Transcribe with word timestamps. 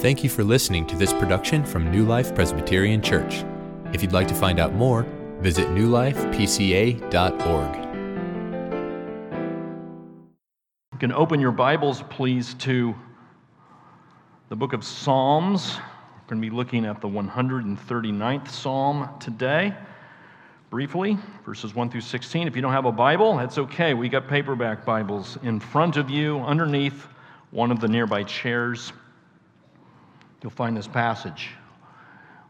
Thank 0.00 0.24
you 0.24 0.30
for 0.30 0.42
listening 0.42 0.86
to 0.86 0.96
this 0.96 1.12
production 1.12 1.62
from 1.62 1.90
New 1.90 2.06
Life 2.06 2.34
Presbyterian 2.34 3.02
Church. 3.02 3.44
If 3.92 4.00
you'd 4.00 4.12
like 4.12 4.28
to 4.28 4.34
find 4.34 4.58
out 4.58 4.72
more, 4.72 5.02
visit 5.40 5.68
newlifepca.org. 5.68 7.76
You 10.92 10.98
can 10.98 11.12
open 11.12 11.38
your 11.38 11.52
Bibles, 11.52 12.02
please, 12.08 12.54
to 12.54 12.94
the 14.48 14.56
book 14.56 14.72
of 14.72 14.84
Psalms. 14.84 15.76
We're 15.76 16.28
going 16.28 16.40
to 16.40 16.50
be 16.50 16.56
looking 16.56 16.86
at 16.86 17.02
the 17.02 17.08
139th 17.08 18.48
Psalm 18.48 19.06
today, 19.20 19.74
briefly, 20.70 21.18
verses 21.44 21.74
1 21.74 21.90
through 21.90 22.00
16. 22.00 22.48
If 22.48 22.56
you 22.56 22.62
don't 22.62 22.72
have 22.72 22.86
a 22.86 22.92
Bible, 22.92 23.36
that's 23.36 23.58
okay. 23.58 23.92
We 23.92 24.08
got 24.08 24.28
paperback 24.28 24.86
Bibles 24.86 25.36
in 25.42 25.60
front 25.60 25.98
of 25.98 26.08
you, 26.08 26.38
underneath 26.38 27.06
one 27.50 27.70
of 27.70 27.80
the 27.80 27.88
nearby 27.88 28.22
chairs. 28.22 28.94
You'll 30.42 30.50
find 30.50 30.74
this 30.74 30.88
passage 30.88 31.50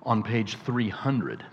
on 0.05 0.23
page 0.23 0.57
300. 0.59 1.45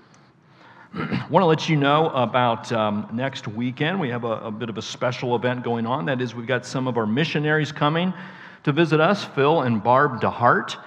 I 0.94 1.26
want 1.32 1.42
to 1.42 1.48
let 1.48 1.68
you 1.68 1.76
know 1.76 2.10
about 2.10 2.72
um, 2.72 3.10
next 3.12 3.48
weekend. 3.48 4.00
We 4.00 4.10
have 4.10 4.24
a, 4.24 4.34
a, 4.42 4.52
bit 4.52 4.70
of 4.70 4.78
a 4.78 4.82
special 4.82 5.36
event 5.36 5.64
going 5.64 5.88
on. 5.88 6.06
That 6.06 6.22
is, 6.22 6.36
we've 6.36 6.46
got 6.46 6.64
some 6.64 6.88
of 6.88 6.96
our 6.96 7.08
missionaries 7.08 7.72
coming 7.72 8.14
to 8.64 8.72
visit 8.72 9.00
us, 9.00 9.26
Phil 9.26 9.64
and 9.64 9.84
Barb 9.84 10.22
DeHart. 10.22 10.78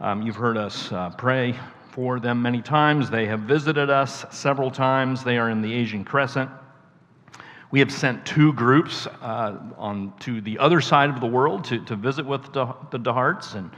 Um, 0.00 0.22
you've 0.22 0.34
heard 0.34 0.56
us 0.56 0.90
uh, 0.90 1.10
pray 1.10 1.56
for 1.92 2.18
them 2.18 2.42
many 2.42 2.60
times. 2.60 3.08
They 3.08 3.26
have 3.26 3.40
visited 3.40 3.88
us 3.88 4.24
several 4.32 4.72
times. 4.72 5.22
They 5.22 5.38
are 5.38 5.50
in 5.50 5.62
the 5.62 5.72
Asian 5.72 6.04
Crescent. 6.04 6.50
We 7.70 7.78
have 7.78 7.92
sent 7.92 8.26
two 8.26 8.52
groups 8.54 9.06
uh, 9.06 9.58
on 9.76 10.12
to 10.20 10.40
the 10.40 10.58
other 10.58 10.80
side 10.80 11.10
of 11.10 11.20
the 11.20 11.26
world 11.26 11.62
to, 11.66 11.78
to 11.84 11.94
visit 11.94 12.26
with 12.26 12.52
the, 12.52 12.74
the 12.90 12.98
DeHarts, 12.98 13.54
and 13.54 13.70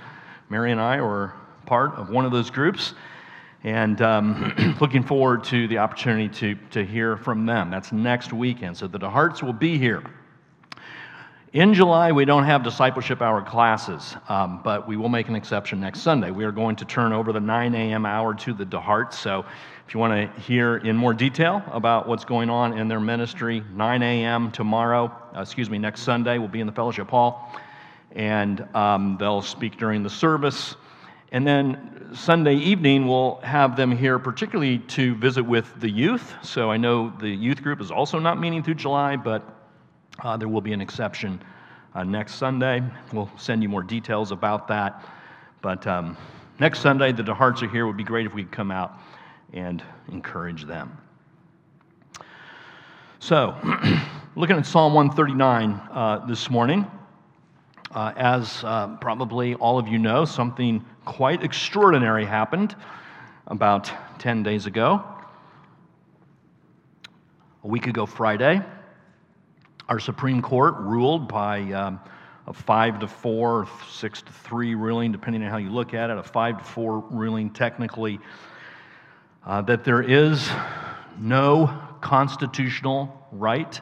Mary 0.50 0.72
and 0.72 0.80
I 0.80 1.00
were 1.00 1.34
part 1.66 1.94
of 1.94 2.08
one 2.08 2.24
of 2.24 2.32
those 2.32 2.50
groups 2.50 2.94
and 3.64 4.00
um, 4.00 4.76
looking 4.80 5.02
forward 5.02 5.44
to 5.44 5.68
the 5.68 5.78
opportunity 5.78 6.28
to, 6.28 6.54
to 6.70 6.84
hear 6.84 7.16
from 7.16 7.44
them. 7.44 7.70
That's 7.70 7.92
next 7.92 8.32
weekend. 8.32 8.76
So 8.76 8.86
the 8.86 8.98
DeHarts 8.98 9.42
will 9.42 9.52
be 9.52 9.76
here. 9.76 10.02
In 11.54 11.72
July, 11.72 12.12
we 12.12 12.24
don't 12.24 12.44
have 12.44 12.62
discipleship 12.62 13.22
hour 13.22 13.42
classes, 13.42 14.16
um, 14.28 14.60
but 14.62 14.86
we 14.86 14.96
will 14.96 15.08
make 15.08 15.28
an 15.28 15.34
exception 15.34 15.80
next 15.80 16.00
Sunday. 16.00 16.30
We 16.30 16.44
are 16.44 16.52
going 16.52 16.76
to 16.76 16.84
turn 16.84 17.12
over 17.12 17.32
the 17.32 17.40
9 17.40 17.74
a.m. 17.74 18.04
hour 18.06 18.34
to 18.34 18.52
the 18.52 18.64
DeHarts. 18.64 19.14
So 19.14 19.44
if 19.86 19.94
you 19.94 20.00
want 20.00 20.12
to 20.12 20.40
hear 20.40 20.76
in 20.78 20.96
more 20.96 21.14
detail 21.14 21.62
about 21.72 22.06
what's 22.06 22.24
going 22.24 22.50
on 22.50 22.76
in 22.76 22.86
their 22.86 23.00
ministry, 23.00 23.64
9 23.74 24.02
a.m. 24.02 24.50
tomorrow, 24.50 25.10
uh, 25.34 25.40
excuse 25.40 25.70
me, 25.70 25.78
next 25.78 26.02
Sunday, 26.02 26.36
we'll 26.38 26.48
be 26.48 26.60
in 26.60 26.66
the 26.66 26.72
fellowship 26.72 27.08
hall 27.08 27.50
and 28.12 28.60
um, 28.74 29.16
they'll 29.18 29.42
speak 29.42 29.78
during 29.78 30.02
the 30.02 30.10
service. 30.10 30.76
And 31.30 31.46
then 31.46 32.10
Sunday 32.14 32.54
evening, 32.54 33.06
we'll 33.06 33.36
have 33.42 33.76
them 33.76 33.94
here, 33.94 34.18
particularly 34.18 34.78
to 34.78 35.14
visit 35.16 35.42
with 35.42 35.70
the 35.78 35.90
youth. 35.90 36.34
So 36.42 36.70
I 36.70 36.78
know 36.78 37.12
the 37.20 37.28
youth 37.28 37.62
group 37.62 37.80
is 37.80 37.90
also 37.90 38.18
not 38.18 38.40
meeting 38.40 38.62
through 38.62 38.76
July, 38.76 39.16
but 39.16 39.42
uh, 40.20 40.36
there 40.36 40.48
will 40.48 40.62
be 40.62 40.72
an 40.72 40.80
exception 40.80 41.40
uh, 41.94 42.04
next 42.04 42.36
Sunday. 42.36 42.82
We'll 43.12 43.30
send 43.36 43.62
you 43.62 43.68
more 43.68 43.82
details 43.82 44.32
about 44.32 44.68
that. 44.68 45.04
But 45.60 45.86
um, 45.86 46.16
next 46.58 46.80
Sunday, 46.80 47.12
the 47.12 47.22
DeHarts 47.22 47.62
are 47.62 47.68
here. 47.68 47.84
It 47.84 47.88
would 47.88 47.96
be 47.96 48.04
great 48.04 48.24
if 48.24 48.32
we 48.32 48.42
could 48.44 48.52
come 48.52 48.70
out 48.70 48.98
and 49.52 49.82
encourage 50.10 50.64
them. 50.64 50.96
So, 53.18 53.54
looking 54.36 54.56
at 54.56 54.64
Psalm 54.64 54.94
139 54.94 55.72
uh, 55.72 56.26
this 56.26 56.48
morning. 56.48 56.86
Uh, 57.98 58.12
as 58.16 58.62
uh, 58.62 58.86
probably 59.00 59.56
all 59.56 59.76
of 59.76 59.88
you 59.88 59.98
know, 59.98 60.24
something 60.24 60.84
quite 61.04 61.42
extraordinary 61.42 62.24
happened 62.24 62.76
about 63.48 63.90
10 64.20 64.44
days 64.44 64.66
ago. 64.66 65.02
A 67.64 67.66
week 67.66 67.88
ago, 67.88 68.06
Friday, 68.06 68.62
our 69.88 69.98
Supreme 69.98 70.40
Court 70.40 70.76
ruled 70.76 71.26
by 71.26 71.72
um, 71.72 71.98
a 72.46 72.52
5 72.52 73.00
to 73.00 73.08
4, 73.08 73.66
6 73.90 74.22
to 74.22 74.32
3 74.32 74.76
ruling, 74.76 75.10
depending 75.10 75.42
on 75.42 75.50
how 75.50 75.56
you 75.56 75.70
look 75.70 75.92
at 75.92 76.08
it, 76.08 76.18
a 76.18 76.22
5 76.22 76.58
to 76.58 76.64
4 76.64 77.00
ruling 77.10 77.50
technically, 77.50 78.20
uh, 79.44 79.60
that 79.62 79.82
there 79.82 80.02
is 80.02 80.48
no 81.18 81.76
constitutional 82.00 83.26
right 83.32 83.80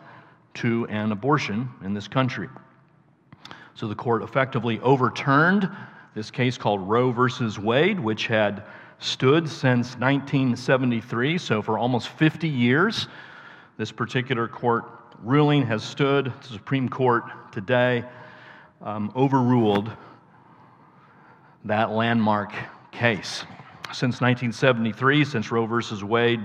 to 0.54 0.86
an 0.86 1.12
abortion 1.12 1.68
in 1.84 1.92
this 1.92 2.08
country. 2.08 2.48
So 3.76 3.86
the 3.86 3.94
court 3.94 4.22
effectively 4.22 4.80
overturned 4.80 5.68
this 6.14 6.30
case 6.30 6.56
called 6.56 6.88
Roe 6.88 7.12
versus 7.12 7.58
Wade, 7.58 8.00
which 8.00 8.26
had 8.26 8.64
stood 8.98 9.46
since 9.46 9.98
1973. 9.98 11.36
So 11.36 11.60
for 11.60 11.78
almost 11.78 12.08
50 12.08 12.48
years, 12.48 13.06
this 13.76 13.92
particular 13.92 14.48
court 14.48 14.86
ruling 15.22 15.66
has 15.66 15.84
stood. 15.84 16.32
The 16.40 16.48
Supreme 16.48 16.88
Court 16.88 17.24
today 17.52 18.02
um, 18.80 19.12
overruled 19.14 19.92
that 21.66 21.90
landmark 21.90 22.54
case. 22.92 23.44
Since 23.92 24.22
1973, 24.22 25.22
since 25.26 25.50
Roe 25.50 25.66
versus 25.66 26.02
Wade 26.02 26.40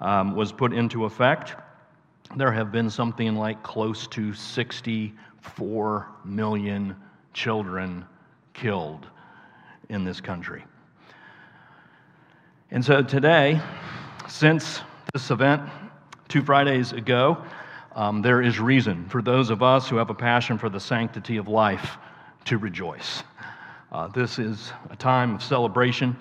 um, 0.00 0.34
was 0.34 0.52
put 0.52 0.72
into 0.72 1.04
effect, 1.04 1.54
there 2.36 2.52
have 2.52 2.72
been 2.72 2.88
something 2.88 3.36
like 3.36 3.62
close 3.62 4.06
to 4.08 4.32
64 4.32 6.08
million 6.24 6.96
children 7.34 8.04
killed 8.54 9.06
in 9.88 10.04
this 10.04 10.20
country. 10.20 10.64
And 12.70 12.84
so 12.84 13.02
today, 13.02 13.60
since 14.28 14.80
this 15.12 15.30
event 15.30 15.62
two 16.28 16.42
Fridays 16.42 16.92
ago, 16.92 17.44
um, 17.94 18.22
there 18.22 18.40
is 18.40 18.58
reason 18.58 19.06
for 19.10 19.20
those 19.20 19.50
of 19.50 19.62
us 19.62 19.88
who 19.88 19.96
have 19.96 20.08
a 20.08 20.14
passion 20.14 20.56
for 20.56 20.70
the 20.70 20.80
sanctity 20.80 21.36
of 21.36 21.48
life 21.48 21.98
to 22.46 22.56
rejoice. 22.56 23.22
Uh, 23.90 24.08
this 24.08 24.38
is 24.38 24.72
a 24.88 24.96
time 24.96 25.34
of 25.34 25.42
celebration. 25.42 26.16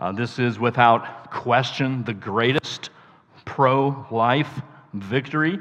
Uh, 0.00 0.10
this 0.10 0.40
is 0.40 0.58
without 0.58 1.30
question 1.30 2.02
the 2.02 2.12
greatest 2.12 2.90
pro 3.44 4.04
life 4.10 4.60
victory 4.94 5.58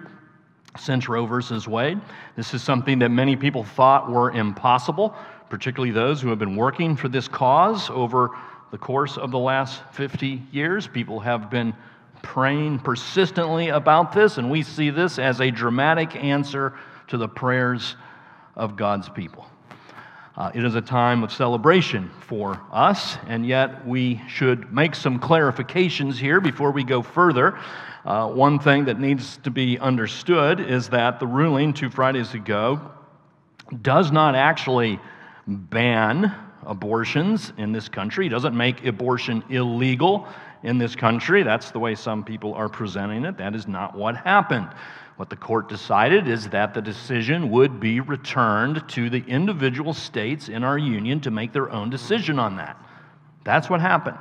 since 0.80 1.08
Roe 1.08 1.26
versus 1.26 1.68
Wade. 1.68 2.00
This 2.36 2.54
is 2.54 2.64
something 2.64 3.00
that 3.00 3.10
many 3.10 3.36
people 3.36 3.64
thought 3.64 4.10
were 4.10 4.32
impossible, 4.32 5.16
particularly 5.50 5.92
those 5.92 6.22
who 6.22 6.30
have 6.30 6.40
been 6.40 6.56
working 6.56 6.96
for 6.96 7.10
this 7.10 7.28
cause 7.28 7.90
over 7.90 8.32
the 8.72 8.78
course 8.78 9.18
of 9.18 9.32
the 9.32 9.40
last 9.40 9.84
50 9.92 10.42
years. 10.52 10.88
People 10.88 11.20
have 11.20 11.50
been 11.50 11.76
praying 12.24 12.80
persistently 12.80 13.70
about 13.70 14.14
this, 14.14 14.38
and 14.38 14.50
we 14.50 14.64
see 14.64 14.90
this 14.90 15.20
as 15.20 15.42
a 15.42 15.52
dramatic 15.52 16.16
answer 16.16 16.74
to 17.08 17.18
the 17.18 17.28
prayers 17.28 17.96
of 18.56 18.76
God's 18.76 19.10
people. 19.10 19.46
Uh, 20.36 20.52
it 20.56 20.64
is 20.64 20.74
a 20.74 20.82
time 20.82 21.24
of 21.24 21.32
celebration 21.32 22.10
for 22.22 22.60
us, 22.72 23.18
and 23.28 23.46
yet 23.46 23.86
we 23.86 24.20
should 24.28 24.74
make 24.74 24.96
some 24.96 25.20
clarifications 25.20 26.16
here 26.16 26.42
before 26.42 26.72
we 26.72 26.84
go 26.84 27.04
further. 27.04 27.60
Uh, 28.06 28.28
one 28.28 28.60
thing 28.60 28.86
that 28.86 29.00
needs 29.00 29.38
to 29.38 29.50
be 29.50 29.80
understood 29.80 30.60
is 30.60 30.90
that 30.90 31.20
the 31.20 31.28
ruling 31.28 31.74
two 31.74 31.90
Fridays 31.90 32.34
ago 32.34 32.92
does 33.82 34.12
not 34.12 34.36
actually 34.36 35.00
ban 35.48 36.34
abortions 36.66 37.54
in 37.58 37.72
this 37.72 37.88
country, 37.90 38.28
it 38.28 38.30
doesn't 38.30 38.56
make 38.56 38.86
abortion 38.86 39.44
illegal 39.50 40.28
in 40.64 40.78
this 40.78 40.96
country. 40.96 41.44
That's 41.44 41.72
the 41.72 41.80
way 41.80 41.96
some 41.96 42.24
people 42.24 42.54
are 42.54 42.70
presenting 42.70 43.26
it. 43.26 43.38
That 43.38 43.56
is 43.56 43.68
not 43.68 43.96
what 43.96 44.16
happened. 44.16 44.70
What 45.18 45.30
the 45.30 45.36
court 45.36 45.70
decided 45.70 46.28
is 46.28 46.50
that 46.50 46.74
the 46.74 46.82
decision 46.82 47.52
would 47.52 47.80
be 47.80 48.00
returned 48.00 48.88
to 48.90 49.10
the 49.10 49.24
individual 49.28 49.94
states 49.94 50.50
in 50.50 50.64
our 50.64 50.78
union 50.78 51.20
to 51.22 51.32
make 51.32 51.54
their 51.54 51.70
own 51.70 51.90
decision 51.90 52.40
on 52.40 52.56
that. 52.58 52.78
That's 53.44 53.70
what 53.70 53.80
happened. 53.80 54.18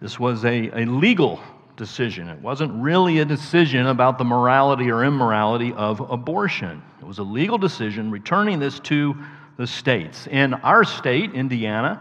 This 0.00 0.18
was 0.18 0.44
a, 0.44 0.70
a 0.80 0.84
legal 0.86 1.40
decision. 1.82 2.28
It 2.28 2.38
wasn't 2.38 2.72
really 2.80 3.18
a 3.18 3.24
decision 3.24 3.88
about 3.88 4.16
the 4.16 4.22
morality 4.22 4.88
or 4.88 5.02
immorality 5.04 5.72
of 5.72 5.98
abortion. 5.98 6.80
It 7.00 7.04
was 7.04 7.18
a 7.18 7.24
legal 7.24 7.58
decision 7.58 8.08
returning 8.08 8.60
this 8.60 8.78
to 8.80 9.16
the 9.56 9.66
states. 9.66 10.28
In 10.28 10.54
our 10.54 10.84
state, 10.84 11.32
Indiana, 11.32 12.00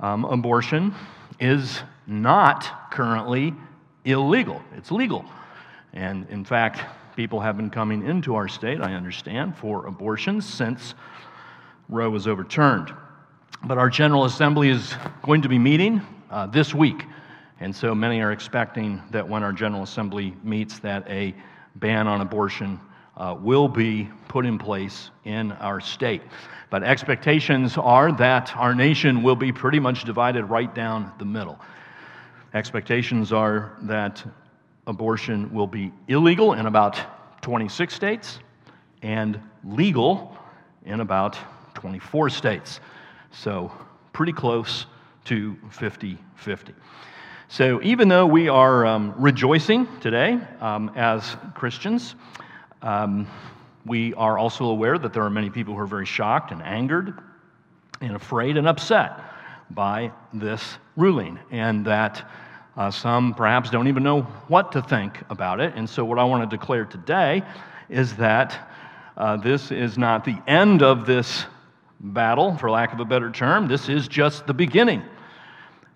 um, 0.00 0.24
abortion 0.24 0.94
is 1.38 1.82
not 2.06 2.90
currently 2.90 3.52
illegal, 4.06 4.62
it's 4.78 4.90
legal. 4.90 5.26
And 5.92 6.26
in 6.30 6.42
fact, 6.42 6.80
people 7.14 7.38
have 7.38 7.58
been 7.58 7.68
coming 7.68 8.06
into 8.06 8.34
our 8.34 8.48
state, 8.48 8.80
I 8.80 8.94
understand, 8.94 9.58
for 9.58 9.84
abortions 9.84 10.48
since 10.48 10.94
Roe 11.90 12.08
was 12.08 12.26
overturned. 12.26 12.94
But 13.62 13.76
our 13.76 13.90
General 13.90 14.24
Assembly 14.24 14.70
is 14.70 14.94
going 15.22 15.42
to 15.42 15.50
be 15.50 15.58
meeting 15.58 16.00
uh, 16.30 16.46
this 16.46 16.74
week 16.74 17.04
and 17.62 17.74
so 17.74 17.94
many 17.94 18.20
are 18.20 18.32
expecting 18.32 19.00
that 19.12 19.28
when 19.28 19.44
our 19.44 19.52
General 19.52 19.84
Assembly 19.84 20.34
meets, 20.42 20.80
that 20.80 21.08
a 21.08 21.32
ban 21.76 22.08
on 22.08 22.20
abortion 22.20 22.80
uh, 23.16 23.36
will 23.38 23.68
be 23.68 24.10
put 24.26 24.44
in 24.44 24.58
place 24.58 25.10
in 25.24 25.52
our 25.52 25.80
state. 25.80 26.22
But 26.70 26.82
expectations 26.82 27.78
are 27.78 28.10
that 28.14 28.52
our 28.56 28.74
nation 28.74 29.22
will 29.22 29.36
be 29.36 29.52
pretty 29.52 29.78
much 29.78 30.02
divided 30.02 30.46
right 30.46 30.74
down 30.74 31.12
the 31.20 31.24
middle. 31.24 31.56
Expectations 32.52 33.32
are 33.32 33.76
that 33.82 34.24
abortion 34.88 35.54
will 35.54 35.68
be 35.68 35.92
illegal 36.08 36.54
in 36.54 36.66
about 36.66 36.98
26 37.42 37.94
states 37.94 38.40
and 39.02 39.40
legal 39.62 40.36
in 40.84 40.98
about 40.98 41.38
24 41.74 42.28
states. 42.28 42.80
So, 43.30 43.70
pretty 44.12 44.32
close 44.32 44.86
to 45.26 45.56
50 45.70 46.18
50. 46.34 46.74
So, 47.52 47.82
even 47.82 48.08
though 48.08 48.26
we 48.26 48.48
are 48.48 48.86
um, 48.86 49.12
rejoicing 49.18 49.86
today 50.00 50.38
um, 50.62 50.90
as 50.96 51.36
Christians, 51.54 52.14
um, 52.80 53.26
we 53.84 54.14
are 54.14 54.38
also 54.38 54.64
aware 54.64 54.96
that 54.96 55.12
there 55.12 55.22
are 55.22 55.28
many 55.28 55.50
people 55.50 55.74
who 55.74 55.80
are 55.80 55.86
very 55.86 56.06
shocked 56.06 56.50
and 56.50 56.62
angered 56.62 57.12
and 58.00 58.16
afraid 58.16 58.56
and 58.56 58.66
upset 58.66 59.20
by 59.68 60.12
this 60.32 60.78
ruling, 60.96 61.38
and 61.50 61.84
that 61.84 62.26
uh, 62.78 62.90
some 62.90 63.34
perhaps 63.34 63.68
don't 63.68 63.86
even 63.86 64.02
know 64.02 64.22
what 64.48 64.72
to 64.72 64.80
think 64.80 65.18
about 65.28 65.60
it. 65.60 65.74
And 65.76 65.86
so, 65.86 66.06
what 66.06 66.18
I 66.18 66.24
want 66.24 66.50
to 66.50 66.56
declare 66.56 66.86
today 66.86 67.42
is 67.90 68.16
that 68.16 68.70
uh, 69.14 69.36
this 69.36 69.70
is 69.70 69.98
not 69.98 70.24
the 70.24 70.38
end 70.46 70.82
of 70.82 71.04
this 71.04 71.44
battle, 72.00 72.56
for 72.56 72.70
lack 72.70 72.94
of 72.94 73.00
a 73.00 73.04
better 73.04 73.30
term. 73.30 73.68
This 73.68 73.90
is 73.90 74.08
just 74.08 74.46
the 74.46 74.54
beginning. 74.54 75.02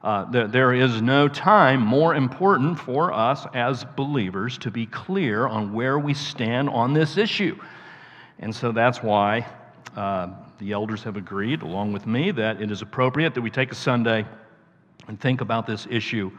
Uh, 0.07 0.25
there, 0.47 0.73
is 0.73 1.03
no 1.03 1.27
time 1.27 1.81
more 1.81 2.15
important 2.15 2.79
for 2.79 3.13
us 3.13 3.45
as 3.55 3.85
believers 3.97 4.57
to 4.57 4.71
be 4.71 4.87
clear 4.87 5.49
on 5.49 5.73
where 5.73 5.99
we 5.99 6.15
stand 6.15 6.69
on 6.69 6.93
this 6.93 7.17
issue. 7.17 7.59
And 8.39 8.55
so 8.55 8.71
that's 8.71 9.03
why 9.03 9.45
uh, 9.97 10.29
the 10.61 10.71
elders 10.71 11.03
have 11.03 11.17
agreed, 11.17 11.63
along 11.63 11.93
with 11.93 12.07
me, 12.07 12.31
that 12.31 12.63
it 12.63 12.71
is 12.71 12.83
appropriate 12.83 13.35
that 13.35 13.41
we 13.41 13.51
take 13.51 13.73
a 13.73 13.75
Sunday 13.75 14.25
and 15.09 15.21
think 15.21 15.41
about 15.41 15.67
this 15.67 15.89
issue 15.91 16.31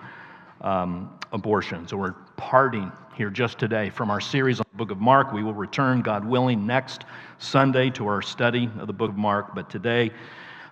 um, 0.62 1.20
abortion. 1.34 1.86
So 1.90 1.98
we're 1.98 2.16
parting 2.38 2.90
here 3.18 3.30
just 3.30 3.60
today 3.60 3.90
from 3.90 4.10
our 4.10 4.22
series 4.22 4.62
on 4.62 4.66
the 4.72 4.78
book 4.78 4.92
of 4.92 5.02
Mark. 5.02 5.34
We 5.34 5.44
will 5.44 5.54
return, 5.54 6.02
God 6.02 6.24
willing, 6.24 6.66
next 6.66 7.04
Sunday 7.38 7.90
to 7.90 8.08
our 8.08 8.22
study 8.22 8.70
of 8.80 8.88
the 8.88 8.94
book 8.94 9.10
of 9.10 9.18
Mark. 9.18 9.54
But 9.54 9.70
today, 9.70 10.12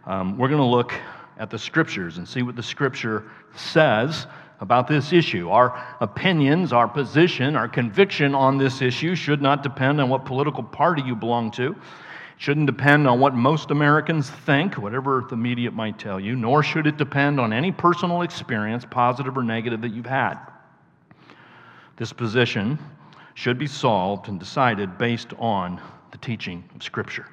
um, 0.05 0.37
we're 0.37 0.47
going 0.47 0.61
to 0.61 0.65
look 0.65 0.93
at 1.37 1.49
the 1.49 1.59
scriptures 1.59 2.17
and 2.17 2.27
see 2.27 2.41
what 2.41 2.55
the 2.55 2.63
scripture 2.63 3.23
says 3.55 4.27
about 4.61 4.87
this 4.87 5.11
issue. 5.11 5.49
Our 5.49 5.83
opinions, 5.99 6.71
our 6.71 6.87
position, 6.87 7.55
our 7.55 7.67
conviction 7.67 8.33
on 8.33 8.57
this 8.57 8.81
issue 8.81 9.15
should 9.15 9.41
not 9.41 9.63
depend 9.63 9.99
on 9.99 10.09
what 10.09 10.25
political 10.25 10.63
party 10.63 11.01
you 11.01 11.15
belong 11.15 11.51
to. 11.51 11.71
It 11.71 11.77
shouldn't 12.37 12.65
depend 12.65 13.07
on 13.07 13.19
what 13.19 13.33
most 13.33 13.71
Americans 13.71 14.29
think, 14.29 14.77
whatever 14.77 15.25
the 15.29 15.37
media 15.37 15.71
might 15.71 15.99
tell 15.99 16.19
you, 16.19 16.35
nor 16.35 16.63
should 16.63 16.87
it 16.87 16.97
depend 16.97 17.39
on 17.39 17.53
any 17.53 17.71
personal 17.71 18.21
experience, 18.21 18.85
positive 18.89 19.37
or 19.37 19.43
negative, 19.43 19.81
that 19.81 19.93
you've 19.93 20.05
had. 20.05 20.35
This 21.97 22.11
position 22.11 22.77
should 23.35 23.57
be 23.57 23.67
solved 23.67 24.27
and 24.27 24.39
decided 24.39 24.97
based 24.97 25.33
on 25.37 25.81
the 26.11 26.17
teaching 26.17 26.63
of 26.73 26.83
Scripture. 26.83 27.27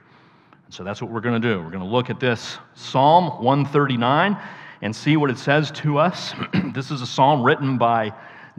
So 0.72 0.84
that's 0.84 1.02
what 1.02 1.10
we're 1.10 1.20
going 1.20 1.38
to 1.38 1.48
do. 1.54 1.60
We're 1.60 1.70
going 1.70 1.84
to 1.84 1.84
look 1.84 2.08
at 2.08 2.18
this 2.18 2.56
Psalm 2.72 3.44
139 3.44 4.38
and 4.80 4.96
see 4.96 5.18
what 5.18 5.28
it 5.28 5.36
says 5.36 5.70
to 5.72 5.98
us. 5.98 6.32
this 6.72 6.90
is 6.90 7.02
a 7.02 7.06
psalm 7.06 7.42
written 7.42 7.76
by 7.76 8.10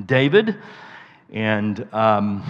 David, 0.06 0.58
and 1.32 1.92
um, 1.92 2.44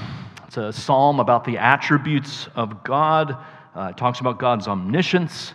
it's 0.45 0.57
a 0.57 0.73
psalm 0.73 1.21
about 1.21 1.45
the 1.45 1.57
attributes 1.57 2.49
of 2.55 2.83
God. 2.83 3.37
Uh, 3.73 3.91
it 3.91 3.95
talks 3.95 4.19
about 4.19 4.37
God's 4.37 4.67
omniscience, 4.67 5.53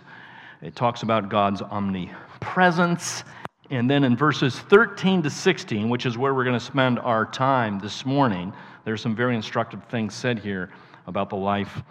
it 0.63 0.75
talks 0.75 1.03
about 1.03 1.29
God's 1.29 1.61
omnipresence. 1.61 3.23
And 3.69 3.87
then 3.87 4.03
in 4.03 4.17
verses 4.17 4.57
13 4.57 5.21
to 5.21 5.29
16, 5.29 5.87
which 5.87 6.07
is 6.07 6.17
where 6.17 6.33
we're 6.33 6.45
going 6.45 6.57
to 6.57 6.65
spend 6.65 6.97
our 6.97 7.27
time 7.27 7.77
this 7.77 8.07
morning, 8.07 8.53
there's 8.85 9.01
some 9.01 9.15
very 9.15 9.35
instructive 9.35 9.83
things 9.83 10.15
said 10.15 10.39
here 10.39 10.71
about 11.05 11.29
the 11.29 11.35
life 11.35 11.83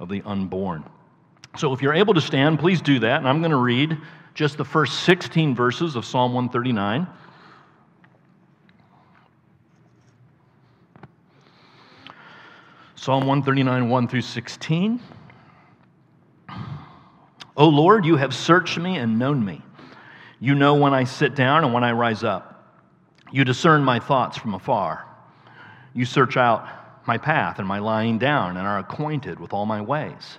of 0.00 0.08
the 0.08 0.22
unborn. 0.24 0.82
So 1.56 1.72
if 1.72 1.80
you're 1.80 1.94
able 1.94 2.14
to 2.14 2.20
stand, 2.20 2.58
please 2.58 2.80
do 2.80 2.98
that. 3.00 3.18
And 3.18 3.28
I'm 3.28 3.40
going 3.40 3.50
to 3.50 3.56
read 3.56 3.96
just 4.34 4.58
the 4.58 4.64
first 4.64 5.04
16 5.04 5.54
verses 5.54 5.96
of 5.96 6.04
Psalm 6.04 6.34
139. 6.34 7.06
Psalm 12.94 13.26
139, 13.26 13.88
1 13.88 14.08
through 14.08 14.20
16. 14.20 15.00
O 17.56 17.68
Lord, 17.68 18.04
you 18.04 18.16
have 18.16 18.34
searched 18.34 18.78
me 18.78 18.96
and 18.96 19.18
known 19.18 19.44
me. 19.44 19.62
You 20.40 20.54
know 20.54 20.74
when 20.74 20.92
I 20.92 21.04
sit 21.04 21.34
down 21.34 21.64
and 21.64 21.72
when 21.72 21.84
I 21.84 21.92
rise 21.92 22.22
up. 22.22 22.52
You 23.32 23.44
discern 23.44 23.82
my 23.82 23.98
thoughts 23.98 24.36
from 24.36 24.54
afar. 24.54 25.06
You 25.94 26.04
search 26.04 26.36
out 26.36 26.68
my 27.06 27.16
path 27.16 27.58
and 27.58 27.66
my 27.66 27.78
lying 27.78 28.18
down 28.18 28.56
and 28.56 28.66
are 28.66 28.78
acquainted 28.78 29.40
with 29.40 29.52
all 29.52 29.64
my 29.64 29.80
ways. 29.80 30.38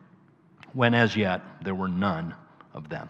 when 0.73 0.93
as 0.93 1.15
yet 1.15 1.41
there 1.63 1.75
were 1.75 1.87
none 1.87 2.35
of 2.73 2.89
them. 2.89 3.09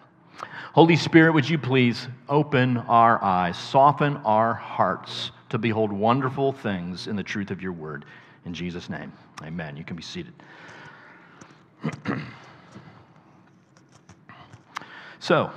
Holy 0.74 0.96
Spirit, 0.96 1.32
would 1.34 1.48
you 1.48 1.58
please 1.58 2.08
open 2.28 2.78
our 2.78 3.22
eyes, 3.22 3.56
soften 3.58 4.16
our 4.18 4.54
hearts 4.54 5.30
to 5.50 5.58
behold 5.58 5.92
wonderful 5.92 6.52
things 6.52 7.06
in 7.06 7.16
the 7.16 7.22
truth 7.22 7.50
of 7.50 7.60
your 7.60 7.72
word. 7.72 8.06
In 8.46 8.54
Jesus' 8.54 8.88
name, 8.88 9.12
amen. 9.42 9.76
You 9.76 9.84
can 9.84 9.96
be 9.96 10.02
seated. 10.02 10.32
so, 15.20 15.50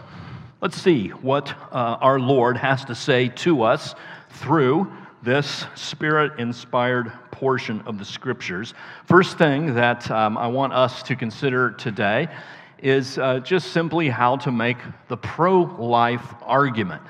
let's 0.62 0.82
see 0.82 1.10
what 1.10 1.50
uh, 1.72 1.98
our 2.02 2.20
Lord 2.20 2.58
has 2.58 2.84
to 2.86 2.96
say 2.96 3.30
to 3.30 3.64
us 3.64 3.96
through 4.30 4.92
this 5.24 5.66
spirit 5.76 6.40
inspired 6.40 7.12
portion 7.36 7.82
of 7.86 8.00
the 8.00 8.06
scriptures. 8.06 8.74
First 9.06 9.38
thing 9.38 9.76
that 9.76 10.10
um, 10.10 10.38
I 10.38 10.48
want 10.48 10.72
us 10.72 11.04
to 11.04 11.16
consider 11.16 11.72
today 11.72 12.30
is 12.80 13.18
uh, 13.18 13.40
just 13.40 13.74
simply 13.74 14.08
how 14.10 14.38
to 14.38 14.52
make 14.52 14.78
the 15.10 15.18
pro 15.18 15.62
life 15.62 16.34
argument. 16.42 17.02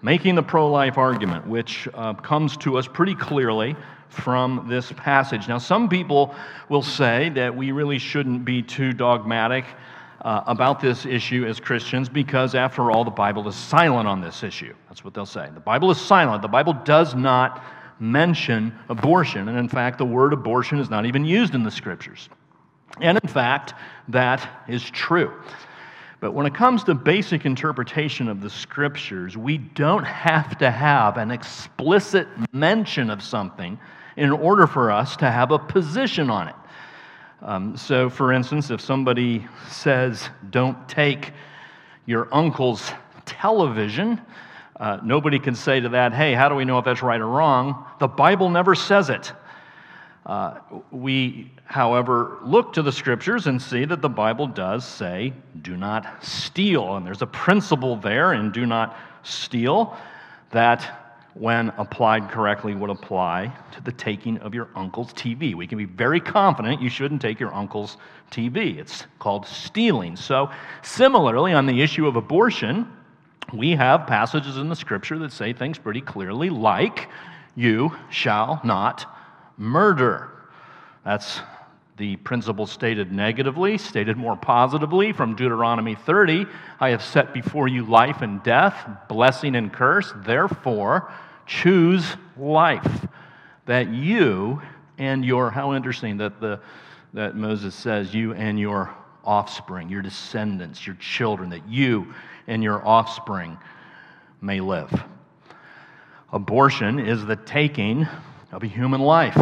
Making 0.00 0.34
the 0.36 0.42
pro 0.42 0.70
life 0.70 0.96
argument, 0.98 1.46
which 1.46 1.88
uh, 1.94 2.14
comes 2.14 2.56
to 2.58 2.78
us 2.78 2.86
pretty 2.86 3.14
clearly 3.14 3.76
from 4.08 4.66
this 4.68 4.92
passage. 4.92 5.48
Now, 5.48 5.58
some 5.58 5.88
people 5.88 6.34
will 6.68 6.82
say 6.82 7.30
that 7.30 7.54
we 7.54 7.72
really 7.72 7.98
shouldn't 7.98 8.44
be 8.44 8.62
too 8.62 8.92
dogmatic 8.92 9.64
uh, 10.20 10.42
about 10.46 10.80
this 10.80 11.04
issue 11.04 11.44
as 11.46 11.60
Christians 11.60 12.08
because, 12.08 12.54
after 12.54 12.90
all, 12.90 13.04
the 13.04 13.10
Bible 13.10 13.46
is 13.48 13.54
silent 13.54 14.08
on 14.08 14.20
this 14.20 14.42
issue. 14.42 14.74
That's 14.88 15.04
what 15.04 15.12
they'll 15.14 15.26
say. 15.26 15.48
The 15.52 15.60
Bible 15.60 15.90
is 15.90 16.00
silent. 16.00 16.42
The 16.42 16.48
Bible 16.48 16.72
does 16.84 17.14
not 17.14 17.62
mention 17.98 18.76
abortion. 18.88 19.48
And 19.48 19.58
in 19.58 19.68
fact, 19.68 19.98
the 19.98 20.04
word 20.04 20.32
abortion 20.32 20.78
is 20.78 20.90
not 20.90 21.06
even 21.06 21.24
used 21.24 21.54
in 21.54 21.62
the 21.62 21.70
scriptures. 21.70 22.28
And 23.00 23.18
in 23.22 23.28
fact, 23.28 23.74
that 24.08 24.48
is 24.68 24.88
true. 24.90 25.32
But 26.20 26.32
when 26.32 26.46
it 26.46 26.54
comes 26.54 26.84
to 26.84 26.94
basic 26.94 27.44
interpretation 27.44 28.28
of 28.28 28.40
the 28.40 28.48
scriptures, 28.48 29.36
we 29.36 29.58
don't 29.58 30.04
have 30.04 30.56
to 30.58 30.70
have 30.70 31.18
an 31.18 31.30
explicit 31.30 32.28
mention 32.52 33.10
of 33.10 33.22
something 33.22 33.78
in 34.16 34.30
order 34.30 34.66
for 34.66 34.90
us 34.90 35.16
to 35.16 35.30
have 35.30 35.50
a 35.50 35.58
position 35.58 36.30
on 36.30 36.48
it. 36.48 36.54
Um, 37.42 37.76
so, 37.76 38.08
for 38.08 38.32
instance, 38.32 38.70
if 38.70 38.80
somebody 38.80 39.46
says, 39.68 40.30
don't 40.48 40.88
take 40.88 41.32
your 42.06 42.32
uncle's 42.32 42.90
television, 43.26 44.20
uh, 44.76 44.98
nobody 45.04 45.38
can 45.38 45.54
say 45.54 45.80
to 45.80 45.88
that, 45.90 46.12
hey, 46.12 46.34
how 46.34 46.48
do 46.48 46.54
we 46.54 46.64
know 46.64 46.78
if 46.78 46.84
that's 46.84 47.02
right 47.02 47.20
or 47.20 47.28
wrong? 47.28 47.84
The 48.00 48.08
Bible 48.08 48.50
never 48.50 48.74
says 48.74 49.08
it. 49.10 49.32
Uh, 50.26 50.58
we, 50.90 51.50
however, 51.64 52.38
look 52.42 52.72
to 52.72 52.82
the 52.82 52.90
scriptures 52.90 53.46
and 53.46 53.60
see 53.60 53.84
that 53.84 54.00
the 54.00 54.08
Bible 54.08 54.46
does 54.46 54.86
say, 54.86 55.32
do 55.62 55.76
not 55.76 56.24
steal. 56.24 56.96
And 56.96 57.06
there's 57.06 57.22
a 57.22 57.26
principle 57.26 57.96
there 57.96 58.32
in 58.32 58.50
do 58.50 58.66
not 58.66 58.96
steal 59.22 59.96
that 60.50 61.04
when 61.34 61.70
applied 61.78 62.30
correctly, 62.30 62.74
would 62.74 62.90
apply 62.90 63.52
to 63.72 63.82
the 63.82 63.90
taking 63.92 64.38
of 64.38 64.54
your 64.54 64.68
uncle's 64.76 65.12
TV. 65.14 65.54
We 65.54 65.66
can 65.66 65.78
be 65.78 65.84
very 65.84 66.20
confident 66.20 66.80
you 66.80 66.88
shouldn't 66.88 67.20
take 67.20 67.40
your 67.40 67.52
uncle's 67.52 67.96
TV. 68.30 68.78
It's 68.78 69.04
called 69.18 69.44
stealing. 69.44 70.14
So, 70.14 70.50
similarly, 70.82 71.52
on 71.52 71.66
the 71.66 71.82
issue 71.82 72.06
of 72.06 72.14
abortion, 72.14 72.88
we 73.52 73.72
have 73.72 74.06
passages 74.06 74.56
in 74.56 74.68
the 74.68 74.76
scripture 74.76 75.18
that 75.20 75.32
say 75.32 75.52
things 75.52 75.78
pretty 75.78 76.00
clearly, 76.00 76.50
like, 76.50 77.08
you 77.54 77.96
shall 78.10 78.60
not 78.64 79.06
murder. 79.56 80.30
That's 81.04 81.40
the 81.96 82.16
principle 82.16 82.66
stated 82.66 83.12
negatively, 83.12 83.78
stated 83.78 84.16
more 84.16 84.36
positively 84.36 85.12
from 85.12 85.36
Deuteronomy 85.36 85.94
30 85.94 86.46
I 86.80 86.90
have 86.90 87.02
set 87.02 87.32
before 87.32 87.68
you 87.68 87.84
life 87.84 88.22
and 88.22 88.42
death, 88.42 88.88
blessing 89.08 89.54
and 89.54 89.72
curse. 89.72 90.12
Therefore, 90.16 91.12
choose 91.46 92.16
life, 92.36 93.06
that 93.66 93.88
you 93.90 94.60
and 94.98 95.24
your, 95.24 95.50
how 95.50 95.74
interesting 95.74 96.16
that, 96.18 96.40
the, 96.40 96.60
that 97.12 97.36
Moses 97.36 97.74
says, 97.74 98.12
you 98.12 98.34
and 98.34 98.58
your 98.58 98.90
offspring, 99.24 99.88
your 99.88 100.02
descendants, 100.02 100.86
your 100.86 100.96
children, 100.96 101.50
that 101.50 101.68
you 101.68 102.12
and 102.46 102.62
your 102.62 102.86
offspring 102.86 103.58
may 104.40 104.60
live. 104.60 104.92
Abortion 106.32 106.98
is 106.98 107.24
the 107.24 107.36
taking 107.36 108.06
of 108.52 108.62
a 108.62 108.66
human 108.66 109.00
life. 109.00 109.38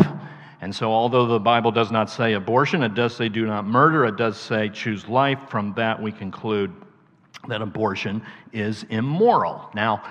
And 0.60 0.74
so, 0.74 0.92
although 0.92 1.26
the 1.26 1.40
Bible 1.40 1.72
does 1.72 1.90
not 1.90 2.08
say 2.08 2.34
abortion, 2.34 2.82
it 2.82 2.94
does 2.94 3.16
say 3.16 3.28
do 3.28 3.46
not 3.46 3.66
murder, 3.66 4.04
it 4.06 4.16
does 4.16 4.38
say 4.38 4.68
choose 4.68 5.08
life. 5.08 5.38
From 5.48 5.74
that, 5.74 6.00
we 6.00 6.12
conclude 6.12 6.72
that 7.48 7.60
abortion 7.60 8.22
is 8.52 8.84
immoral. 8.84 9.68
Now, 9.74 10.04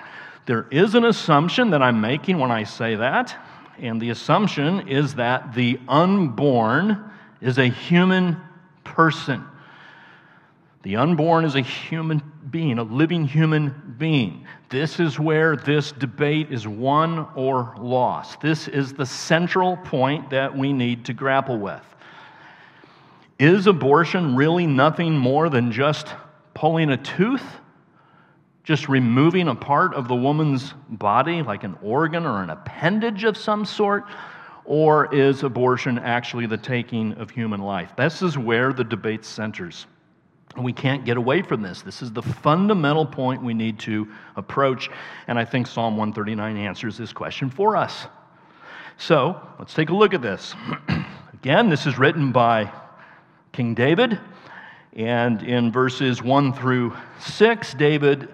there 0.46 0.68
is 0.72 0.96
an 0.96 1.06
assumption 1.06 1.70
that 1.70 1.82
I'm 1.82 2.02
making 2.02 2.38
when 2.38 2.52
I 2.52 2.64
say 2.64 2.96
that, 2.96 3.34
and 3.78 4.02
the 4.02 4.10
assumption 4.10 4.88
is 4.90 5.16
that 5.16 5.54
the 5.54 5.80
unborn 5.88 7.10
is 7.40 7.58
a 7.58 7.68
human 7.68 8.38
person. 8.84 9.46
The 10.84 10.96
unborn 10.96 11.46
is 11.46 11.56
a 11.56 11.62
human 11.62 12.22
being, 12.50 12.80
a 12.80 12.84
living 12.84 13.26
human 13.26 13.96
being. 13.98 14.46
This 14.70 15.00
is 15.00 15.20
where 15.20 15.56
this 15.56 15.92
debate 15.92 16.52
is 16.52 16.68
won 16.68 17.28
or 17.36 17.76
lost. 17.78 18.42
This 18.42 18.68
is 18.68 18.94
the 18.94 19.06
central 19.06 19.78
point 19.78 20.32
that 20.32 20.58
we 20.58 20.74
need 20.74 21.06
to 21.06 21.14
grapple 21.14 21.60
with. 21.60 21.84
Is 23.38 23.68
abortion 23.68 24.36
really 24.36 24.66
nothing 24.66 25.18
more 25.18 25.50
than 25.50 25.72
just 25.72 26.08
pulling 26.54 26.90
a 26.90 26.98
tooth? 26.98 27.46
Just 28.64 28.90
removing 28.90 29.48
a 29.48 29.56
part 29.56 29.94
of 29.94 30.08
the 30.08 30.16
woman's 30.16 30.74
body, 30.90 31.42
like 31.42 31.64
an 31.64 31.78
organ 31.82 32.26
or 32.26 32.44
an 32.44 32.50
appendage 32.50 33.24
of 33.24 33.38
some 33.38 33.66
sort? 33.66 34.06
Or 34.66 35.14
is 35.14 35.44
abortion 35.44 35.98
actually 36.00 36.46
the 36.46 36.58
taking 36.58 37.14
of 37.14 37.30
human 37.30 37.62
life? 37.62 37.92
This 37.98 38.22
is 38.22 38.38
where 38.38 38.74
the 38.74 38.84
debate 38.84 39.26
centers. 39.26 39.86
And 40.56 40.66
we 40.66 40.74
can't 40.74 41.06
get 41.06 41.18
away 41.18 41.42
from 41.42 41.62
this. 41.62 41.82
This 41.82 42.02
is 42.02 42.12
the 42.12 42.22
fundamental 42.22 43.06
point 43.06 43.42
we 43.42 43.54
need 43.54 43.80
to 43.80 44.08
approach. 44.36 44.90
And 45.28 45.40
I 45.40 45.46
think 45.46 45.68
Psalm 45.68 45.96
139 45.96 46.58
answers 46.58 46.98
this 46.98 47.14
question 47.14 47.50
for 47.50 47.78
us. 47.78 48.08
So 48.98 49.40
let's 49.58 49.74
take 49.74 49.90
a 49.90 49.96
look 49.96 50.14
at 50.14 50.22
this. 50.22 50.54
Again, 51.34 51.70
this 51.70 51.86
is 51.86 51.98
written 51.98 52.32
by 52.32 52.72
King 53.54 53.74
David. 53.74 54.20
And 54.94 55.42
in 55.42 55.72
verses 55.72 56.22
1 56.22 56.54
through 56.54 56.96
6, 57.20 57.74
David 57.76 58.28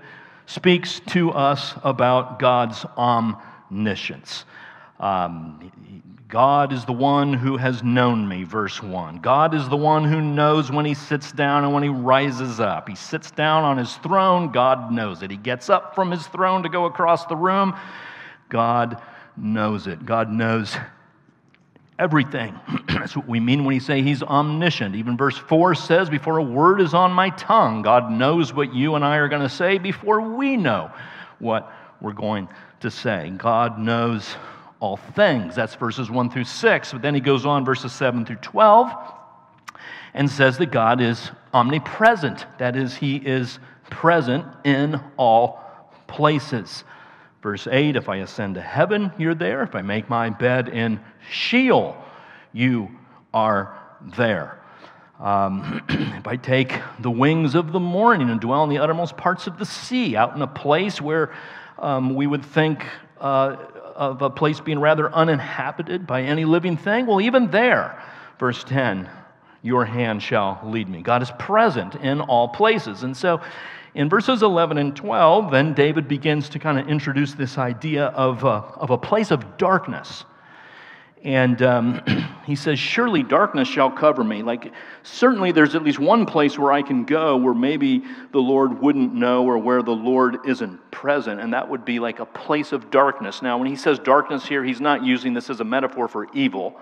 speaks 0.47 1.01
to 1.07 1.31
us 1.31 1.75
about 1.83 2.39
God's 2.39 2.83
omniscience. 2.97 4.45
Um, 5.00 5.71
God 6.27 6.74
is 6.74 6.84
the 6.84 6.93
one 6.93 7.34
who 7.34 7.55
has 7.55 7.84
known 7.84 8.27
me, 8.27 8.43
verse 8.43 8.84
1. 8.84 9.19
God 9.19 9.53
is 9.53 9.69
the 9.69 9.77
one 9.77 10.03
who 10.03 10.19
knows 10.19 10.69
when 10.69 10.86
he 10.86 10.93
sits 10.93 11.31
down 11.31 11.63
and 11.63 11.74
when 11.74 11.84
he 11.84 11.89
rises 11.89 12.60
up. 12.60 12.89
He 12.89 12.96
sits 12.96 13.31
down 13.31 13.63
on 13.63 13.77
his 13.77 13.96
throne, 13.98 14.51
God 14.51 14.91
knows 14.91 15.24
it. 15.24 15.31
He 15.31 15.38
gets 15.38 15.69
up 15.69 15.96
from 15.96 16.12
his 16.12 16.27
throne 16.27 16.63
to 16.63 16.69
go 16.69 16.86
across 16.86 17.25
the 17.27 17.36
room, 17.36 17.77
God 18.50 19.01
knows 19.38 19.88
it. 19.88 20.05
God 20.05 20.29
knows 20.29 20.75
everything. 21.98 22.60
That's 22.89 23.15
what 23.15 23.27
we 23.27 23.39
mean 23.39 23.60
when 23.60 23.67
we 23.67 23.79
say 23.79 24.01
he's 24.01 24.22
omniscient. 24.22 24.96
Even 24.96 25.15
verse 25.15 25.38
4 25.38 25.75
says, 25.75 26.10
Before 26.10 26.39
a 26.39 26.43
word 26.43 26.81
is 26.81 26.93
on 26.93 27.12
my 27.13 27.29
tongue, 27.31 27.84
God 27.84 28.12
knows 28.12 28.53
what 28.53 28.74
you 28.74 28.96
and 28.96 29.05
I 29.05 29.15
are 29.17 29.29
going 29.29 29.43
to 29.43 29.50
say 29.50 29.77
before 29.77 30.36
we 30.36 30.57
know 30.57 30.91
what 31.39 31.72
we're 32.01 32.12
going 32.12 32.50
to 32.81 32.91
say. 32.91 33.31
God 33.38 33.79
knows 33.79 34.36
all 34.79 34.98
things. 34.98 35.55
That's 35.55 35.75
verses 35.75 36.10
1 36.10 36.29
through 36.29 36.43
6. 36.43 36.91
But 36.91 37.01
then 37.01 37.15
he 37.15 37.22
goes 37.22 37.46
on, 37.46 37.65
verses 37.65 37.91
7 37.93 38.25
through 38.25 38.38
12, 38.38 38.91
and 40.13 40.29
says 40.29 40.57
that 40.57 40.72
God 40.72 41.01
is 41.01 41.31
omnipresent. 41.53 42.46
That 42.60 42.75
is, 42.75 42.96
he 42.96 43.17
is 43.17 43.60
present 43.89 44.46
in 44.63 45.01
all 45.17 45.63
places. 46.07 46.84
Verse 47.41 47.67
8 47.69 47.96
If 47.96 48.10
I 48.10 48.17
ascend 48.17 48.55
to 48.55 48.62
heaven, 48.62 49.12
you're 49.17 49.36
there. 49.36 49.63
If 49.63 49.75
I 49.75 49.81
make 49.81 50.10
my 50.10 50.29
bed 50.29 50.69
in 50.69 51.00
Sheol, 51.29 51.96
you 52.53 52.89
are 53.34 53.77
there. 54.17 54.62
Um, 55.19 55.84
if 55.89 56.27
I 56.27 56.36
take 56.36 56.74
the 57.00 57.12
wings 57.12 57.55
of 57.55 57.72
the 57.72 57.79
morning 57.79 58.29
and 58.29 58.39
dwell 58.39 58.63
in 58.63 58.69
the 58.69 58.77
uttermost 58.77 59.17
parts 59.17 59.48
of 59.48 59.57
the 59.57 59.65
sea, 59.65 60.15
out 60.15 60.36
in 60.36 60.41
a 60.41 60.48
place 60.48 61.01
where 61.01 61.34
um, 61.79 62.15
we 62.15 62.27
would 62.27 62.46
think 62.46 62.86
uh, 63.19 63.55
of 63.98 64.22
a 64.22 64.30
place 64.30 64.60
being 64.60 64.80
rather 64.80 65.12
uninhabited 65.13 66.08
by 66.08 66.22
any 66.22 66.46
living 66.46 66.77
thing? 66.77 67.06
Well, 67.06 67.20
even 67.20 67.51
there, 67.51 68.01
verse 68.39 68.63
10, 68.63 69.10
your 69.63 69.86
hand 69.86 70.24
shall 70.24 70.62
lead 70.63 70.88
me. 70.88 71.01
God 71.01 71.22
is 71.22 71.32
present 71.39 71.96
in 71.96 72.22
all 72.22 72.48
places. 72.48 73.04
And 73.04 73.18
so 73.18 73.42
in 73.96 74.10
verses 74.10 74.44
11 74.44 74.77
and 74.77 74.96
12, 74.96 75.51
then 75.51 75.74
David 75.74 76.08
begins 76.08 76.50
to 76.50 76.60
kind 76.60 76.80
of 76.80 76.88
introduce 76.88 77.34
this 77.34 77.58
idea 77.58 78.06
of, 78.08 78.46
uh, 78.46 78.62
of 78.75 78.92
a 78.92 78.98
place 78.98 79.32
of 79.32 79.58
darkness. 79.58 80.24
And 81.27 81.62
um, 81.62 82.01
he 82.46 82.55
says, 82.55 82.79
Surely 82.79 83.22
darkness 83.22 83.67
shall 83.67 83.91
cover 83.91 84.24
me. 84.24 84.43
Like, 84.43 84.72
certainly 85.03 85.51
there's 85.51 85.75
at 85.75 85.84
least 85.84 86.00
one 86.00 86.25
place 86.25 86.57
where 86.57 86.72
I 86.72 86.81
can 86.81 87.03
go 87.03 87.36
where 87.36 87.53
maybe 87.53 88.01
the 88.31 88.39
Lord 88.39 88.79
wouldn't 88.81 89.13
know 89.13 89.43
or 89.43 89.57
where 89.57 89.84
the 89.84 89.91
Lord 89.91 90.38
isn't 90.46 90.89
present, 90.89 91.41
and 91.41 91.51
that 91.51 91.69
would 91.69 91.84
be 91.84 92.00
like 92.00 92.19
a 92.19 92.25
place 92.25 92.72
of 92.72 92.89
darkness. 92.91 93.41
Now, 93.41 93.57
when 93.57 93.67
he 93.67 93.75
says 93.75 94.00
darkness 94.00 94.48
here, 94.48 94.63
he's 94.63 94.79
not 94.79 95.03
using 95.03 95.34
this 95.34 95.50
as 95.50 95.60
a 95.60 95.65
metaphor 95.65 96.07
for 96.07 96.27
evil. 96.34 96.79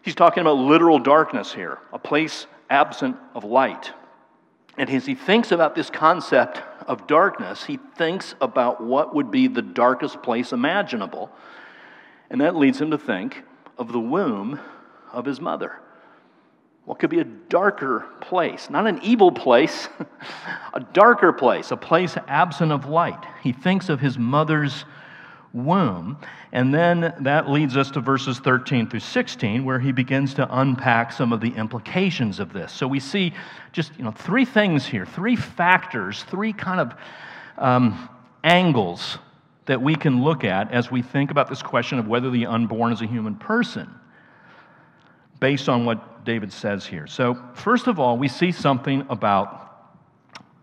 He's 0.00 0.14
talking 0.14 0.40
about 0.40 0.56
literal 0.56 0.98
darkness 0.98 1.52
here, 1.52 1.78
a 1.92 1.98
place 1.98 2.46
absent 2.70 3.18
of 3.34 3.44
light. 3.44 3.92
And 4.78 4.88
as 4.88 5.04
he 5.04 5.14
thinks 5.14 5.52
about 5.52 5.74
this 5.74 5.90
concept 5.90 6.62
of 6.88 7.06
darkness, 7.06 7.64
he 7.64 7.78
thinks 7.96 8.34
about 8.40 8.82
what 8.82 9.14
would 9.14 9.30
be 9.30 9.46
the 9.46 9.62
darkest 9.62 10.22
place 10.22 10.52
imaginable. 10.52 11.30
And 12.30 12.40
that 12.40 12.56
leads 12.56 12.80
him 12.80 12.90
to 12.90 12.98
think 12.98 13.42
of 13.78 13.92
the 13.92 14.00
womb 14.00 14.60
of 15.12 15.24
his 15.24 15.40
mother. 15.40 15.80
What 16.84 17.00
could 17.00 17.10
be 17.10 17.18
a 17.18 17.24
darker 17.24 18.06
place? 18.20 18.70
Not 18.70 18.86
an 18.86 19.00
evil 19.02 19.32
place, 19.32 19.88
a 20.74 20.80
darker 20.80 21.32
place, 21.32 21.72
a 21.72 21.76
place 21.76 22.16
absent 22.28 22.70
of 22.70 22.86
light. 22.86 23.24
He 23.42 23.52
thinks 23.52 23.88
of 23.88 24.00
his 24.00 24.18
mother's 24.18 24.84
womb. 25.52 26.18
And 26.52 26.72
then 26.72 27.14
that 27.20 27.50
leads 27.50 27.76
us 27.76 27.90
to 27.92 28.00
verses 28.00 28.38
13 28.38 28.88
through 28.88 29.00
16, 29.00 29.64
where 29.64 29.80
he 29.80 29.90
begins 29.90 30.34
to 30.34 30.60
unpack 30.60 31.12
some 31.12 31.32
of 31.32 31.40
the 31.40 31.50
implications 31.50 32.38
of 32.38 32.52
this. 32.52 32.72
So 32.72 32.86
we 32.86 33.00
see 33.00 33.34
just 33.72 33.96
you 33.98 34.04
know, 34.04 34.12
three 34.12 34.44
things 34.44 34.86
here, 34.86 35.06
three 35.06 35.34
factors, 35.34 36.22
three 36.24 36.52
kind 36.52 36.80
of 36.80 36.94
um, 37.58 38.08
angles 38.44 39.18
that 39.66 39.82
we 39.82 39.94
can 39.94 40.22
look 40.22 40.44
at 40.44 40.72
as 40.72 40.90
we 40.90 41.02
think 41.02 41.30
about 41.30 41.48
this 41.48 41.62
question 41.62 41.98
of 41.98 42.06
whether 42.06 42.30
the 42.30 42.46
unborn 42.46 42.92
is 42.92 43.02
a 43.02 43.06
human 43.06 43.34
person, 43.36 43.92
based 45.40 45.68
on 45.68 45.84
what 45.84 46.24
David 46.24 46.52
says 46.52 46.86
here. 46.86 47.06
So, 47.06 47.38
first 47.54 47.86
of 47.86 48.00
all, 48.00 48.16
we 48.16 48.28
see 48.28 48.52
something 48.52 49.06
about 49.10 49.66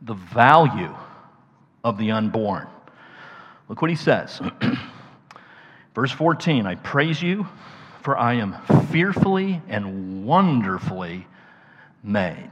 the 0.02 0.14
value 0.14 0.96
of 1.84 1.98
the 1.98 2.12
unborn. 2.12 2.68
Look 3.70 3.82
what 3.82 3.90
he 3.90 3.96
says. 3.96 4.42
Verse 5.96 6.12
14 6.12 6.66
I 6.66 6.76
praise 6.76 7.22
you, 7.22 7.48
for 8.02 8.18
I 8.18 8.34
am 8.34 8.56
fearfully 8.92 9.62
and 9.68 10.26
wonderfully 10.26 11.28
made. 12.04 12.52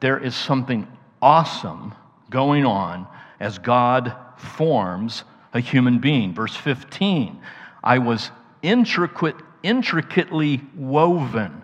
There 0.00 0.18
is 0.18 0.34
something 0.34 0.86
awesome 1.20 1.94
going 2.30 2.64
on 2.64 3.06
as 3.40 3.58
God 3.58 4.14
forms 4.36 5.24
a 5.52 5.60
human 5.60 5.98
being. 5.98 6.34
Verse 6.34 6.56
15 6.56 7.40
I 7.82 7.98
was 7.98 8.30
intricate, 8.62 9.36
intricately 9.62 10.60
woven 10.76 11.62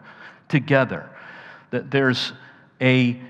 together. 0.49 1.11
That 1.71 1.91
there's 1.91 2.33
a 2.81 3.21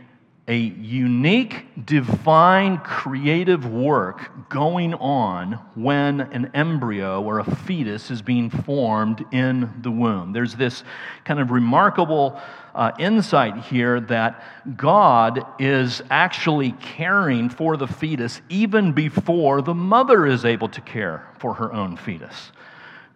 a 0.48 0.56
unique, 0.56 1.66
divine, 1.86 2.78
creative 2.78 3.66
work 3.66 4.48
going 4.48 4.94
on 4.94 5.52
when 5.74 6.20
an 6.20 6.52
embryo 6.54 7.20
or 7.20 7.40
a 7.40 7.44
fetus 7.44 8.12
is 8.12 8.22
being 8.22 8.48
formed 8.48 9.24
in 9.32 9.72
the 9.82 9.90
womb. 9.90 10.32
There's 10.32 10.54
this 10.54 10.84
kind 11.24 11.40
of 11.40 11.50
remarkable 11.50 12.40
uh, 12.76 12.92
insight 12.98 13.56
here 13.64 13.98
that 14.02 14.76
God 14.76 15.44
is 15.58 16.00
actually 16.10 16.72
caring 16.72 17.50
for 17.50 17.76
the 17.76 17.88
fetus 17.88 18.40
even 18.48 18.92
before 18.92 19.62
the 19.62 19.74
mother 19.74 20.26
is 20.26 20.44
able 20.44 20.68
to 20.68 20.80
care 20.80 21.26
for 21.38 21.54
her 21.54 21.72
own 21.72 21.96
fetus. 21.96 22.52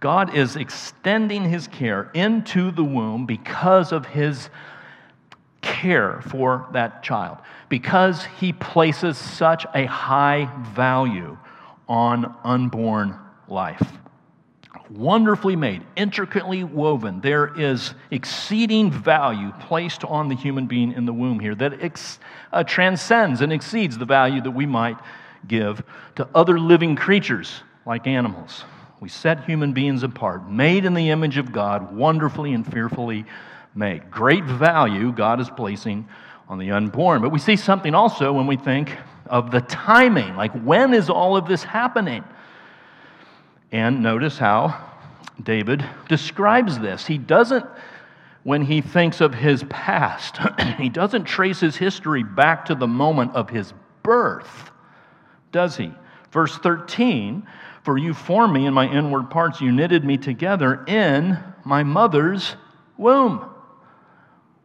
God 0.00 0.34
is 0.34 0.56
extending 0.56 1.44
his 1.44 1.68
care 1.68 2.10
into 2.12 2.72
the 2.72 2.82
womb 2.82 3.26
because 3.26 3.92
of 3.92 4.06
his 4.06 4.49
care 5.62 6.20
for 6.22 6.68
that 6.72 7.02
child 7.02 7.38
because 7.68 8.24
he 8.38 8.52
places 8.52 9.16
such 9.18 9.66
a 9.74 9.86
high 9.86 10.50
value 10.74 11.36
on 11.88 12.34
unborn 12.44 13.18
life. 13.48 13.82
Wonderfully 14.90 15.54
made, 15.54 15.82
intricately 15.94 16.64
woven, 16.64 17.20
there 17.20 17.52
is 17.56 17.94
exceeding 18.10 18.90
value 18.90 19.52
placed 19.60 20.04
on 20.04 20.28
the 20.28 20.34
human 20.34 20.66
being 20.66 20.92
in 20.92 21.04
the 21.06 21.12
womb 21.12 21.38
here 21.38 21.54
that 21.54 21.80
ex- 21.80 22.18
uh, 22.52 22.64
transcends 22.64 23.40
and 23.40 23.52
exceeds 23.52 23.98
the 23.98 24.04
value 24.04 24.40
that 24.40 24.50
we 24.50 24.66
might 24.66 24.96
give 25.46 25.82
to 26.16 26.28
other 26.34 26.58
living 26.58 26.96
creatures 26.96 27.62
like 27.86 28.06
animals. 28.06 28.64
We 29.00 29.08
set 29.08 29.44
human 29.44 29.72
beings 29.72 30.02
apart, 30.02 30.50
made 30.50 30.84
in 30.84 30.94
the 30.94 31.10
image 31.10 31.38
of 31.38 31.52
God, 31.52 31.94
wonderfully 31.94 32.52
and 32.52 32.66
fearfully 32.66 33.24
made. 33.74 34.10
Great 34.10 34.44
value 34.44 35.12
God 35.12 35.40
is 35.40 35.48
placing 35.50 36.08
on 36.48 36.58
the 36.58 36.72
unborn. 36.72 37.22
But 37.22 37.30
we 37.30 37.38
see 37.38 37.56
something 37.56 37.94
also 37.94 38.32
when 38.32 38.46
we 38.46 38.56
think 38.56 38.96
of 39.26 39.52
the 39.52 39.60
timing 39.60 40.34
like, 40.36 40.52
when 40.52 40.92
is 40.92 41.08
all 41.08 41.36
of 41.36 41.46
this 41.46 41.62
happening? 41.62 42.24
And 43.70 44.02
notice 44.02 44.36
how 44.36 44.88
David 45.40 45.84
describes 46.08 46.78
this. 46.80 47.06
He 47.06 47.18
doesn't, 47.18 47.64
when 48.42 48.62
he 48.62 48.80
thinks 48.80 49.20
of 49.20 49.32
his 49.32 49.64
past, 49.70 50.38
he 50.78 50.88
doesn't 50.88 51.24
trace 51.24 51.60
his 51.60 51.76
history 51.76 52.24
back 52.24 52.64
to 52.64 52.74
the 52.74 52.88
moment 52.88 53.34
of 53.34 53.48
his 53.48 53.72
birth, 54.02 54.72
does 55.52 55.76
he? 55.76 55.92
Verse 56.32 56.56
13 56.58 57.46
For 57.84 57.96
you 57.96 58.12
formed 58.12 58.52
me 58.52 58.66
in 58.66 58.74
my 58.74 58.90
inward 58.90 59.30
parts, 59.30 59.60
you 59.60 59.70
knitted 59.70 60.04
me 60.04 60.16
together 60.16 60.84
in 60.86 61.38
my 61.64 61.84
mother's 61.84 62.56
womb 62.99 63.49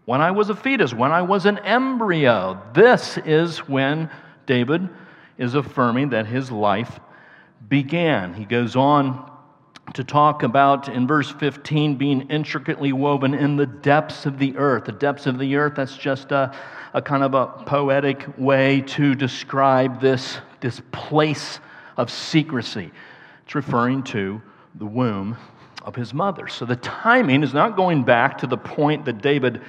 when 0.06 0.22
I 0.22 0.32
was 0.32 0.50
a 0.50 0.56
fetus, 0.56 0.94
when 0.94 1.12
I 1.12 1.24
was 1.24 1.46
an 1.46 1.58
embryo. 1.60 2.62
This 2.74 3.18
is 3.18 3.60
when 3.68 4.10
David 4.46 4.88
is 5.38 5.56
affirming 5.56 6.10
that 6.10 6.28
his 6.28 6.52
life 6.52 7.00
began. 7.68 8.34
He 8.34 8.46
goes 8.46 8.76
on 8.76 9.32
to 9.94 10.04
talk 10.04 10.44
about 10.44 10.90
in 10.90 11.08
verse 11.08 11.32
15 11.32 11.96
being 11.96 12.22
intricately 12.30 12.92
woven 12.92 13.34
in 13.34 13.56
the 13.56 13.66
depths 13.66 14.26
of 14.26 14.40
the 14.40 14.56
earth. 14.58 14.86
The 14.86 14.92
depths 14.92 15.26
of 15.26 15.38
the 15.38 15.56
earth, 15.56 15.74
that's 15.76 15.98
just 15.98 16.32
a, 16.32 16.56
a 16.94 17.02
kind 17.02 17.24
of 17.24 17.34
a 17.34 17.48
poetic 17.66 18.26
way 18.38 18.82
to 18.82 19.16
describe 19.16 20.02
this, 20.02 20.40
this 20.60 20.82
place 20.92 21.60
of 21.98 22.12
secrecy. 22.12 22.92
It's 23.44 23.56
referring 23.56 24.04
to 24.04 24.42
the 24.76 24.86
womb 24.86 25.38
of 25.84 25.96
his 25.96 26.14
mother. 26.14 26.48
So 26.48 26.66
the 26.66 26.76
timing 26.78 27.44
is 27.44 27.54
not 27.54 27.76
going 27.76 28.04
back 28.04 28.40
to 28.40 28.48
the 28.48 28.58
point 28.58 29.06
that 29.06 29.22
David 29.22 29.62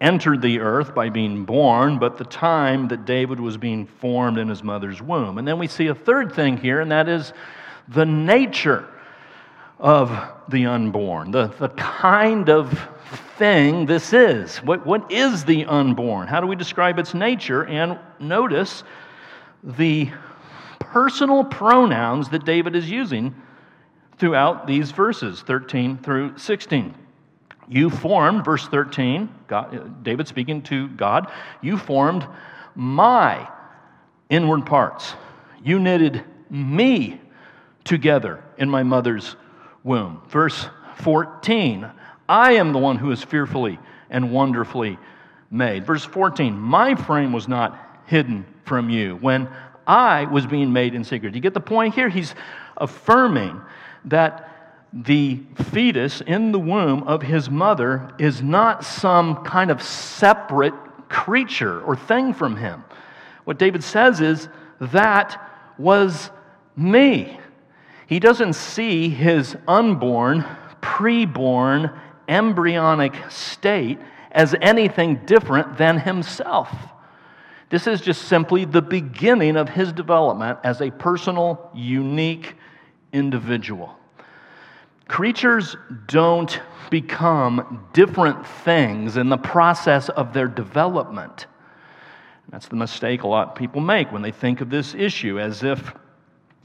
entered 0.00 0.42
the 0.42 0.60
earth 0.60 0.94
by 0.94 1.08
being 1.08 1.44
born, 1.44 1.98
but 1.98 2.18
the 2.18 2.24
time 2.24 2.88
that 2.88 3.04
David 3.04 3.40
was 3.40 3.56
being 3.56 3.86
formed 3.86 4.38
in 4.38 4.48
his 4.48 4.62
mother's 4.62 5.00
womb. 5.00 5.38
And 5.38 5.48
then 5.48 5.58
we 5.58 5.66
see 5.66 5.86
a 5.86 5.94
third 5.94 6.32
thing 6.32 6.58
here, 6.58 6.80
and 6.80 6.90
that 6.92 7.08
is 7.08 7.32
the 7.88 8.04
nature 8.04 8.86
of 9.78 10.10
the 10.48 10.66
unborn, 10.66 11.30
the, 11.30 11.48
the 11.58 11.68
kind 11.70 12.48
of 12.48 12.88
thing 13.36 13.86
this 13.86 14.12
is. 14.12 14.58
What, 14.58 14.86
what 14.86 15.10
is 15.12 15.44
the 15.44 15.64
unborn? 15.66 16.28
How 16.28 16.40
do 16.40 16.46
we 16.46 16.56
describe 16.56 16.98
its 16.98 17.14
nature? 17.14 17.64
And 17.64 17.98
notice 18.18 18.84
the 19.62 20.10
personal 20.78 21.44
pronouns 21.44 22.30
that 22.30 22.44
David 22.44 22.74
is 22.76 22.90
using 22.90 23.34
throughout 24.18 24.66
these 24.66 24.90
verses 24.90 25.42
13 25.42 25.98
through 25.98 26.38
16. 26.38 26.94
You 27.68 27.90
formed, 27.90 28.44
verse 28.44 28.66
13, 28.68 29.28
God, 29.48 29.74
uh, 29.74 29.84
David 30.02 30.28
speaking 30.28 30.62
to 30.62 30.88
God, 30.88 31.30
you 31.60 31.76
formed 31.76 32.26
my 32.74 33.48
inward 34.28 34.66
parts. 34.66 35.14
You 35.64 35.78
knitted 35.78 36.24
me 36.48 37.20
together 37.84 38.44
in 38.58 38.70
my 38.70 38.82
mother's 38.82 39.36
womb. 39.82 40.22
Verse 40.28 40.66
14, 40.98 41.90
I 42.28 42.52
am 42.52 42.72
the 42.72 42.78
one 42.78 42.96
who 42.96 43.10
is 43.10 43.22
fearfully 43.22 43.78
and 44.10 44.32
wonderfully 44.32 44.98
made. 45.50 45.86
Verse 45.86 46.04
14, 46.04 46.58
my 46.58 46.94
frame 46.94 47.32
was 47.32 47.48
not 47.48 48.02
hidden 48.06 48.46
from 48.64 48.90
you 48.90 49.16
when 49.16 49.48
I 49.86 50.24
was 50.24 50.46
being 50.46 50.72
made 50.72 50.94
in 50.94 51.04
secret. 51.04 51.34
You 51.34 51.40
get 51.40 51.54
the 51.54 51.60
point 51.60 51.94
here? 51.94 52.08
He's 52.08 52.34
affirming 52.76 53.60
that 54.06 54.45
the 55.04 55.40
fetus 55.72 56.22
in 56.22 56.52
the 56.52 56.58
womb 56.58 57.02
of 57.02 57.22
his 57.22 57.50
mother 57.50 58.10
is 58.18 58.42
not 58.42 58.84
some 58.84 59.44
kind 59.44 59.70
of 59.70 59.82
separate 59.82 60.74
creature 61.08 61.82
or 61.82 61.94
thing 61.94 62.32
from 62.32 62.56
him. 62.56 62.82
What 63.44 63.58
David 63.58 63.84
says 63.84 64.20
is, 64.20 64.48
that 64.80 65.40
was 65.78 66.30
me. 66.76 67.38
He 68.06 68.20
doesn't 68.20 68.54
see 68.54 69.08
his 69.08 69.56
unborn, 69.68 70.44
preborn, 70.80 71.98
embryonic 72.28 73.30
state 73.30 73.98
as 74.32 74.54
anything 74.60 75.26
different 75.26 75.76
than 75.76 75.98
himself. 75.98 76.70
This 77.68 77.86
is 77.86 78.00
just 78.00 78.22
simply 78.22 78.64
the 78.64 78.82
beginning 78.82 79.56
of 79.56 79.68
his 79.68 79.92
development 79.92 80.58
as 80.64 80.80
a 80.80 80.90
personal, 80.90 81.70
unique 81.74 82.54
individual. 83.12 83.96
Creatures 85.08 85.76
don't 86.06 86.60
become 86.90 87.86
different 87.92 88.46
things 88.46 89.16
in 89.16 89.28
the 89.28 89.36
process 89.36 90.08
of 90.08 90.32
their 90.32 90.48
development. 90.48 91.46
That's 92.48 92.68
the 92.68 92.76
mistake 92.76 93.22
a 93.22 93.28
lot 93.28 93.48
of 93.48 93.54
people 93.54 93.80
make 93.80 94.12
when 94.12 94.22
they 94.22 94.30
think 94.30 94.60
of 94.60 94.70
this 94.70 94.94
issue 94.94 95.40
as 95.40 95.62
if 95.62 95.92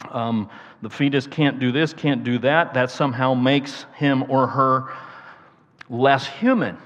um, 0.10 0.50
the 0.82 0.90
fetus 0.90 1.28
can't 1.28 1.60
do 1.60 1.72
this, 1.72 1.94
can't 1.94 2.24
do 2.24 2.40
that. 2.40 2.74
That 2.74 2.90
somehow 2.92 3.34
makes 3.34 3.86
him 3.96 4.24
or 4.30 4.48
her 4.48 4.92
less 5.90 6.26
human. 6.26 6.78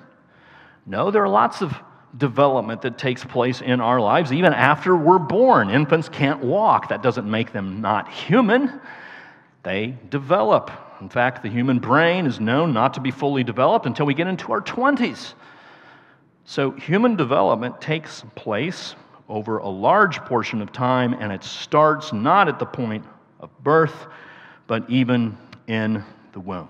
No, 0.86 1.12
there 1.12 1.24
are 1.24 1.30
lots 1.30 1.62
of 1.62 1.74
development 2.18 2.82
that 2.82 2.98
takes 2.98 3.24
place 3.24 3.62
in 3.62 3.82
our 3.82 4.00
lives 4.00 4.32
even 4.32 4.54
after 4.54 4.96
we're 4.96 5.20
born. 5.20 5.70
Infants 5.70 6.10
can't 6.10 6.42
walk. 6.42 6.90
That 6.90 7.02
doesn't 7.02 7.30
make 7.30 7.52
them 7.52 7.82
not 7.82 8.12
human, 8.12 8.80
they 9.64 9.98
develop. 10.10 10.72
In 11.02 11.10
fact, 11.10 11.44
the 11.44 11.50
human 11.50 11.80
brain 11.80 12.26
is 12.26 12.40
known 12.40 12.74
not 12.74 12.94
to 12.96 13.02
be 13.02 13.12
fully 13.12 13.44
developed 13.44 13.86
until 13.86 14.06
we 14.06 14.14
get 14.14 14.28
into 14.28 14.52
our 14.52 14.62
20s. 14.62 15.34
So, 16.46 16.72
human 16.72 17.16
development 17.16 17.82
takes 17.82 18.24
place 18.36 18.96
over 19.28 19.58
a 19.58 19.68
large 19.68 20.20
portion 20.26 20.62
of 20.62 20.72
time, 20.72 21.14
and 21.14 21.32
it 21.32 21.44
starts 21.44 22.14
not 22.14 22.48
at 22.48 22.60
the 22.60 22.66
point 22.66 23.04
of 23.40 23.50
birth, 23.64 24.08
but 24.68 24.90
even 24.90 25.38
in 25.68 26.04
the 26.34 26.40
womb. 26.40 26.70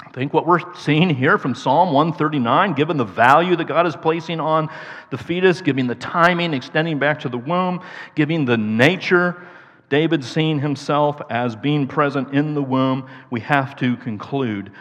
I 0.00 0.10
think 0.10 0.32
what 0.32 0.46
we're 0.46 0.74
seeing 0.74 1.10
here 1.10 1.36
from 1.36 1.54
Psalm 1.54 1.92
139, 1.92 2.74
given 2.74 2.96
the 2.96 3.04
value 3.04 3.56
that 3.56 3.66
God 3.66 3.86
is 3.86 3.96
placing 3.96 4.40
on 4.40 4.70
the 5.10 5.18
fetus, 5.18 5.60
giving 5.60 5.88
the 5.88 5.96
timing, 5.96 6.54
extending 6.54 6.98
back 6.98 7.20
to 7.20 7.28
the 7.28 7.38
womb, 7.38 7.82
giving 8.14 8.44
the 8.44 8.56
nature, 8.56 9.46
David 9.88 10.24
seeing 10.24 10.58
himself 10.60 11.20
as 11.30 11.54
being 11.54 11.86
present 11.86 12.34
in 12.34 12.54
the 12.54 12.62
womb, 12.62 13.08
we 13.30 13.40
have 13.40 13.76
to 13.76 13.96
conclude 13.98 14.72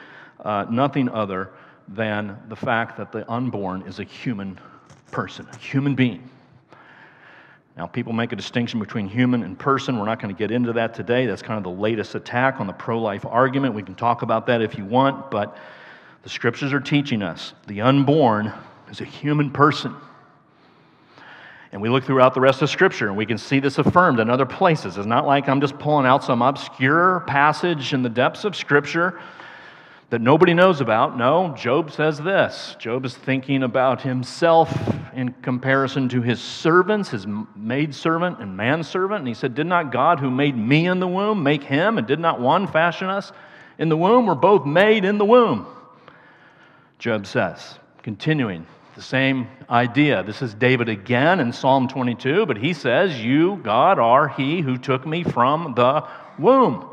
uh, 0.44 0.66
nothing 0.70 1.10
other 1.10 1.52
than 1.88 2.38
the 2.50 2.56
fact 2.56 2.98
that 2.98 3.12
the 3.12 3.30
unborn 3.32 3.84
is 3.84 4.00
a 4.00 4.04
human 4.04 4.60
person, 5.12 5.48
a 5.52 5.58
human 5.58 5.96
being. 5.96 6.30
Now, 7.78 7.86
people 7.86 8.14
make 8.14 8.32
a 8.32 8.36
distinction 8.36 8.80
between 8.80 9.08
human 9.08 9.44
and 9.44 9.60
person. 9.60 10.00
We're 10.00 10.06
not 10.06 10.22
going 10.22 10.34
to 10.34 10.38
get 10.38 10.50
into 10.50 10.72
that 10.74 10.94
today. 10.94 11.26
That's 11.26 11.42
kind 11.42 11.58
of 11.58 11.64
the 11.64 11.82
latest 11.82 12.16
attack 12.16 12.62
on 12.62 12.68
the 12.68 12.74
pro 12.74 13.00
life 13.00 13.26
argument. 13.26 13.76
We 13.76 13.84
can 13.84 13.96
talk 13.96 14.22
about 14.22 14.48
that 14.48 14.62
if 14.62 14.78
you 14.78 14.86
want, 14.86 15.30
but 15.30 15.58
the 16.24 16.30
scriptures 16.30 16.72
are 16.74 16.80
teaching 16.80 17.22
us 17.22 17.54
the 17.68 17.82
unborn 17.82 18.54
is 18.90 19.02
a 19.02 19.06
human 19.06 19.52
person. 19.52 19.94
And 21.76 21.82
we 21.82 21.90
look 21.90 22.06
throughout 22.06 22.34
the 22.34 22.40
rest 22.40 22.62
of 22.62 22.70
Scripture 22.70 23.10
and 23.10 23.18
we 23.18 23.26
can 23.26 23.38
see 23.38 23.60
this 23.60 23.78
affirmed 23.78 24.22
in 24.22 24.30
other 24.30 24.46
places. 24.46 24.96
It's 24.96 25.06
not 25.06 25.28
like 25.28 25.50
I'm 25.50 25.60
just 25.60 25.78
pulling 25.78 26.06
out 26.06 26.24
some 26.24 26.42
obscure 26.42 27.26
passage 27.28 27.94
in 27.94 28.02
the 28.02 28.08
depths 28.08 28.46
of 28.46 28.56
Scripture 28.56 29.20
that 30.10 30.22
nobody 30.22 30.54
knows 30.54 30.80
about. 30.80 31.18
No, 31.18 31.54
Job 31.58 31.92
says 31.92 32.18
this. 32.18 32.78
Job 32.80 33.04
is 33.04 33.14
thinking 33.14 33.62
about 33.62 34.02
himself 34.02 34.74
in 35.14 35.34
comparison 35.42 36.08
to 36.08 36.22
his 36.22 36.40
servants, 36.40 37.10
his 37.10 37.28
maidservant 37.58 38.40
and 38.40 38.56
manservant. 38.56 39.20
And 39.20 39.28
he 39.28 39.34
said, 39.34 39.54
Did 39.54 39.68
not 39.68 39.92
God 39.92 40.22
who 40.22 40.32
made 40.32 40.56
me 40.56 40.88
in 40.88 41.02
the 41.02 41.10
womb 41.10 41.44
make 41.44 41.64
him? 41.64 41.98
And 41.98 42.08
did 42.08 42.22
not 42.22 42.40
one 42.40 42.68
fashion 42.68 43.10
us 43.10 43.34
in 43.80 43.90
the 43.90 43.98
womb? 43.98 44.28
We're 44.28 44.36
both 44.36 44.66
made 44.66 45.04
in 45.04 45.18
the 45.18 45.26
womb. 45.26 45.68
Job 47.00 47.28
says, 47.28 47.80
continuing 48.02 48.66
the 48.96 49.02
same 49.02 49.50
idea. 49.70 50.24
This 50.24 50.42
is 50.42 50.54
David 50.54 50.88
again 50.88 51.42
in 51.42 51.52
Psalm 51.52 51.90
22, 51.90 52.46
but 52.46 52.56
he 52.56 52.74
says, 52.74 53.20
You, 53.22 53.58
God, 53.58 54.00
are 54.00 54.30
he 54.30 54.62
who 54.62 54.78
took 54.78 55.06
me 55.06 55.24
from 55.24 55.74
the 55.76 56.08
womb. 56.40 56.90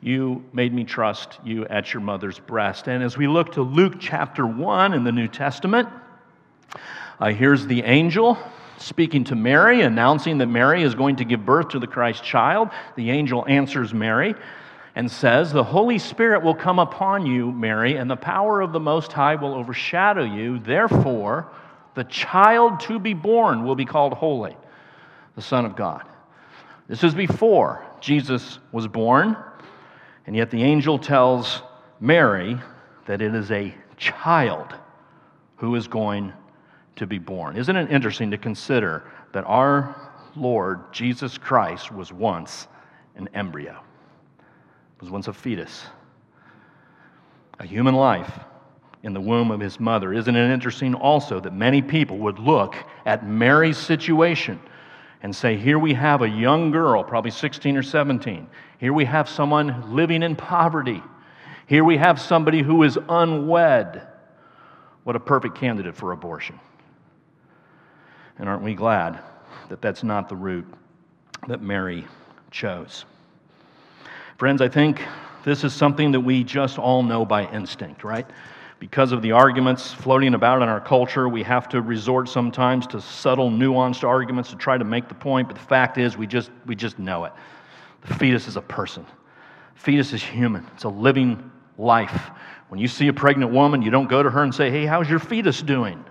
You 0.00 0.44
made 0.52 0.74
me 0.74 0.82
trust 0.82 1.38
you 1.44 1.66
at 1.66 1.94
your 1.94 2.00
mother's 2.00 2.40
breast. 2.40 2.88
And 2.88 3.04
as 3.04 3.16
we 3.16 3.28
look 3.28 3.52
to 3.52 3.62
Luke 3.62 3.94
chapter 4.00 4.44
1 4.44 4.92
in 4.92 5.04
the 5.04 5.12
New 5.12 5.28
Testament, 5.28 5.88
uh, 7.20 7.28
here's 7.28 7.64
the 7.64 7.84
angel 7.84 8.36
speaking 8.78 9.22
to 9.24 9.36
Mary, 9.36 9.82
announcing 9.82 10.38
that 10.38 10.46
Mary 10.46 10.82
is 10.82 10.96
going 10.96 11.16
to 11.16 11.24
give 11.24 11.46
birth 11.46 11.68
to 11.68 11.78
the 11.78 11.86
Christ 11.86 12.24
child. 12.24 12.70
The 12.96 13.10
angel 13.10 13.44
answers 13.46 13.94
Mary 13.94 14.34
and 14.94 15.10
says, 15.10 15.52
The 15.52 15.64
Holy 15.64 15.98
Spirit 15.98 16.42
will 16.42 16.54
come 16.54 16.78
upon 16.78 17.26
you, 17.26 17.52
Mary, 17.52 17.96
and 17.96 18.10
the 18.10 18.16
power 18.16 18.60
of 18.60 18.72
the 18.72 18.80
Most 18.80 19.12
High 19.12 19.36
will 19.36 19.54
overshadow 19.54 20.24
you. 20.24 20.58
Therefore, 20.58 21.50
the 21.94 22.04
child 22.04 22.80
to 22.80 22.98
be 22.98 23.14
born 23.14 23.64
will 23.64 23.74
be 23.74 23.84
called 23.84 24.14
holy, 24.14 24.56
the 25.34 25.42
Son 25.42 25.64
of 25.64 25.76
God. 25.76 26.06
This 26.88 27.04
is 27.04 27.14
before 27.14 27.84
Jesus 28.00 28.58
was 28.72 28.88
born. 28.88 29.36
And 30.26 30.36
yet 30.36 30.50
the 30.50 30.62
angel 30.62 30.98
tells 30.98 31.62
Mary 31.98 32.56
that 33.06 33.22
it 33.22 33.34
is 33.34 33.50
a 33.50 33.74
child 33.96 34.74
who 35.56 35.74
is 35.74 35.88
going 35.88 36.32
to 36.96 37.06
be 37.06 37.18
born. 37.18 37.56
Isn't 37.56 37.76
it 37.76 37.90
interesting 37.90 38.30
to 38.30 38.38
consider 38.38 39.10
that 39.32 39.44
our 39.44 39.94
Lord 40.36 40.92
Jesus 40.92 41.38
Christ 41.38 41.92
was 41.92 42.12
once 42.12 42.68
an 43.16 43.28
embryo, 43.34 43.80
was 45.00 45.10
once 45.10 45.28
a 45.28 45.32
fetus, 45.32 45.86
a 47.58 47.66
human 47.66 47.94
life 47.94 48.40
in 49.02 49.12
the 49.14 49.20
womb 49.20 49.50
of 49.50 49.60
his 49.60 49.80
mother? 49.80 50.12
Isn't 50.12 50.36
it 50.36 50.52
interesting 50.52 50.94
also 50.94 51.40
that 51.40 51.54
many 51.54 51.80
people 51.82 52.18
would 52.18 52.38
look 52.38 52.76
at 53.06 53.26
Mary's 53.26 53.78
situation 53.78 54.60
and 55.22 55.34
say, 55.34 55.56
Here 55.56 55.78
we 55.78 55.94
have 55.94 56.22
a 56.22 56.28
young 56.28 56.70
girl, 56.70 57.04
probably 57.04 57.30
16 57.30 57.76
or 57.76 57.82
17. 57.82 58.48
Here 58.78 58.92
we 58.92 59.04
have 59.04 59.28
someone 59.28 59.94
living 59.94 60.22
in 60.22 60.36
poverty. 60.36 61.02
Here 61.66 61.84
we 61.84 61.98
have 61.98 62.20
somebody 62.20 62.62
who 62.62 62.82
is 62.82 62.98
unwed. 63.08 64.06
What 65.04 65.16
a 65.16 65.20
perfect 65.20 65.56
candidate 65.56 65.96
for 65.96 66.12
abortion. 66.12 66.58
And 68.38 68.48
aren't 68.48 68.62
we 68.62 68.74
glad 68.74 69.20
that 69.68 69.80
that's 69.82 70.02
not 70.02 70.28
the 70.28 70.36
route 70.36 70.66
that 71.46 71.62
Mary 71.62 72.06
chose? 72.50 73.04
Friends, 74.40 74.62
I 74.62 74.68
think 74.68 75.02
this 75.44 75.64
is 75.64 75.74
something 75.74 76.12
that 76.12 76.20
we 76.20 76.44
just 76.44 76.78
all 76.78 77.02
know 77.02 77.26
by 77.26 77.46
instinct, 77.52 78.04
right? 78.04 78.26
because 78.78 79.12
of 79.12 79.20
the 79.20 79.32
arguments 79.32 79.92
floating 79.92 80.32
about 80.32 80.62
in 80.62 80.68
our 80.70 80.80
culture, 80.80 81.28
we 81.28 81.42
have 81.42 81.68
to 81.68 81.82
resort 81.82 82.30
sometimes 82.30 82.86
to 82.86 82.98
subtle, 82.98 83.50
nuanced 83.50 84.02
arguments 84.02 84.48
to 84.48 84.56
try 84.56 84.78
to 84.78 84.84
make 84.84 85.06
the 85.06 85.14
point. 85.14 85.46
But 85.46 85.58
the 85.58 85.66
fact 85.66 85.98
is, 85.98 86.16
we 86.16 86.26
just, 86.26 86.50
we 86.64 86.74
just 86.74 86.98
know 86.98 87.26
it. 87.26 87.34
The 88.06 88.14
fetus 88.14 88.48
is 88.48 88.56
a 88.56 88.62
person, 88.62 89.04
the 89.74 89.80
fetus 89.80 90.14
is 90.14 90.22
human, 90.22 90.66
it's 90.74 90.84
a 90.84 90.88
living 90.88 91.50
life. 91.76 92.30
When 92.70 92.80
you 92.80 92.88
see 92.88 93.08
a 93.08 93.12
pregnant 93.12 93.52
woman, 93.52 93.82
you 93.82 93.90
don't 93.90 94.08
go 94.08 94.22
to 94.22 94.30
her 94.30 94.42
and 94.42 94.54
say, 94.54 94.70
Hey, 94.70 94.86
how's 94.86 95.10
your 95.10 95.18
fetus 95.18 95.60
doing? 95.60 96.02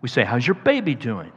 We 0.00 0.08
say, 0.08 0.24
How's 0.24 0.46
your 0.46 0.54
baby 0.54 0.94
doing? 0.94 1.32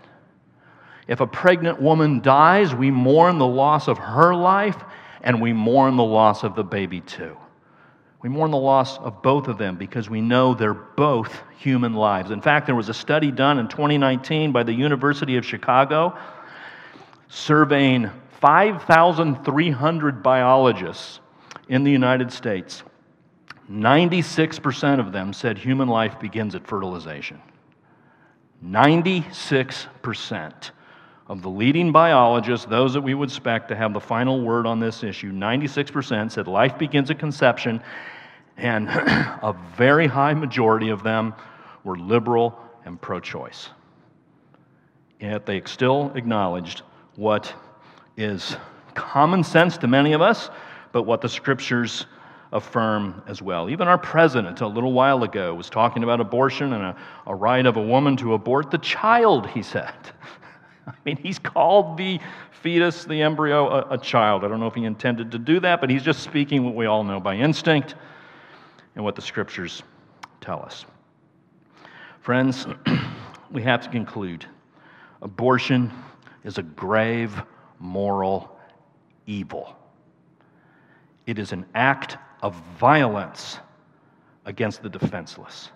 If 1.09 1.19
a 1.19 1.27
pregnant 1.27 1.81
woman 1.81 2.21
dies, 2.21 2.73
we 2.73 2.89
mourn 2.89 3.37
the 3.37 3.45
loss 3.45 3.89
of 3.89 3.97
her 3.97 4.33
life 4.33 4.81
and 5.23 5.41
we 5.41 5.53
mourn 5.53 5.95
the 5.95 6.03
loss 6.03 6.43
of 6.43 6.55
the 6.55 6.63
baby 6.63 7.01
too. 7.01 7.37
We 8.21 8.29
mourn 8.29 8.51
the 8.51 8.57
loss 8.57 8.97
of 8.99 9.21
both 9.21 9.47
of 9.47 9.57
them 9.57 9.75
because 9.75 10.09
we 10.09 10.21
know 10.21 10.53
they're 10.53 10.73
both 10.73 11.41
human 11.57 11.93
lives. 11.93 12.31
In 12.31 12.41
fact, 12.41 12.65
there 12.65 12.75
was 12.75 12.89
a 12.89 12.93
study 12.93 13.31
done 13.31 13.59
in 13.59 13.67
2019 13.67 14.51
by 14.51 14.63
the 14.63 14.73
University 14.73 15.35
of 15.35 15.45
Chicago 15.45 16.17
surveying 17.27 18.09
5,300 18.39 20.23
biologists 20.23 21.19
in 21.67 21.83
the 21.83 21.91
United 21.91 22.31
States. 22.31 22.83
96% 23.71 24.99
of 24.99 25.11
them 25.11 25.33
said 25.33 25.57
human 25.57 25.87
life 25.87 26.19
begins 26.19 26.55
at 26.55 26.67
fertilization. 26.67 27.41
96% 28.63 30.71
of 31.27 31.41
the 31.41 31.49
leading 31.49 31.91
biologists, 31.91 32.65
those 32.65 32.93
that 32.93 33.01
we 33.01 33.13
would 33.13 33.29
expect 33.29 33.69
to 33.69 33.75
have 33.75 33.93
the 33.93 33.99
final 33.99 34.41
word 34.41 34.65
on 34.65 34.79
this 34.79 35.03
issue, 35.03 35.31
96% 35.31 36.31
said 36.31 36.47
life 36.47 36.77
begins 36.77 37.09
at 37.09 37.19
conception, 37.19 37.81
and 38.57 38.89
a 38.89 39.55
very 39.77 40.07
high 40.07 40.33
majority 40.33 40.89
of 40.89 41.03
them 41.03 41.33
were 41.83 41.97
liberal 41.97 42.59
and 42.85 42.99
pro 43.01 43.19
choice. 43.19 43.69
Yet 45.19 45.45
they 45.45 45.61
still 45.65 46.11
acknowledged 46.15 46.81
what 47.15 47.53
is 48.17 48.57
common 48.93 49.43
sense 49.43 49.77
to 49.77 49.87
many 49.87 50.13
of 50.13 50.21
us, 50.21 50.49
but 50.91 51.03
what 51.03 51.21
the 51.21 51.29
scriptures 51.29 52.05
affirm 52.51 53.23
as 53.27 53.41
well. 53.41 53.69
Even 53.69 53.87
our 53.87 53.97
president, 53.97 54.61
a 54.61 54.67
little 54.67 54.93
while 54.93 55.23
ago, 55.23 55.55
was 55.55 55.69
talking 55.69 56.03
about 56.03 56.19
abortion 56.19 56.73
and 56.73 56.83
a, 56.83 56.97
a 57.25 57.33
right 57.33 57.65
of 57.65 57.77
a 57.77 57.81
woman 57.81 58.15
to 58.17 58.33
abort 58.33 58.69
the 58.69 58.77
child, 58.77 59.47
he 59.47 59.63
said. 59.63 59.93
I 60.87 60.93
mean, 61.05 61.17
he's 61.17 61.39
called 61.39 61.97
the 61.97 62.19
fetus, 62.61 63.05
the 63.05 63.21
embryo, 63.21 63.67
a, 63.67 63.93
a, 63.93 63.97
child. 63.97 64.43
I 64.43 64.47
don't 64.47 64.59
know 64.59 64.67
if 64.67 64.75
he 64.75 64.85
intended 64.85 65.31
to 65.31 65.39
do 65.39 65.59
that, 65.61 65.81
but 65.81 65.89
he's 65.89 66.03
just 66.03 66.21
speaking 66.21 66.63
what 66.63 66.75
we 66.75 66.85
all 66.85 67.03
know 67.03 67.19
by 67.19 67.35
instinct 67.35 67.95
and 68.95 69.03
what 69.03 69.15
the 69.15 69.21
scriptures 69.21 69.83
tell 70.41 70.61
us. 70.61 70.85
Friends, 72.21 72.67
we 73.51 73.61
have 73.63 73.81
to 73.81 73.89
conclude 73.89 74.45
abortion 75.21 75.91
is 76.43 76.57
a 76.57 76.63
grave 76.63 77.41
moral 77.79 78.57
evil. 79.25 79.75
It 81.25 81.39
is 81.39 81.53
an 81.53 81.65
act 81.73 82.17
of 82.41 82.55
violence 82.77 83.59
against 84.45 84.83
the 84.83 84.89
defenseless. 84.89 85.69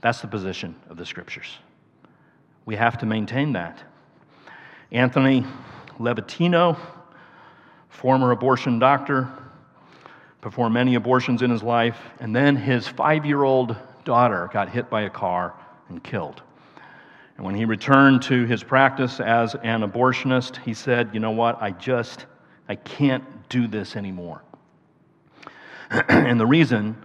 That's 0.00 0.20
the 0.20 0.28
position 0.28 0.74
of 0.88 0.96
the 0.96 1.04
scriptures. 1.04 1.58
We 2.64 2.76
have 2.76 2.98
to 2.98 3.06
maintain 3.06 3.52
that. 3.52 3.82
Anthony 4.90 5.44
Levatino, 5.98 6.78
former 7.88 8.30
abortion 8.30 8.78
doctor, 8.78 9.28
performed 10.40 10.74
many 10.74 10.96
abortions 10.96 11.42
in 11.42 11.50
his 11.50 11.62
life, 11.62 11.98
and 12.20 12.34
then 12.34 12.56
his 12.56 12.86
five 12.86 13.24
year 13.24 13.42
old 13.42 13.76
daughter 14.04 14.50
got 14.52 14.68
hit 14.68 14.90
by 14.90 15.02
a 15.02 15.10
car 15.10 15.54
and 15.88 16.02
killed. 16.02 16.42
And 17.36 17.46
when 17.46 17.54
he 17.54 17.64
returned 17.64 18.22
to 18.22 18.44
his 18.44 18.62
practice 18.62 19.20
as 19.20 19.54
an 19.62 19.82
abortionist, 19.82 20.58
he 20.58 20.74
said, 20.74 21.10
You 21.12 21.20
know 21.20 21.30
what? 21.30 21.60
I 21.62 21.70
just, 21.70 22.26
I 22.68 22.74
can't 22.74 23.24
do 23.48 23.66
this 23.66 23.96
anymore. 23.96 24.42
and 26.08 26.38
the 26.38 26.46
reason, 26.46 26.96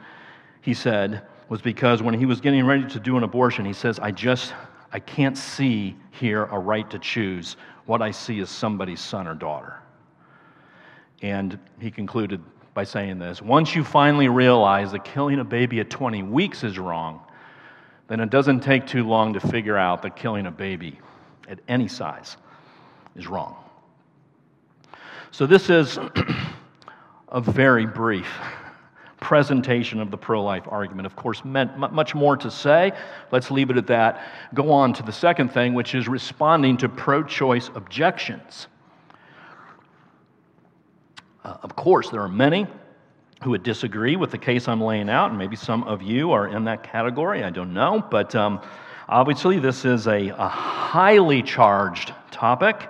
he 0.62 0.74
said, 0.74 1.24
was 1.50 1.62
because 1.62 2.02
when 2.02 2.14
he 2.14 2.26
was 2.26 2.42
getting 2.42 2.66
ready 2.66 2.86
to 2.90 3.00
do 3.00 3.18
an 3.18 3.24
abortion, 3.24 3.66
he 3.66 3.74
says, 3.74 4.00
I 4.00 4.12
just, 4.12 4.54
I 4.92 5.00
can't 5.00 5.38
see 5.38 5.96
here 6.12 6.46
a 6.46 6.58
right 6.58 6.90
to 6.90 7.00
choose. 7.00 7.58
What 7.86 8.02
I 8.02 8.12
see 8.12 8.40
is 8.40 8.50
somebody's 8.50 9.02
son 9.02 9.28
or 9.28 9.36
daughter. 9.36 9.80
And 11.22 11.60
he 11.80 11.92
concluded 11.92 12.42
by 12.74 12.84
saying 12.84 13.20
this 13.20 13.42
Once 13.42 13.76
you 13.76 13.84
finally 13.84 14.28
realize 14.28 14.92
that 14.92 15.04
killing 15.04 15.40
a 15.40 15.44
baby 15.44 15.80
at 15.80 15.90
20 15.90 16.24
weeks 16.24 16.64
is 16.64 16.78
wrong, 16.78 17.22
then 18.08 18.20
it 18.20 18.30
doesn't 18.30 18.62
take 18.62 18.86
too 18.88 19.04
long 19.04 19.34
to 19.34 19.40
figure 19.40 19.78
out 19.78 20.02
that 20.04 20.16
killing 20.16 20.46
a 20.46 20.52
baby 20.52 21.00
at 21.48 21.60
any 21.68 21.88
size 21.88 22.38
is 23.16 23.28
wrong. 23.28 23.56
So, 25.32 25.46
this 25.46 25.70
is 25.70 26.00
a 27.30 27.42
very 27.42 27.86
brief 27.86 28.28
presentation 29.20 30.00
of 30.00 30.12
the 30.12 30.18
pro 30.18 30.44
life 30.44 30.64
argument. 30.68 31.06
Of 31.06 31.16
course, 31.16 31.44
meant 31.44 31.78
much 31.78 32.14
more 32.14 32.38
to 32.38 32.52
say. 32.52 32.92
Let's 33.32 33.50
leave 33.52 33.70
it 33.70 33.78
at 33.78 33.88
that. 33.88 34.28
Go 34.54 34.72
on 34.72 34.94
to 34.94 35.04
the 35.04 35.12
second 35.12 35.50
thing, 35.50 35.74
which 35.74 35.96
is 35.96 36.08
responding 36.08 36.78
to 36.78 36.90
pro 36.90 37.24
choice 37.24 37.70
objections. 37.76 38.68
Uh, 41.44 41.58
of 41.64 41.76
course, 41.76 42.10
there 42.10 42.22
are 42.22 42.30
many 42.30 42.68
who 43.44 43.52
would 43.52 43.64
disagree 43.64 44.16
with 44.16 44.32
the 44.32 44.38
case 44.38 44.68
I'm 44.68 44.82
laying 44.82 45.10
out, 45.10 45.30
and 45.30 45.38
maybe 45.38 45.56
some 45.56 45.84
of 45.84 46.02
you 46.02 46.32
are 46.32 46.48
in 46.48 46.66
that 46.66 46.84
category. 46.84 47.44
I 47.44 47.50
don't 47.50 47.74
know. 47.74 48.06
But 48.10 48.36
um, 48.36 48.62
obviously, 49.08 49.60
this 49.60 49.86
is 49.86 50.08
a, 50.08 50.30
a 50.30 50.48
highly 50.48 51.42
charged 51.42 52.14
topic. 52.32 52.90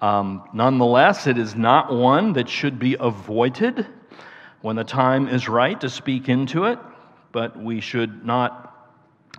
Um, 0.00 0.48
nonetheless, 0.52 1.26
it 1.26 1.38
is 1.38 1.54
not 1.54 1.92
one 1.92 2.32
that 2.34 2.48
should 2.48 2.78
be 2.78 2.96
avoided 2.98 3.86
when 4.62 4.76
the 4.76 4.84
time 4.84 5.28
is 5.28 5.48
right 5.48 5.80
to 5.80 5.90
speak 5.90 6.28
into 6.28 6.64
it, 6.64 6.78
but 7.32 7.60
we 7.60 7.80
should 7.80 8.24
not 8.24 8.68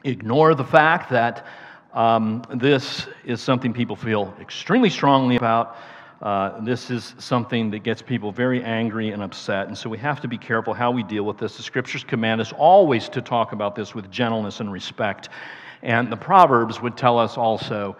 ignore 0.04 0.54
the 0.54 0.64
fact 0.66 1.10
that 1.10 1.46
um, 1.94 2.44
this 2.54 3.08
is 3.24 3.42
something 3.42 3.72
people 3.72 3.96
feel 3.96 4.34
extremely 4.42 4.90
strongly 4.90 5.38
about. 5.38 5.78
Uh, 6.22 6.60
this 6.62 6.90
is 6.90 7.16
something 7.20 7.70
that 7.72 7.80
gets 7.84 8.02
people 8.02 8.32
very 8.32 8.64
angry 8.64 9.12
and 9.12 9.22
upset, 9.22 9.68
and 9.68 9.78
so 9.78 9.90
we 9.90 9.98
have 9.98 10.22
to 10.22 10.28
be 10.28 10.38
careful 10.38 10.74
how 10.74 10.92
we 10.92 11.04
deal 11.04 11.24
with 11.24 11.38
this. 11.38 11.58
The 11.58 11.64
scriptures 11.64 12.04
command 12.04 12.42
us 12.42 12.52
always 12.54 13.10
to 13.10 13.22
talk 13.22 13.52
about 13.52 13.76
this 13.76 13.94
with 13.94 14.10
gentleness 14.10 14.60
and 14.60 14.72
respect, 14.72 15.30
and 15.82 16.12
the 16.12 16.18
Proverbs 16.18 16.82
would 16.82 16.98
tell 16.98 17.20
us 17.20 17.38
also 17.38 17.96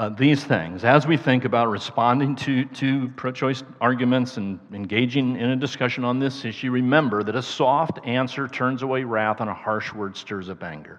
uh, 0.00 0.08
these 0.08 0.42
things 0.42 0.82
as 0.82 1.06
we 1.06 1.14
think 1.14 1.44
about 1.44 1.68
responding 1.68 2.34
to, 2.34 2.64
to 2.64 3.08
pro 3.16 3.30
choice 3.30 3.62
arguments 3.82 4.38
and 4.38 4.58
engaging 4.72 5.36
in 5.36 5.50
a 5.50 5.56
discussion 5.56 6.04
on 6.04 6.18
this 6.18 6.46
issue. 6.46 6.70
Remember 6.70 7.22
that 7.22 7.36
a 7.36 7.42
soft 7.42 8.00
answer 8.06 8.48
turns 8.48 8.80
away 8.80 9.04
wrath 9.04 9.42
and 9.42 9.50
a 9.50 9.54
harsh 9.54 9.92
word 9.92 10.16
stirs 10.16 10.48
up 10.48 10.62
anger. 10.62 10.98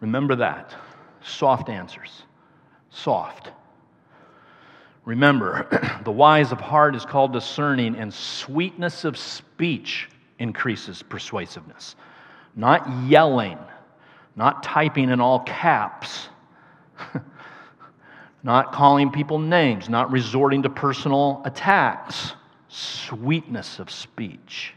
Remember 0.00 0.34
that. 0.34 0.74
Soft 1.22 1.68
answers. 1.68 2.24
Soft. 2.90 3.52
Remember, 5.04 6.00
the 6.04 6.10
wise 6.10 6.50
of 6.50 6.60
heart 6.60 6.96
is 6.96 7.04
called 7.04 7.32
discerning, 7.32 7.94
and 7.94 8.12
sweetness 8.12 9.04
of 9.04 9.16
speech 9.16 10.08
increases 10.40 11.04
persuasiveness. 11.04 11.94
Not 12.56 13.06
yelling, 13.06 13.60
not 14.34 14.64
typing 14.64 15.08
in 15.08 15.20
all 15.20 15.38
caps. 15.38 16.26
not 18.42 18.72
calling 18.72 19.10
people 19.10 19.38
names, 19.38 19.88
not 19.88 20.10
resorting 20.10 20.62
to 20.62 20.70
personal 20.70 21.42
attacks, 21.44 22.32
sweetness 22.68 23.78
of 23.78 23.90
speech. 23.90 24.74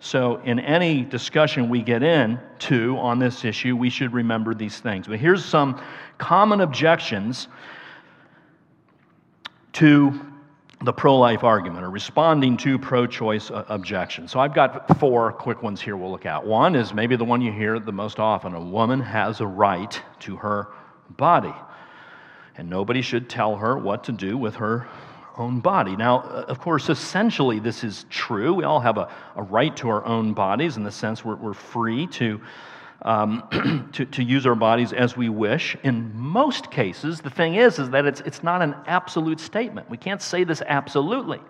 So, 0.00 0.40
in 0.44 0.58
any 0.58 1.02
discussion 1.02 1.68
we 1.68 1.80
get 1.80 2.02
into 2.02 2.96
on 2.98 3.20
this 3.20 3.44
issue, 3.44 3.76
we 3.76 3.88
should 3.88 4.12
remember 4.12 4.52
these 4.52 4.80
things. 4.80 5.06
But 5.06 5.20
here's 5.20 5.44
some 5.44 5.80
common 6.18 6.60
objections 6.60 7.46
to 9.74 10.20
the 10.84 10.92
pro 10.92 11.16
life 11.16 11.44
argument 11.44 11.84
or 11.84 11.90
responding 11.90 12.56
to 12.56 12.80
pro 12.80 13.06
choice 13.06 13.52
uh, 13.52 13.64
objections. 13.68 14.32
So, 14.32 14.40
I've 14.40 14.54
got 14.54 14.98
four 14.98 15.30
quick 15.30 15.62
ones 15.62 15.80
here 15.80 15.96
we'll 15.96 16.10
look 16.10 16.26
at. 16.26 16.44
One 16.44 16.74
is 16.74 16.92
maybe 16.92 17.14
the 17.14 17.24
one 17.24 17.40
you 17.40 17.52
hear 17.52 17.78
the 17.78 17.92
most 17.92 18.18
often 18.18 18.54
a 18.54 18.60
woman 18.60 18.98
has 18.98 19.40
a 19.40 19.46
right 19.46 20.02
to 20.20 20.34
her 20.34 20.66
body 21.10 21.54
and 22.56 22.68
nobody 22.68 23.02
should 23.02 23.28
tell 23.28 23.56
her 23.56 23.78
what 23.78 24.04
to 24.04 24.12
do 24.12 24.36
with 24.36 24.56
her 24.56 24.86
own 25.36 25.60
body. 25.60 25.96
Now, 25.96 26.20
uh, 26.20 26.44
of 26.48 26.60
course, 26.60 26.88
essentially 26.88 27.58
this 27.58 27.84
is 27.84 28.04
true. 28.10 28.54
We 28.54 28.64
all 28.64 28.80
have 28.80 28.98
a, 28.98 29.08
a 29.36 29.42
right 29.42 29.74
to 29.78 29.88
our 29.88 30.04
own 30.04 30.34
bodies 30.34 30.76
in 30.76 30.84
the 30.84 30.90
sense 30.90 31.24
we're, 31.24 31.36
we're 31.36 31.54
free 31.54 32.06
to, 32.08 32.40
um, 33.02 33.88
to, 33.92 34.04
to 34.04 34.22
use 34.22 34.46
our 34.46 34.54
bodies 34.54 34.92
as 34.92 35.16
we 35.16 35.28
wish. 35.28 35.76
In 35.82 36.14
most 36.14 36.70
cases, 36.70 37.20
the 37.20 37.30
thing 37.30 37.54
is, 37.54 37.78
is 37.78 37.90
that 37.90 38.04
it's, 38.04 38.20
it's 38.20 38.42
not 38.42 38.62
an 38.62 38.74
absolute 38.86 39.40
statement. 39.40 39.88
We 39.88 39.96
can't 39.96 40.20
say 40.20 40.44
this 40.44 40.62
absolutely. 40.66 41.40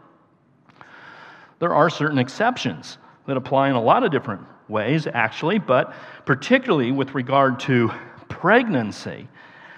There 1.58 1.74
are 1.74 1.90
certain 1.90 2.18
exceptions 2.18 2.98
that 3.26 3.36
apply 3.36 3.68
in 3.68 3.76
a 3.76 3.82
lot 3.82 4.02
of 4.02 4.10
different 4.10 4.42
ways, 4.68 5.06
actually, 5.06 5.58
but 5.58 5.94
particularly 6.24 6.92
with 6.92 7.14
regard 7.14 7.60
to 7.60 7.90
pregnancy, 8.28 9.28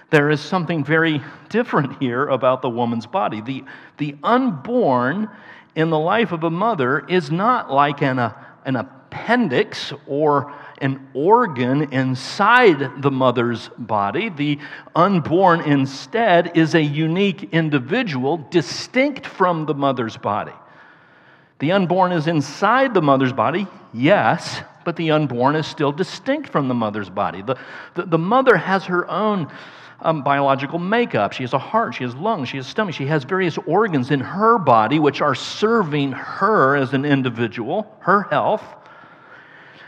there 0.09 0.29
is 0.29 0.39
something 0.39 0.83
very 0.83 1.21
different 1.49 2.01
here 2.01 2.27
about 2.27 2.61
the 2.61 2.69
woman's 2.69 3.07
body. 3.07 3.41
The, 3.41 3.63
the 3.97 4.15
unborn 4.23 5.29
in 5.75 5.89
the 5.89 5.99
life 5.99 6.31
of 6.31 6.43
a 6.43 6.49
mother 6.49 7.05
is 7.07 7.31
not 7.31 7.71
like 7.71 8.01
an, 8.01 8.19
an 8.65 8.75
appendix 8.75 9.93
or 10.07 10.53
an 10.79 11.07
organ 11.13 11.93
inside 11.93 13.01
the 13.01 13.11
mother's 13.11 13.69
body. 13.77 14.29
The 14.29 14.59
unborn 14.95 15.61
instead 15.61 16.57
is 16.57 16.75
a 16.75 16.81
unique 16.81 17.53
individual 17.53 18.45
distinct 18.49 19.25
from 19.25 19.65
the 19.65 19.73
mother's 19.73 20.17
body. 20.17 20.53
The 21.59 21.71
unborn 21.71 22.11
is 22.11 22.27
inside 22.27 22.93
the 22.93 23.01
mother's 23.01 23.31
body, 23.31 23.67
yes, 23.93 24.61
but 24.83 24.97
the 24.97 25.11
unborn 25.11 25.55
is 25.55 25.65
still 25.65 25.93
distinct 25.93 26.49
from 26.49 26.67
the 26.67 26.73
mother's 26.73 27.09
body. 27.09 27.41
The, 27.41 27.57
the, 27.95 28.03
the 28.03 28.17
mother 28.17 28.57
has 28.57 28.85
her 28.85 29.09
own 29.09 29.49
um, 30.01 30.23
biological 30.23 30.79
makeup. 30.79 31.33
She 31.33 31.43
has 31.43 31.53
a 31.53 31.59
heart, 31.59 31.95
she 31.95 32.03
has 32.03 32.15
lungs, 32.15 32.49
she 32.49 32.57
has 32.57 32.67
stomach, 32.67 32.95
she 32.95 33.05
has 33.05 33.23
various 33.23 33.57
organs 33.59 34.11
in 34.11 34.19
her 34.19 34.57
body 34.57 34.99
which 34.99 35.21
are 35.21 35.35
serving 35.35 36.11
her 36.11 36.75
as 36.75 36.93
an 36.93 37.05
individual, 37.05 37.95
her 37.99 38.23
health. 38.23 38.63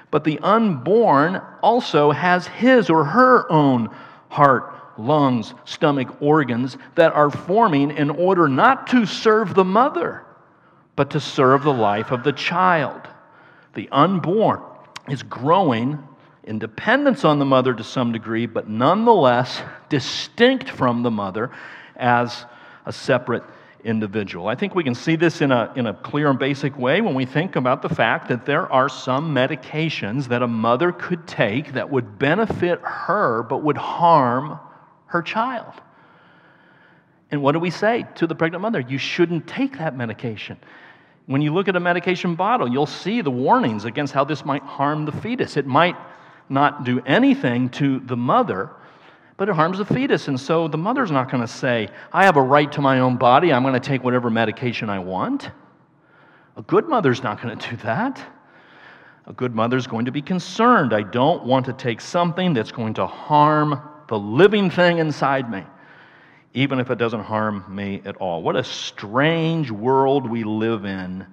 But 0.09 0.23
the 0.23 0.39
unborn 0.39 1.41
also 1.61 2.11
has 2.11 2.47
his 2.47 2.89
or 2.89 3.03
her 3.03 3.51
own 3.51 3.89
heart, 4.29 4.73
lungs, 4.97 5.53
stomach 5.65 6.21
organs 6.21 6.77
that 6.95 7.13
are 7.13 7.29
forming 7.29 7.91
in 7.91 8.09
order 8.09 8.47
not 8.47 8.87
to 8.87 9.05
serve 9.05 9.53
the 9.53 9.65
mother, 9.65 10.23
but 10.95 11.11
to 11.11 11.19
serve 11.19 11.63
the 11.63 11.73
life 11.73 12.11
of 12.11 12.23
the 12.23 12.31
child. 12.31 13.01
The 13.75 13.89
unborn 13.91 14.61
is 15.09 15.23
growing 15.23 16.06
in 16.47 16.59
dependence 16.59 17.25
on 17.25 17.39
the 17.39 17.45
mother 17.45 17.73
to 17.73 17.83
some 17.83 18.13
degree, 18.13 18.45
but 18.45 18.69
nonetheless 18.69 19.61
distinct 19.89 20.69
from 20.69 21.03
the 21.03 21.11
mother 21.11 21.51
as 21.97 22.45
a 22.85 22.93
separate 22.93 23.43
individual. 23.83 24.47
I 24.47 24.55
think 24.55 24.73
we 24.73 24.83
can 24.83 24.95
see 24.95 25.17
this 25.17 25.41
in 25.41 25.51
a, 25.51 25.71
in 25.75 25.87
a 25.87 25.93
clear 25.93 26.29
and 26.29 26.39
basic 26.39 26.77
way 26.77 27.01
when 27.01 27.15
we 27.15 27.25
think 27.25 27.57
about 27.57 27.81
the 27.81 27.89
fact 27.89 28.29
that 28.29 28.45
there 28.45 28.71
are 28.71 28.87
some 28.87 29.35
medications 29.35 30.29
that 30.29 30.41
a 30.41 30.47
mother 30.47 30.93
could 30.93 31.27
take 31.27 31.73
that 31.73 31.89
would 31.89 32.17
benefit 32.17 32.79
her 32.81 33.43
but 33.43 33.61
would 33.63 33.77
harm 33.77 34.57
her 35.07 35.21
child. 35.21 35.73
And 37.29 37.41
what 37.41 37.51
do 37.51 37.59
we 37.59 37.71
say 37.71 38.07
to 38.15 38.25
the 38.25 38.35
pregnant 38.35 38.61
mother? 38.61 38.79
You 38.79 38.97
shouldn't 38.97 39.47
take 39.47 39.79
that 39.79 39.97
medication. 39.97 40.57
When 41.25 41.41
you 41.41 41.53
look 41.53 41.67
at 41.67 41.75
a 41.75 41.81
medication 41.81 42.35
bottle, 42.35 42.69
you'll 42.69 42.85
see 42.85 43.19
the 43.19 43.31
warnings 43.31 43.83
against 43.83 44.13
how 44.13 44.23
this 44.23 44.45
might 44.45 44.63
harm 44.63 45.03
the 45.03 45.11
fetus. 45.11 45.57
It 45.57 45.65
might 45.65 45.97
not 46.49 46.83
do 46.83 47.01
anything 47.05 47.69
to 47.69 47.99
the 47.99 48.17
mother, 48.17 48.71
but 49.37 49.49
it 49.49 49.55
harms 49.55 49.77
the 49.77 49.85
fetus. 49.85 50.27
And 50.27 50.39
so 50.39 50.67
the 50.67 50.77
mother's 50.77 51.11
not 51.11 51.29
going 51.29 51.41
to 51.41 51.47
say, 51.47 51.89
I 52.11 52.25
have 52.25 52.37
a 52.37 52.41
right 52.41 52.71
to 52.73 52.81
my 52.81 52.99
own 52.99 53.17
body, 53.17 53.53
I'm 53.53 53.63
going 53.63 53.73
to 53.73 53.79
take 53.79 54.03
whatever 54.03 54.29
medication 54.29 54.89
I 54.89 54.99
want. 54.99 55.51
A 56.55 56.61
good 56.63 56.87
mother's 56.87 57.21
not 57.21 57.41
going 57.41 57.57
to 57.57 57.69
do 57.69 57.75
that. 57.77 58.19
A 59.27 59.33
good 59.33 59.53
mother's 59.53 59.87
going 59.87 60.05
to 60.05 60.11
be 60.11 60.21
concerned. 60.21 60.93
I 60.93 61.03
don't 61.03 61.43
want 61.43 61.65
to 61.65 61.73
take 61.73 61.99
something 62.01 62.53
that's 62.53 62.71
going 62.71 62.93
to 62.95 63.05
harm 63.05 63.81
the 64.07 64.17
living 64.17 64.69
thing 64.69 64.99
inside 64.99 65.51
me, 65.51 65.63
even 66.53 66.79
if 66.79 66.89
it 66.89 66.97
doesn't 66.97 67.23
harm 67.23 67.65
me 67.69 68.01
at 68.05 68.15
all. 68.17 68.41
What 68.41 68.55
a 68.55 68.63
strange 68.63 69.69
world 69.69 70.29
we 70.29 70.45
live 70.45 70.85
in 70.85 71.27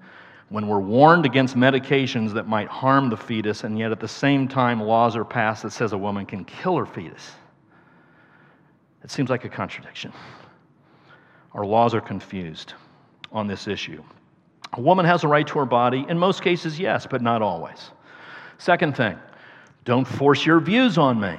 when 0.54 0.68
we're 0.68 0.78
warned 0.78 1.26
against 1.26 1.56
medications 1.56 2.32
that 2.32 2.46
might 2.46 2.68
harm 2.68 3.10
the 3.10 3.16
fetus, 3.16 3.64
and 3.64 3.76
yet 3.76 3.90
at 3.90 3.98
the 3.98 4.06
same 4.06 4.46
time, 4.46 4.80
laws 4.80 5.16
are 5.16 5.24
passed 5.24 5.64
that 5.64 5.72
says 5.72 5.92
a 5.92 5.98
woman 5.98 6.24
can 6.24 6.44
kill 6.44 6.76
her 6.76 6.86
fetus. 6.86 7.32
It 9.02 9.10
seems 9.10 9.30
like 9.30 9.44
a 9.44 9.48
contradiction. 9.48 10.12
Our 11.54 11.66
laws 11.66 11.92
are 11.92 12.00
confused 12.00 12.74
on 13.32 13.48
this 13.48 13.66
issue. 13.66 14.00
A 14.74 14.80
woman 14.80 15.04
has 15.04 15.24
a 15.24 15.28
right 15.28 15.44
to 15.44 15.58
her 15.58 15.64
body. 15.66 16.06
In 16.08 16.16
most 16.20 16.40
cases, 16.40 16.78
yes, 16.78 17.04
but 17.04 17.20
not 17.20 17.42
always. 17.42 17.90
Second 18.58 18.96
thing, 18.96 19.18
don't 19.84 20.04
force 20.04 20.46
your 20.46 20.60
views 20.60 20.98
on 20.98 21.20
me. 21.20 21.34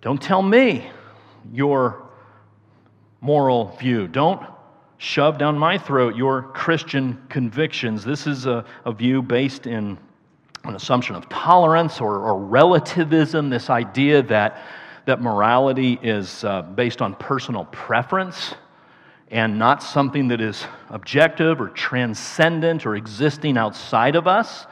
Don't 0.00 0.20
tell 0.20 0.42
me 0.42 0.90
your 1.52 2.08
moral 3.20 3.76
view. 3.78 4.08
Don't 4.08 4.44
shove 5.02 5.36
down 5.36 5.58
my 5.58 5.76
throat 5.76 6.14
your 6.14 6.42
Christian 6.42 7.20
convictions. 7.28 8.04
This 8.04 8.28
is 8.28 8.46
a, 8.46 8.64
a 8.84 8.92
view 8.92 9.20
based 9.20 9.66
in 9.66 9.98
an 10.62 10.76
assumption 10.76 11.16
of 11.16 11.28
tolerance 11.28 12.00
or, 12.00 12.20
or 12.20 12.38
relativism, 12.38 13.50
this 13.50 13.68
idea 13.68 14.22
that, 14.22 14.62
that 15.06 15.20
morality 15.20 15.98
is 16.02 16.44
uh, 16.44 16.62
based 16.62 17.02
on 17.02 17.16
personal 17.16 17.64
preference 17.64 18.54
and 19.32 19.58
not 19.58 19.82
something 19.82 20.28
that 20.28 20.40
is 20.40 20.64
objective 20.90 21.60
or 21.60 21.70
transcendent 21.70 22.86
or 22.86 22.94
existing 22.94 23.58
outside 23.58 24.14
of 24.14 24.28
us. 24.28 24.66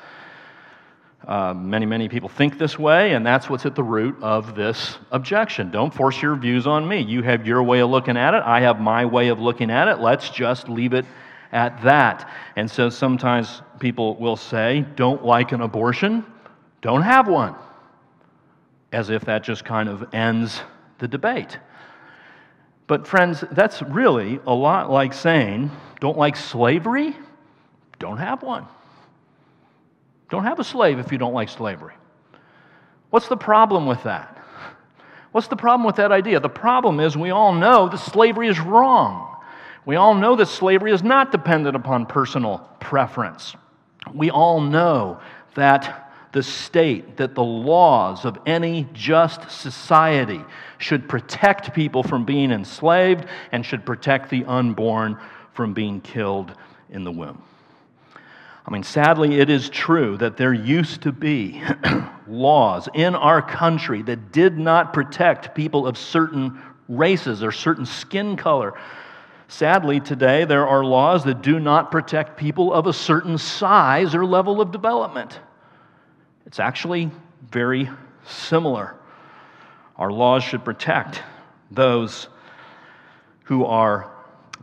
Uh, 1.26 1.52
many, 1.52 1.84
many 1.84 2.08
people 2.08 2.30
think 2.30 2.56
this 2.56 2.78
way, 2.78 3.12
and 3.12 3.26
that's 3.26 3.50
what's 3.50 3.66
at 3.66 3.74
the 3.74 3.82
root 3.82 4.16
of 4.22 4.54
this 4.54 4.96
objection. 5.10 5.70
Don't 5.70 5.92
force 5.92 6.20
your 6.22 6.34
views 6.34 6.66
on 6.66 6.88
me. 6.88 7.02
You 7.02 7.22
have 7.22 7.46
your 7.46 7.62
way 7.62 7.80
of 7.80 7.90
looking 7.90 8.16
at 8.16 8.32
it, 8.32 8.42
I 8.44 8.60
have 8.60 8.80
my 8.80 9.04
way 9.04 9.28
of 9.28 9.38
looking 9.38 9.70
at 9.70 9.86
it. 9.88 10.00
Let's 10.00 10.30
just 10.30 10.68
leave 10.68 10.94
it 10.94 11.04
at 11.52 11.82
that. 11.82 12.30
And 12.56 12.70
so 12.70 12.88
sometimes 12.88 13.60
people 13.80 14.16
will 14.16 14.36
say, 14.36 14.86
Don't 14.96 15.22
like 15.22 15.52
an 15.52 15.60
abortion, 15.60 16.24
don't 16.80 17.02
have 17.02 17.28
one, 17.28 17.54
as 18.90 19.10
if 19.10 19.26
that 19.26 19.44
just 19.44 19.62
kind 19.62 19.90
of 19.90 20.14
ends 20.14 20.62
the 20.98 21.08
debate. 21.08 21.58
But, 22.86 23.06
friends, 23.06 23.44
that's 23.52 23.82
really 23.82 24.40
a 24.46 24.54
lot 24.54 24.90
like 24.90 25.12
saying, 25.12 25.70
Don't 26.00 26.16
like 26.16 26.36
slavery, 26.36 27.14
don't 27.98 28.18
have 28.18 28.42
one. 28.42 28.66
Don't 30.30 30.44
have 30.44 30.60
a 30.60 30.64
slave 30.64 30.98
if 30.98 31.12
you 31.12 31.18
don't 31.18 31.34
like 31.34 31.48
slavery. 31.48 31.94
What's 33.10 33.28
the 33.28 33.36
problem 33.36 33.86
with 33.86 34.04
that? 34.04 34.36
What's 35.32 35.48
the 35.48 35.56
problem 35.56 35.84
with 35.84 35.96
that 35.96 36.12
idea? 36.12 36.40
The 36.40 36.48
problem 36.48 37.00
is 37.00 37.16
we 37.16 37.30
all 37.30 37.52
know 37.52 37.88
that 37.88 37.98
slavery 37.98 38.48
is 38.48 38.58
wrong. 38.58 39.36
We 39.84 39.96
all 39.96 40.14
know 40.14 40.36
that 40.36 40.46
slavery 40.46 40.92
is 40.92 41.02
not 41.02 41.32
dependent 41.32 41.76
upon 41.76 42.06
personal 42.06 42.58
preference. 42.80 43.54
We 44.12 44.30
all 44.30 44.60
know 44.60 45.20
that 45.54 46.12
the 46.32 46.42
state, 46.42 47.16
that 47.16 47.34
the 47.34 47.42
laws 47.42 48.24
of 48.24 48.38
any 48.46 48.88
just 48.92 49.50
society 49.50 50.44
should 50.78 51.08
protect 51.08 51.74
people 51.74 52.02
from 52.02 52.24
being 52.24 52.52
enslaved 52.52 53.26
and 53.50 53.66
should 53.66 53.84
protect 53.84 54.30
the 54.30 54.44
unborn 54.44 55.18
from 55.54 55.74
being 55.74 56.00
killed 56.00 56.54
in 56.90 57.02
the 57.02 57.10
womb. 57.10 57.42
I 58.66 58.70
mean, 58.70 58.82
sadly, 58.82 59.40
it 59.40 59.48
is 59.48 59.68
true 59.70 60.16
that 60.18 60.36
there 60.36 60.52
used 60.52 61.02
to 61.02 61.12
be 61.12 61.62
laws 62.28 62.88
in 62.94 63.14
our 63.14 63.40
country 63.40 64.02
that 64.02 64.32
did 64.32 64.58
not 64.58 64.92
protect 64.92 65.54
people 65.54 65.86
of 65.86 65.96
certain 65.96 66.60
races 66.88 67.42
or 67.42 67.52
certain 67.52 67.86
skin 67.86 68.36
color. 68.36 68.74
Sadly, 69.48 70.00
today, 70.00 70.44
there 70.44 70.68
are 70.68 70.84
laws 70.84 71.24
that 71.24 71.42
do 71.42 71.58
not 71.58 71.90
protect 71.90 72.36
people 72.36 72.72
of 72.72 72.86
a 72.86 72.92
certain 72.92 73.38
size 73.38 74.14
or 74.14 74.24
level 74.24 74.60
of 74.60 74.70
development. 74.70 75.40
It's 76.46 76.60
actually 76.60 77.10
very 77.50 77.88
similar. 78.26 78.94
Our 79.96 80.12
laws 80.12 80.44
should 80.44 80.64
protect 80.64 81.22
those 81.70 82.28
who 83.44 83.64
are 83.64 84.09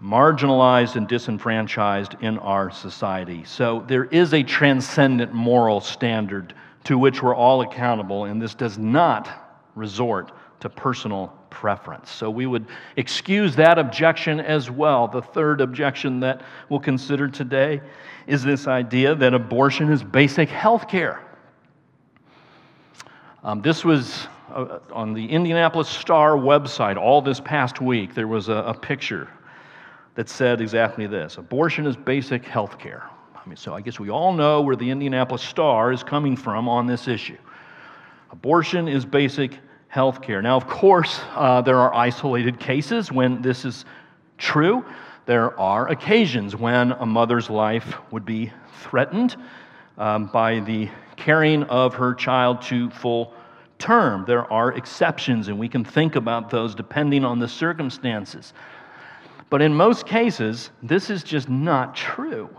marginalized 0.02 0.96
and 0.96 1.08
disenfranchised 1.08 2.16
in 2.22 2.38
our 2.40 2.70
society. 2.70 3.44
So 3.46 3.84
there 3.88 4.06
is 4.06 4.34
a 4.34 4.44
transcendent 4.44 5.34
moral 5.34 5.82
standard 5.82 6.54
to 6.84 6.98
which 6.98 7.24
we're 7.24 7.36
all 7.36 7.62
accountable, 7.62 8.26
and 8.26 8.42
this 8.42 8.54
does 8.54 8.78
not 8.78 9.70
resort 9.76 10.32
to 10.60 10.70
personal 10.70 11.34
preference. 11.50 12.12
So 12.12 12.30
we 12.30 12.46
would 12.46 12.68
excuse 12.96 13.56
that 13.56 13.80
objection 13.80 14.40
as 14.40 14.70
well. 14.70 15.08
The 15.08 15.22
third 15.22 15.62
objection 15.62 16.20
that 16.22 16.42
we'll 16.70 16.80
consider 16.80 17.28
today 17.28 17.82
is 18.28 18.44
this 18.44 18.68
idea 18.68 19.16
that 19.16 19.34
abortion 19.34 19.92
is 19.92 20.04
basic 20.04 20.50
health 20.50 20.88
care. 20.88 21.24
Um, 23.44 23.62
this 23.62 23.84
was 23.84 24.28
uh, 24.50 24.80
on 24.92 25.14
the 25.14 25.26
Indianapolis 25.26 25.90
Star 25.90 26.36
website 26.36 26.98
all 26.98 27.22
this 27.22 27.40
past 27.40 27.82
week. 27.82 28.14
There 28.14 28.28
was 28.28 28.50
a, 28.50 28.54
a 28.54 28.74
picture 28.74 29.30
that 30.18 30.28
said 30.28 30.62
exactly 30.62 31.06
this 31.06 31.38
abortion 31.38 31.86
is 31.86 31.96
basic 31.96 32.44
health 32.44 32.80
care. 32.80 33.08
I 33.36 33.48
mean, 33.48 33.56
so 33.56 33.76
I 33.76 33.82
guess 33.82 34.00
we 34.00 34.10
all 34.10 34.34
know 34.34 34.62
where 34.62 34.76
the 34.76 34.90
Indianapolis 34.90 35.44
Star 35.44 35.92
is 35.92 36.02
coming 36.02 36.36
from 36.36 36.68
on 36.68 36.88
this 36.88 37.08
issue. 37.08 37.38
Abortion 38.32 38.88
is 38.88 39.06
basic 39.06 39.60
health 39.90 40.24
care. 40.24 40.42
Now, 40.42 40.58
of 40.58 40.68
course, 40.68 41.22
uh, 41.36 41.62
there 41.62 41.78
are 41.78 41.94
isolated 41.94 42.60
cases 42.60 43.12
when 43.12 43.44
this 43.44 43.64
is 43.64 43.86
true. 44.40 44.84
There 45.28 45.58
are 45.60 45.88
occasions 45.88 46.56
when 46.56 46.94
a 46.94 47.06
mother's 47.06 47.48
life 47.52 47.96
would 48.12 48.26
be 48.26 48.52
threatened 48.82 49.36
um, 50.00 50.32
by 50.34 50.62
the 50.62 50.90
carrying 51.16 51.62
of 51.66 51.94
her 51.94 52.16
child 52.16 52.64
to 52.64 52.90
full 52.90 53.36
term. 53.78 54.26
There 54.26 54.52
are 54.52 54.74
exceptions, 54.74 55.48
and 55.48 55.60
we 55.60 55.70
can 55.70 55.86
think 55.86 56.16
about 56.16 56.50
those 56.50 56.74
depending 56.74 57.24
on 57.24 57.38
the 57.38 57.48
circumstances. 57.48 58.54
But 59.50 59.62
in 59.62 59.74
most 59.74 60.06
cases, 60.06 60.72
this 60.84 61.10
is 61.10 61.24
just 61.24 61.50
not 61.50 61.96
true. 61.96 62.50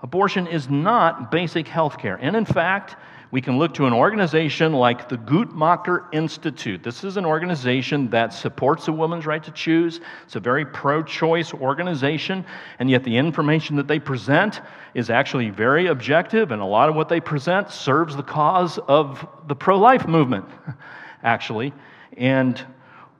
Abortion 0.00 0.46
is 0.46 0.68
not 0.68 1.30
basic 1.30 1.68
health 1.68 1.98
care. 1.98 2.16
And 2.16 2.34
in 2.34 2.44
fact, 2.44 2.96
we 3.30 3.40
can 3.40 3.58
look 3.58 3.72
to 3.74 3.86
an 3.86 3.94
organization 3.94 4.74
like 4.74 5.08
the 5.08 5.16
Guttmacher 5.16 6.04
Institute. 6.12 6.82
This 6.82 7.02
is 7.02 7.16
an 7.16 7.24
organization 7.24 8.10
that 8.10 8.34
supports 8.34 8.88
a 8.88 8.92
woman's 8.92 9.24
right 9.24 9.42
to 9.42 9.50
choose. 9.52 10.00
It's 10.24 10.36
a 10.36 10.40
very 10.40 10.66
pro 10.66 11.02
choice 11.02 11.54
organization, 11.54 12.44
and 12.78 12.90
yet 12.90 13.04
the 13.04 13.16
information 13.16 13.76
that 13.76 13.88
they 13.88 13.98
present 13.98 14.60
is 14.92 15.08
actually 15.08 15.48
very 15.48 15.86
objective, 15.86 16.50
and 16.50 16.60
a 16.60 16.66
lot 16.66 16.90
of 16.90 16.94
what 16.94 17.08
they 17.08 17.20
present 17.20 17.70
serves 17.70 18.16
the 18.16 18.22
cause 18.22 18.78
of 18.86 19.26
the 19.48 19.56
pro 19.56 19.78
life 19.78 20.06
movement, 20.06 20.44
actually. 21.22 21.72
And 22.18 22.62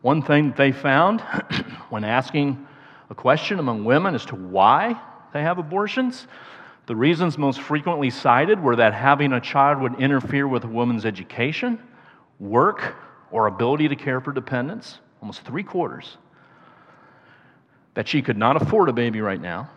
one 0.03 0.21
thing 0.21 0.53
they 0.57 0.73
found 0.73 1.21
when 1.91 2.05
asking 2.05 2.67
a 3.09 3.15
question 3.15 3.59
among 3.59 3.85
women 3.85 4.15
as 4.15 4.25
to 4.27 4.35
why 4.35 5.01
they 5.33 5.43
have 5.43 5.59
abortions, 5.59 6.27
the 6.87 6.97
reasons 6.97 7.39
most 7.39 7.61
frequently 7.61 8.11
cited 8.11 8.61
were 8.61 8.77
that 8.77 8.93
having 8.93 9.33
a 9.33 9.41
child 9.41 9.81
would 9.81 9.99
interfere 10.01 10.49
with 10.49 10.65
a 10.65 10.69
woman's 10.69 11.07
education, 11.07 11.79
work, 12.41 12.97
or 13.31 13.47
ability 13.47 13.89
to 13.89 13.97
care 13.97 14.21
for 14.21 14.33
dependents, 14.33 14.99
almost 15.21 15.43
three 15.43 15.63
quarters. 15.63 16.19
That 17.95 18.09
she 18.09 18.23
could 18.23 18.37
not 18.37 18.61
afford 18.61 18.89
a 18.89 18.93
baby 18.93 19.21
right 19.21 19.41
now, 19.41 19.71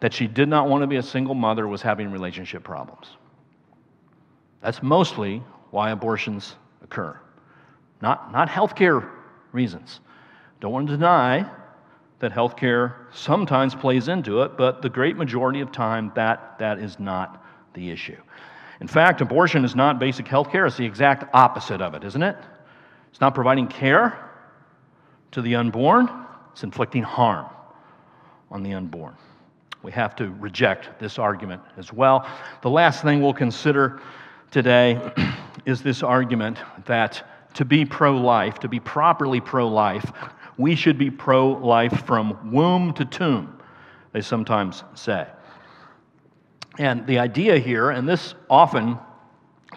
that 0.00 0.12
she 0.12 0.26
did 0.26 0.48
not 0.48 0.68
want 0.68 0.82
to 0.82 0.86
be 0.86 0.96
a 0.96 1.02
single 1.02 1.34
mother, 1.34 1.68
was 1.68 1.80
having 1.80 2.10
relationship 2.10 2.64
problems. 2.64 3.06
That's 4.60 4.82
mostly 4.82 5.42
why 5.70 5.90
abortions 5.90 6.56
occur 6.82 7.20
not, 8.04 8.30
not 8.30 8.50
healthcare 8.50 9.10
reasons. 9.52 10.00
Don't 10.60 10.72
want 10.72 10.88
to 10.88 10.92
deny 10.92 11.50
that 12.18 12.32
healthcare 12.32 12.96
sometimes 13.12 13.74
plays 13.74 14.08
into 14.08 14.42
it, 14.42 14.58
but 14.58 14.82
the 14.82 14.90
great 14.90 15.16
majority 15.16 15.60
of 15.60 15.72
time, 15.72 16.12
that, 16.14 16.58
that 16.58 16.78
is 16.78 17.00
not 17.00 17.42
the 17.72 17.90
issue. 17.90 18.16
In 18.82 18.88
fact, 18.88 19.22
abortion 19.22 19.64
is 19.64 19.74
not 19.74 19.98
basic 19.98 20.28
health 20.28 20.52
care, 20.52 20.66
it's 20.66 20.76
the 20.76 20.84
exact 20.84 21.34
opposite 21.34 21.80
of 21.80 21.94
it, 21.94 22.04
isn't 22.04 22.22
it? 22.22 22.36
It's 23.10 23.22
not 23.22 23.34
providing 23.34 23.68
care 23.68 24.30
to 25.30 25.40
the 25.40 25.54
unborn, 25.54 26.10
it's 26.52 26.62
inflicting 26.62 27.02
harm 27.02 27.46
on 28.50 28.62
the 28.62 28.74
unborn. 28.74 29.16
We 29.82 29.92
have 29.92 30.14
to 30.16 30.30
reject 30.40 30.98
this 31.00 31.18
argument 31.18 31.62
as 31.78 31.90
well. 31.90 32.28
The 32.60 32.70
last 32.70 33.02
thing 33.02 33.22
we'll 33.22 33.32
consider 33.32 34.02
today 34.50 35.00
is 35.64 35.82
this 35.82 36.02
argument 36.02 36.58
that 36.84 37.33
to 37.54 37.64
be 37.64 37.84
pro 37.84 38.16
life, 38.16 38.58
to 38.60 38.68
be 38.68 38.80
properly 38.80 39.40
pro 39.40 39.68
life, 39.68 40.12
we 40.56 40.74
should 40.74 40.98
be 40.98 41.10
pro 41.10 41.48
life 41.48 42.04
from 42.06 42.52
womb 42.52 42.92
to 42.94 43.04
tomb, 43.04 43.58
they 44.12 44.20
sometimes 44.20 44.84
say. 44.94 45.26
And 46.78 47.06
the 47.06 47.18
idea 47.18 47.58
here, 47.58 47.90
and 47.90 48.08
this 48.08 48.34
often 48.50 48.98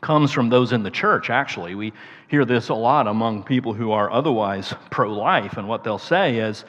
comes 0.02 0.32
from 0.32 0.50
those 0.50 0.74
in 0.74 0.84
the 0.84 0.92
church, 0.92 1.30
actually. 1.30 1.76
We 1.76 1.94
hear 2.28 2.46
this 2.46 2.70
a 2.70 2.74
lot 2.74 3.08
among 3.08 3.44
people 3.44 3.74
who 3.74 3.92
are 3.92 4.12
otherwise 4.12 4.74
pro 4.90 5.12
life, 5.14 5.58
and 5.58 5.68
what 5.68 5.84
they'll 5.84 5.98
say 5.98 6.38
is 6.38 6.66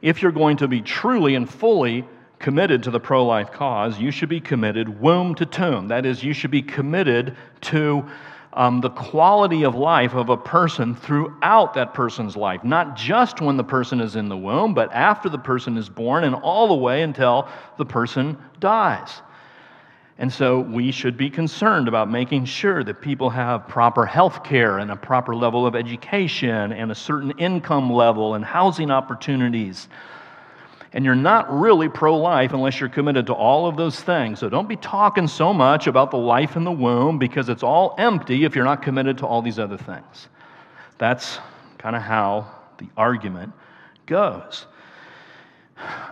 if 0.00 0.22
you're 0.22 0.32
going 0.32 0.56
to 0.58 0.68
be 0.68 0.80
truly 0.80 1.34
and 1.34 1.48
fully 1.48 2.04
committed 2.38 2.82
to 2.82 2.90
the 2.90 3.00
pro 3.00 3.24
life 3.24 3.52
cause, 3.52 3.98
you 3.98 4.10
should 4.10 4.28
be 4.28 4.40
committed 4.40 5.00
womb 5.00 5.34
to 5.36 5.46
tomb. 5.46 5.88
That 5.88 6.04
is, 6.04 6.24
you 6.24 6.32
should 6.32 6.50
be 6.50 6.62
committed 6.62 7.36
to 7.62 8.04
um, 8.54 8.80
the 8.80 8.90
quality 8.90 9.64
of 9.64 9.74
life 9.74 10.14
of 10.14 10.28
a 10.28 10.36
person 10.36 10.94
throughout 10.94 11.74
that 11.74 11.94
person's 11.94 12.36
life, 12.36 12.62
not 12.64 12.96
just 12.96 13.40
when 13.40 13.56
the 13.56 13.64
person 13.64 14.00
is 14.00 14.16
in 14.16 14.28
the 14.28 14.36
womb, 14.36 14.74
but 14.74 14.92
after 14.92 15.28
the 15.28 15.38
person 15.38 15.76
is 15.78 15.88
born 15.88 16.24
and 16.24 16.34
all 16.34 16.68
the 16.68 16.74
way 16.74 17.02
until 17.02 17.48
the 17.78 17.84
person 17.84 18.36
dies. 18.60 19.22
And 20.18 20.32
so 20.32 20.60
we 20.60 20.92
should 20.92 21.16
be 21.16 21.30
concerned 21.30 21.88
about 21.88 22.10
making 22.10 22.44
sure 22.44 22.84
that 22.84 23.00
people 23.00 23.30
have 23.30 23.66
proper 23.66 24.04
health 24.04 24.44
care 24.44 24.78
and 24.78 24.90
a 24.90 24.96
proper 24.96 25.34
level 25.34 25.66
of 25.66 25.74
education 25.74 26.72
and 26.72 26.92
a 26.92 26.94
certain 26.94 27.32
income 27.38 27.90
level 27.90 28.34
and 28.34 28.44
housing 28.44 28.90
opportunities. 28.90 29.88
And 30.94 31.04
you're 31.04 31.14
not 31.14 31.50
really 31.52 31.88
pro 31.88 32.16
life 32.16 32.52
unless 32.52 32.78
you're 32.78 32.88
committed 32.88 33.26
to 33.26 33.32
all 33.32 33.66
of 33.66 33.76
those 33.76 34.00
things. 34.00 34.38
So 34.40 34.48
don't 34.48 34.68
be 34.68 34.76
talking 34.76 35.26
so 35.26 35.54
much 35.54 35.86
about 35.86 36.10
the 36.10 36.18
life 36.18 36.56
in 36.56 36.64
the 36.64 36.72
womb 36.72 37.18
because 37.18 37.48
it's 37.48 37.62
all 37.62 37.94
empty 37.96 38.44
if 38.44 38.54
you're 38.54 38.64
not 38.64 38.82
committed 38.82 39.18
to 39.18 39.26
all 39.26 39.40
these 39.40 39.58
other 39.58 39.78
things. 39.78 40.28
That's 40.98 41.38
kind 41.78 41.96
of 41.96 42.02
how 42.02 42.46
the 42.76 42.88
argument 42.96 43.52
goes. 44.04 44.66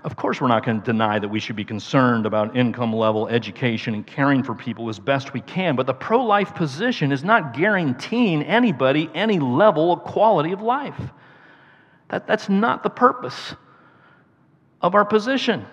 Of 0.03 0.17
course, 0.17 0.41
we're 0.41 0.49
not 0.49 0.65
going 0.65 0.81
to 0.81 0.85
deny 0.85 1.19
that 1.19 1.29
we 1.29 1.39
should 1.39 1.55
be 1.57 1.65
concerned 1.65 2.27
about 2.27 2.57
income 2.57 2.93
level, 2.93 3.29
education, 3.29 3.95
and 3.95 4.05
caring 4.07 4.43
for 4.43 4.55
people 4.55 4.89
as 4.89 4.99
best 4.99 5.33
we 5.33 5.43
can, 5.43 5.77
but 5.77 5.87
the 5.87 5.95
pro 5.95 6.25
life 6.25 6.55
position 6.55 7.13
is 7.13 7.23
not 7.23 7.53
guaranteeing 7.53 8.43
anybody 8.43 9.11
any 9.15 9.39
level 9.39 9.93
of 9.93 10.01
quality 10.01 10.53
of 10.53 10.61
life. 10.61 11.01
That, 12.09 12.27
that's 12.27 12.49
not 12.49 12.83
the 12.83 12.91
purpose 12.91 13.55
of 14.81 14.95
our 14.95 15.05
position. 15.05 15.67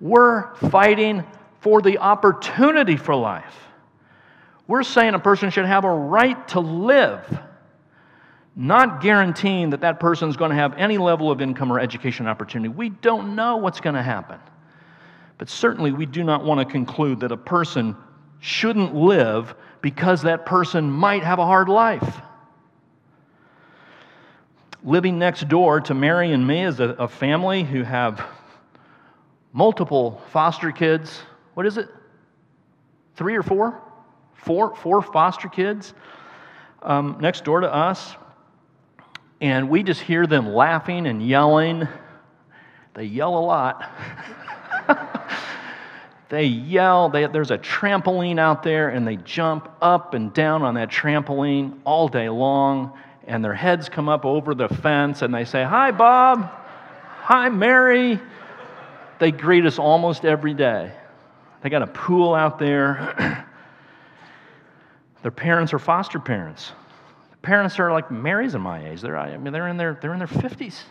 We're 0.00 0.54
fighting 0.56 1.24
for 1.60 1.82
the 1.82 1.98
opportunity 1.98 2.96
for 2.96 3.14
life. 3.14 3.54
We're 4.66 4.82
saying 4.82 5.14
a 5.14 5.18
person 5.18 5.50
should 5.50 5.66
have 5.66 5.84
a 5.84 5.90
right 5.90 6.46
to 6.48 6.60
live 6.60 7.40
not 8.56 9.00
guaranteeing 9.00 9.70
that 9.70 9.80
that 9.80 10.00
person 10.00 10.28
is 10.28 10.36
going 10.36 10.50
to 10.50 10.56
have 10.56 10.74
any 10.76 10.98
level 10.98 11.30
of 11.30 11.40
income 11.40 11.72
or 11.72 11.78
education 11.80 12.26
opportunity. 12.26 12.68
We 12.68 12.90
don't 12.90 13.34
know 13.34 13.56
what's 13.56 13.80
going 13.80 13.94
to 13.94 14.02
happen. 14.02 14.38
But 15.38 15.48
certainly, 15.48 15.92
we 15.92 16.04
do 16.04 16.22
not 16.22 16.44
want 16.44 16.60
to 16.60 16.70
conclude 16.70 17.20
that 17.20 17.32
a 17.32 17.36
person 17.36 17.96
shouldn't 18.40 18.94
live 18.94 19.54
because 19.80 20.22
that 20.22 20.44
person 20.44 20.90
might 20.90 21.22
have 21.22 21.38
a 21.38 21.46
hard 21.46 21.68
life. 21.68 22.20
Living 24.84 25.18
next 25.18 25.48
door 25.48 25.80
to 25.80 25.94
Mary 25.94 26.32
and 26.32 26.46
me 26.46 26.64
is 26.64 26.80
a, 26.80 26.90
a 26.90 27.08
family 27.08 27.62
who 27.62 27.82
have 27.82 28.22
multiple 29.52 30.20
foster 30.30 30.72
kids. 30.72 31.20
What 31.54 31.66
is 31.66 31.76
it? 31.76 31.88
Three 33.16 33.36
or 33.36 33.42
four? 33.42 33.80
Four, 34.34 34.74
four 34.76 35.02
foster 35.02 35.48
kids 35.48 35.92
um, 36.82 37.18
next 37.20 37.44
door 37.44 37.60
to 37.60 37.72
us 37.72 38.16
and 39.40 39.70
we 39.70 39.82
just 39.82 40.00
hear 40.00 40.26
them 40.26 40.52
laughing 40.52 41.06
and 41.06 41.26
yelling. 41.26 41.88
They 42.94 43.04
yell 43.04 43.36
a 43.36 43.40
lot. 43.40 43.90
they 46.28 46.44
yell. 46.44 47.08
They, 47.08 47.26
there's 47.26 47.50
a 47.50 47.58
trampoline 47.58 48.38
out 48.38 48.62
there, 48.62 48.90
and 48.90 49.06
they 49.06 49.16
jump 49.16 49.70
up 49.80 50.12
and 50.12 50.32
down 50.34 50.62
on 50.62 50.74
that 50.74 50.90
trampoline 50.90 51.78
all 51.84 52.08
day 52.08 52.28
long. 52.28 52.98
And 53.26 53.44
their 53.44 53.54
heads 53.54 53.88
come 53.88 54.08
up 54.08 54.26
over 54.26 54.54
the 54.54 54.68
fence, 54.68 55.22
and 55.22 55.32
they 55.32 55.44
say, 55.44 55.62
Hi, 55.62 55.90
Bob. 55.90 56.42
Hi, 57.22 57.48
Mary. 57.48 58.20
They 59.20 59.30
greet 59.30 59.66
us 59.66 59.78
almost 59.78 60.24
every 60.24 60.54
day. 60.54 60.90
They 61.60 61.68
got 61.68 61.82
a 61.82 61.86
pool 61.86 62.34
out 62.34 62.58
there. 62.58 63.46
their 65.22 65.30
parents 65.30 65.74
are 65.74 65.78
foster 65.78 66.18
parents. 66.18 66.72
Parents 67.42 67.78
are 67.78 67.92
like 67.92 68.10
Mary's 68.10 68.54
in 68.54 68.62
my 68.62 68.88
age. 68.88 69.02
They're, 69.02 69.18
I 69.18 69.36
mean, 69.36 69.52
they're 69.52 69.68
in 69.68 69.76
their, 69.76 69.98
they're 70.00 70.14
in 70.14 70.18
their 70.18 70.28
50s, 70.28 70.82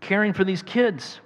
caring 0.00 0.32
for 0.32 0.42
these 0.42 0.62
kids. 0.62 1.20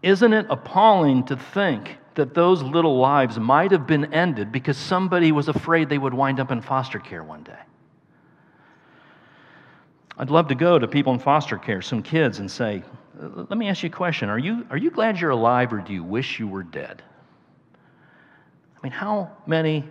Isn't 0.00 0.32
it 0.32 0.46
appalling 0.48 1.24
to 1.24 1.36
think 1.36 1.98
that 2.14 2.32
those 2.32 2.62
little 2.62 2.96
lives 2.96 3.36
might 3.36 3.72
have 3.72 3.88
been 3.88 4.14
ended 4.14 4.52
because 4.52 4.76
somebody 4.76 5.32
was 5.32 5.48
afraid 5.48 5.88
they 5.88 5.98
would 5.98 6.14
wind 6.14 6.38
up 6.38 6.52
in 6.52 6.60
foster 6.60 7.00
care 7.00 7.24
one 7.24 7.42
day? 7.42 7.58
I'd 10.16 10.30
love 10.30 10.46
to 10.48 10.54
go 10.54 10.78
to 10.78 10.86
people 10.86 11.12
in 11.14 11.18
foster 11.18 11.58
care, 11.58 11.82
some 11.82 12.00
kids, 12.00 12.38
and 12.38 12.48
say, 12.48 12.84
Let 13.34 13.56
me 13.56 13.68
ask 13.68 13.82
you 13.82 13.88
a 13.88 13.92
question. 13.92 14.28
Are 14.28 14.38
you, 14.38 14.66
are 14.70 14.76
you 14.76 14.90
glad 14.90 15.20
you're 15.20 15.30
alive 15.30 15.72
or 15.72 15.78
do 15.78 15.92
you 15.92 16.04
wish 16.04 16.38
you 16.38 16.48
were 16.48 16.62
dead? 16.62 17.02
I 18.76 18.80
mean, 18.82 18.92
how 18.92 19.30
many 19.46 19.84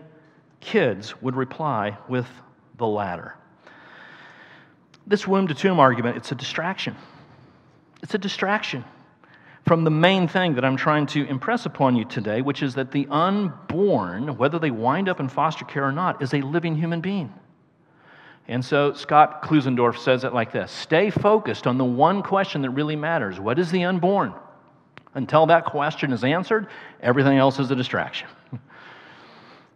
kids 0.64 1.22
would 1.22 1.36
reply 1.36 1.98
with 2.08 2.28
the 2.78 2.88
latter. 2.88 3.36
This 5.06 5.28
womb 5.28 5.48
to 5.48 5.54
tomb 5.54 5.80
argument, 5.80 6.18
it's 6.18 6.32
a 6.32 6.36
distraction. 6.36 6.96
It's 8.02 8.14
a 8.14 8.18
distraction 8.18 8.84
from 9.66 9.84
the 9.84 9.92
main 9.92 10.28
thing 10.28 10.56
that 10.56 10.66
I'm 10.66 10.76
trying 10.76 11.06
to 11.08 11.26
impress 11.28 11.66
upon 11.66 11.96
you 11.96 12.06
today, 12.06 12.42
which 12.42 12.62
is 12.64 12.76
that 12.76 12.92
the 12.92 13.08
unborn, 13.10 14.38
whether 14.38 14.60
they 14.60 14.72
wind 14.72 15.08
up 15.08 15.20
in 15.20 15.30
foster 15.30 15.66
care 15.66 15.86
or 15.86 15.92
not, 15.92 16.22
is 16.22 16.34
a 16.34 16.42
living 16.42 16.76
human 16.76 17.02
being. 17.02 17.34
And 18.48 18.64
so 18.64 18.94
Scott 18.94 19.42
Klusendorf 19.42 19.98
says 19.98 20.24
it 20.24 20.34
like 20.34 20.52
this 20.52 20.72
Stay 20.72 21.10
focused 21.10 21.68
on 21.68 21.78
the 21.78 21.86
one 21.86 22.22
question 22.22 22.62
that 22.64 22.72
really 22.72 22.96
matters 22.96 23.40
what 23.40 23.60
is 23.60 23.72
the 23.72 23.84
unborn? 23.84 24.34
Until 25.16 25.46
that 25.46 25.66
question 25.66 26.12
is 26.12 26.24
answered, 26.24 26.68
everything 27.02 27.38
else 27.38 27.60
is 27.60 27.70
a 27.72 27.76
distraction. 27.76 28.28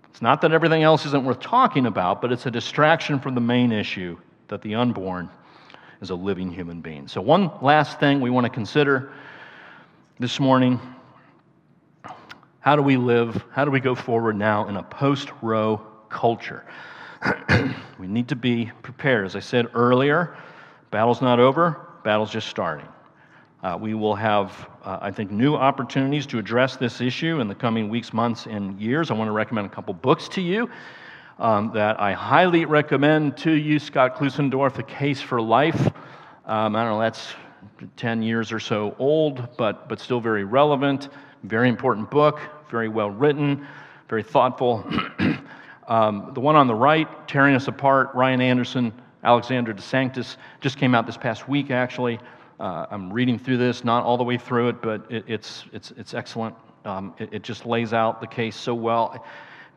It's 0.10 0.22
not 0.24 0.42
that 0.42 0.52
everything 0.52 0.82
else 0.82 1.06
isn't 1.06 1.24
worth 1.24 1.40
talking 1.40 1.86
about, 1.86 2.24
but 2.24 2.32
it's 2.32 2.48
a 2.48 2.50
distraction 2.50 3.20
from 3.20 3.36
the 3.36 3.42
main 3.42 3.72
issue 3.72 4.18
that 4.48 4.64
the 4.64 4.74
unborn 4.74 5.30
is 6.02 6.10
a 6.10 6.16
living 6.16 6.52
human 6.52 6.82
being. 6.82 7.08
So, 7.08 7.22
one 7.22 7.52
last 7.62 8.00
thing 8.00 8.20
we 8.20 8.32
want 8.32 8.46
to 8.46 8.50
consider 8.50 9.12
this 10.18 10.40
morning 10.40 10.80
how 12.62 12.76
do 12.76 12.82
we 12.82 12.98
live? 12.98 13.46
How 13.52 13.64
do 13.64 13.70
we 13.70 13.80
go 13.80 13.94
forward 13.94 14.36
now 14.36 14.68
in 14.68 14.76
a 14.76 14.82
post 14.82 15.30
Roe 15.44 15.86
culture? 16.10 16.66
We 18.00 18.08
need 18.08 18.28
to 18.28 18.36
be 18.36 18.72
prepared. 18.82 19.26
As 19.26 19.36
I 19.36 19.40
said 19.40 19.68
earlier, 19.74 20.38
battle's 20.92 21.22
not 21.22 21.40
over, 21.40 21.88
battle's 22.04 22.32
just 22.32 22.48
starting. 22.48 22.88
Uh, 23.64 23.78
we 23.80 23.94
will 23.94 24.16
have, 24.16 24.70
uh, 24.84 25.00
I 25.02 25.12
think, 25.12 25.32
new 25.32 25.56
opportunities 25.56 26.26
to 26.28 26.38
address 26.38 26.76
this 26.76 27.02
issue 27.02 27.40
in 27.40 27.48
the 27.48 27.56
coming 27.56 27.90
weeks, 27.90 28.14
months, 28.14 28.46
and 28.46 28.80
years. 28.80 29.10
I 29.10 29.16
want 29.16 29.28
to 29.28 29.34
recommend 29.34 29.66
a 29.66 29.70
couple 29.70 29.94
books 29.94 30.28
to 30.30 30.42
you 30.42 30.70
um, 31.40 31.72
that 31.74 32.00
I 32.00 32.14
highly 32.14 32.66
recommend 32.66 33.36
to 33.38 33.52
you 33.52 33.80
Scott 33.80 34.16
Klusendorf, 34.16 34.76
The 34.76 34.84
Case 34.84 35.22
for 35.22 35.42
Life. 35.42 35.88
Um, 36.46 36.76
I 36.76 36.84
don't 36.84 36.94
know, 36.94 37.00
that's 37.00 37.34
10 37.98 38.22
years 38.22 38.52
or 38.52 38.60
so 38.60 38.96
old, 39.00 39.48
but, 39.58 39.90
but 39.90 40.00
still 40.00 40.20
very 40.20 40.44
relevant. 40.44 41.10
Very 41.44 41.70
important 41.70 42.10
book, 42.10 42.40
very 42.70 42.90
well 42.90 43.10
written, 43.10 43.66
very 44.10 44.24
thoughtful. 44.24 44.86
um, 45.88 46.32
the 46.34 46.40
one 46.40 46.56
on 46.56 46.68
the 46.68 46.76
right, 46.76 47.28
Tearing 47.28 47.56
Us 47.56 47.68
Apart, 47.68 48.14
Ryan 48.14 48.42
Anderson, 48.42 48.94
Alexander 49.24 49.74
DeSanctis, 49.74 50.38
just 50.62 50.78
came 50.78 50.94
out 50.94 51.06
this 51.06 51.18
past 51.18 51.48
week, 51.48 51.72
actually. 51.72 52.20
Uh, 52.60 52.88
I'm 52.90 53.12
reading 53.12 53.38
through 53.38 53.58
this, 53.58 53.84
not 53.84 54.04
all 54.04 54.18
the 54.18 54.24
way 54.24 54.38
through 54.38 54.70
it, 54.70 54.82
but 54.82 55.06
it, 55.10 55.24
it's, 55.28 55.66
it's, 55.72 55.92
it's 55.92 56.14
excellent. 56.14 56.56
Um, 56.86 57.14
it, 57.20 57.30
it, 57.34 57.44
just 57.44 57.66
lays 57.66 57.94
out 57.94 58.22
the 58.22 58.28
case 58.28 58.56
so 58.56 58.74
well. 58.74 59.24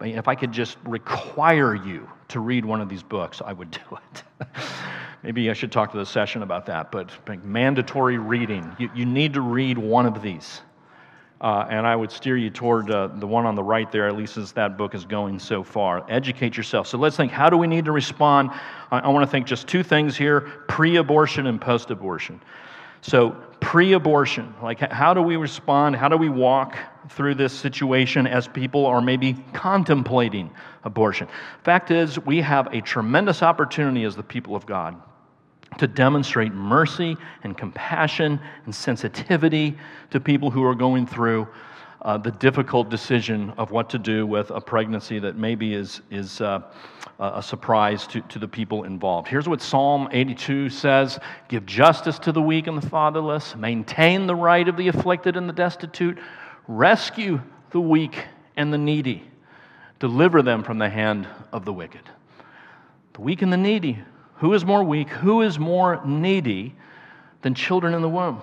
I 0.00 0.04
mean, 0.04 0.16
if 0.16 0.28
I 0.28 0.34
could 0.34 0.52
just 0.52 0.78
require 0.84 1.74
you 1.74 2.08
to 2.28 2.40
read 2.40 2.64
one 2.64 2.80
of 2.80 2.88
these 2.88 3.02
books, 3.02 3.42
I 3.44 3.52
would 3.52 3.70
do 3.70 3.80
it. 3.90 4.46
Maybe 5.22 5.50
I 5.50 5.52
should 5.52 5.70
talk 5.70 5.92
to 5.92 5.98
the 5.98 6.06
session 6.06 6.42
about 6.42 6.66
that, 6.66 6.90
but 6.90 7.10
mandatory 7.44 8.16
reading. 8.16 8.74
You, 8.78 8.90
you 8.94 9.04
need 9.04 9.34
to 9.34 9.42
read 9.42 9.76
one 9.76 10.06
of 10.06 10.22
these. 10.22 10.62
Uh, 11.40 11.66
and 11.70 11.86
I 11.86 11.96
would 11.96 12.12
steer 12.12 12.36
you 12.36 12.50
toward 12.50 12.90
uh, 12.90 13.06
the 13.06 13.26
one 13.26 13.46
on 13.46 13.54
the 13.54 13.62
right 13.62 13.90
there, 13.90 14.06
at 14.06 14.16
least 14.16 14.36
as 14.36 14.52
that 14.52 14.76
book 14.76 14.94
is 14.94 15.06
going 15.06 15.38
so 15.38 15.62
far. 15.62 16.04
Educate 16.10 16.54
yourself. 16.54 16.86
So 16.86 16.98
let's 16.98 17.16
think 17.16 17.32
how 17.32 17.48
do 17.48 17.56
we 17.56 17.66
need 17.66 17.86
to 17.86 17.92
respond? 17.92 18.50
I, 18.90 18.98
I 18.98 19.08
want 19.08 19.24
to 19.24 19.30
think 19.30 19.46
just 19.46 19.66
two 19.66 19.82
things 19.82 20.16
here 20.16 20.42
pre 20.68 20.96
abortion 20.96 21.46
and 21.46 21.58
post 21.58 21.90
abortion. 21.90 22.42
So, 23.02 23.30
pre 23.60 23.94
abortion, 23.94 24.54
like 24.62 24.80
how 24.92 25.14
do 25.14 25.22
we 25.22 25.36
respond? 25.36 25.96
How 25.96 26.08
do 26.08 26.18
we 26.18 26.28
walk 26.28 26.76
through 27.08 27.36
this 27.36 27.52
situation 27.52 28.26
as 28.26 28.46
people 28.46 28.84
are 28.84 29.00
maybe 29.00 29.34
contemplating 29.54 30.50
abortion? 30.84 31.26
Fact 31.64 31.90
is, 31.90 32.18
we 32.18 32.42
have 32.42 32.74
a 32.74 32.82
tremendous 32.82 33.42
opportunity 33.42 34.04
as 34.04 34.14
the 34.14 34.22
people 34.22 34.54
of 34.54 34.66
God 34.66 35.00
to 35.78 35.86
demonstrate 35.86 36.52
mercy 36.52 37.16
and 37.44 37.56
compassion 37.56 38.40
and 38.64 38.74
sensitivity 38.74 39.76
to 40.10 40.20
people 40.20 40.50
who 40.50 40.64
are 40.64 40.74
going 40.74 41.06
through 41.06 41.46
uh, 42.02 42.16
the 42.16 42.30
difficult 42.30 42.88
decision 42.88 43.50
of 43.58 43.70
what 43.70 43.90
to 43.90 43.98
do 43.98 44.26
with 44.26 44.50
a 44.50 44.60
pregnancy 44.60 45.18
that 45.18 45.36
maybe 45.36 45.74
is, 45.74 46.00
is 46.10 46.40
uh, 46.40 46.62
a 47.18 47.42
surprise 47.42 48.06
to, 48.06 48.22
to 48.22 48.38
the 48.38 48.48
people 48.48 48.84
involved. 48.84 49.28
Here's 49.28 49.46
what 49.46 49.60
Psalm 49.60 50.08
82 50.10 50.70
says 50.70 51.18
Give 51.48 51.64
justice 51.66 52.18
to 52.20 52.32
the 52.32 52.40
weak 52.40 52.66
and 52.66 52.80
the 52.80 52.88
fatherless, 52.88 53.54
maintain 53.54 54.26
the 54.26 54.34
right 54.34 54.66
of 54.66 54.76
the 54.76 54.88
afflicted 54.88 55.36
and 55.36 55.48
the 55.48 55.52
destitute, 55.52 56.18
rescue 56.66 57.40
the 57.70 57.80
weak 57.80 58.24
and 58.56 58.72
the 58.72 58.78
needy, 58.78 59.28
deliver 59.98 60.42
them 60.42 60.62
from 60.62 60.78
the 60.78 60.88
hand 60.88 61.28
of 61.52 61.64
the 61.66 61.72
wicked. 61.72 62.02
The 63.12 63.20
weak 63.20 63.42
and 63.42 63.52
the 63.52 63.58
needy. 63.58 63.98
Who 64.40 64.52
is 64.54 64.64
more 64.64 64.84
weak? 64.84 65.08
Who 65.08 65.42
is 65.42 65.58
more 65.58 66.00
needy 66.04 66.74
than 67.42 67.54
children 67.54 67.94
in 67.94 68.02
the 68.02 68.08
womb? 68.08 68.42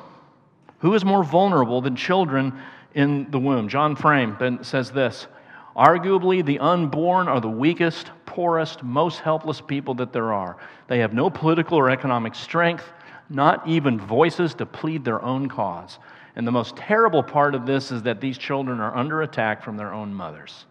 Who 0.79 0.93
is 0.93 1.03
more 1.03 1.23
vulnerable 1.23 1.81
than 1.81 1.95
children 1.95 2.53
in 2.97 3.29
the 3.29 3.39
womb. 3.39 3.69
John 3.69 3.95
Frame 3.95 4.59
says 4.63 4.91
this 4.91 5.27
Arguably, 5.75 6.43
the 6.43 6.59
unborn 6.59 7.27
are 7.27 7.39
the 7.39 7.47
weakest, 7.47 8.11
poorest, 8.25 8.83
most 8.83 9.19
helpless 9.19 9.61
people 9.61 9.93
that 9.95 10.11
there 10.11 10.33
are. 10.33 10.57
They 10.87 10.99
have 10.99 11.13
no 11.13 11.29
political 11.29 11.77
or 11.77 11.91
economic 11.91 12.33
strength, 12.33 12.91
not 13.29 13.67
even 13.67 13.99
voices 13.99 14.55
to 14.55 14.65
plead 14.65 15.05
their 15.05 15.21
own 15.21 15.47
cause. 15.47 15.99
And 16.35 16.45
the 16.45 16.51
most 16.51 16.75
terrible 16.75 17.21
part 17.21 17.53
of 17.53 17.65
this 17.65 17.91
is 17.91 18.01
that 18.03 18.19
these 18.19 18.37
children 18.37 18.79
are 18.79 18.95
under 18.95 19.21
attack 19.21 19.63
from 19.63 19.77
their 19.77 19.93
own 19.93 20.13
mothers. 20.13 20.65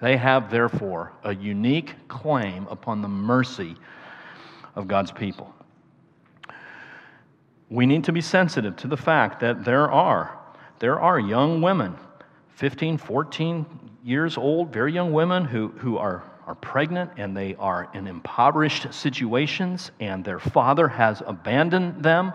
They 0.00 0.16
have, 0.18 0.50
therefore, 0.50 1.12
a 1.22 1.34
unique 1.34 1.94
claim 2.08 2.66
upon 2.70 3.00
the 3.00 3.08
mercy 3.08 3.76
of 4.74 4.88
God's 4.88 5.12
people. 5.12 5.54
We 7.70 7.86
need 7.86 8.04
to 8.04 8.12
be 8.12 8.20
sensitive 8.20 8.76
to 8.76 8.86
the 8.86 8.96
fact 8.96 9.40
that 9.40 9.64
there 9.64 9.90
are, 9.90 10.38
there 10.78 11.00
are 11.00 11.18
young 11.18 11.62
women, 11.62 11.96
15, 12.56 12.98
14 12.98 13.66
years 14.04 14.36
old, 14.36 14.72
very 14.72 14.92
young 14.92 15.12
women 15.12 15.44
who, 15.44 15.68
who 15.68 15.96
are, 15.96 16.22
are 16.46 16.54
pregnant 16.54 17.10
and 17.16 17.36
they 17.36 17.54
are 17.56 17.88
in 17.94 18.06
impoverished 18.06 18.92
situations, 18.92 19.90
and 19.98 20.24
their 20.24 20.38
father 20.38 20.88
has 20.88 21.22
abandoned 21.26 22.02
them 22.02 22.32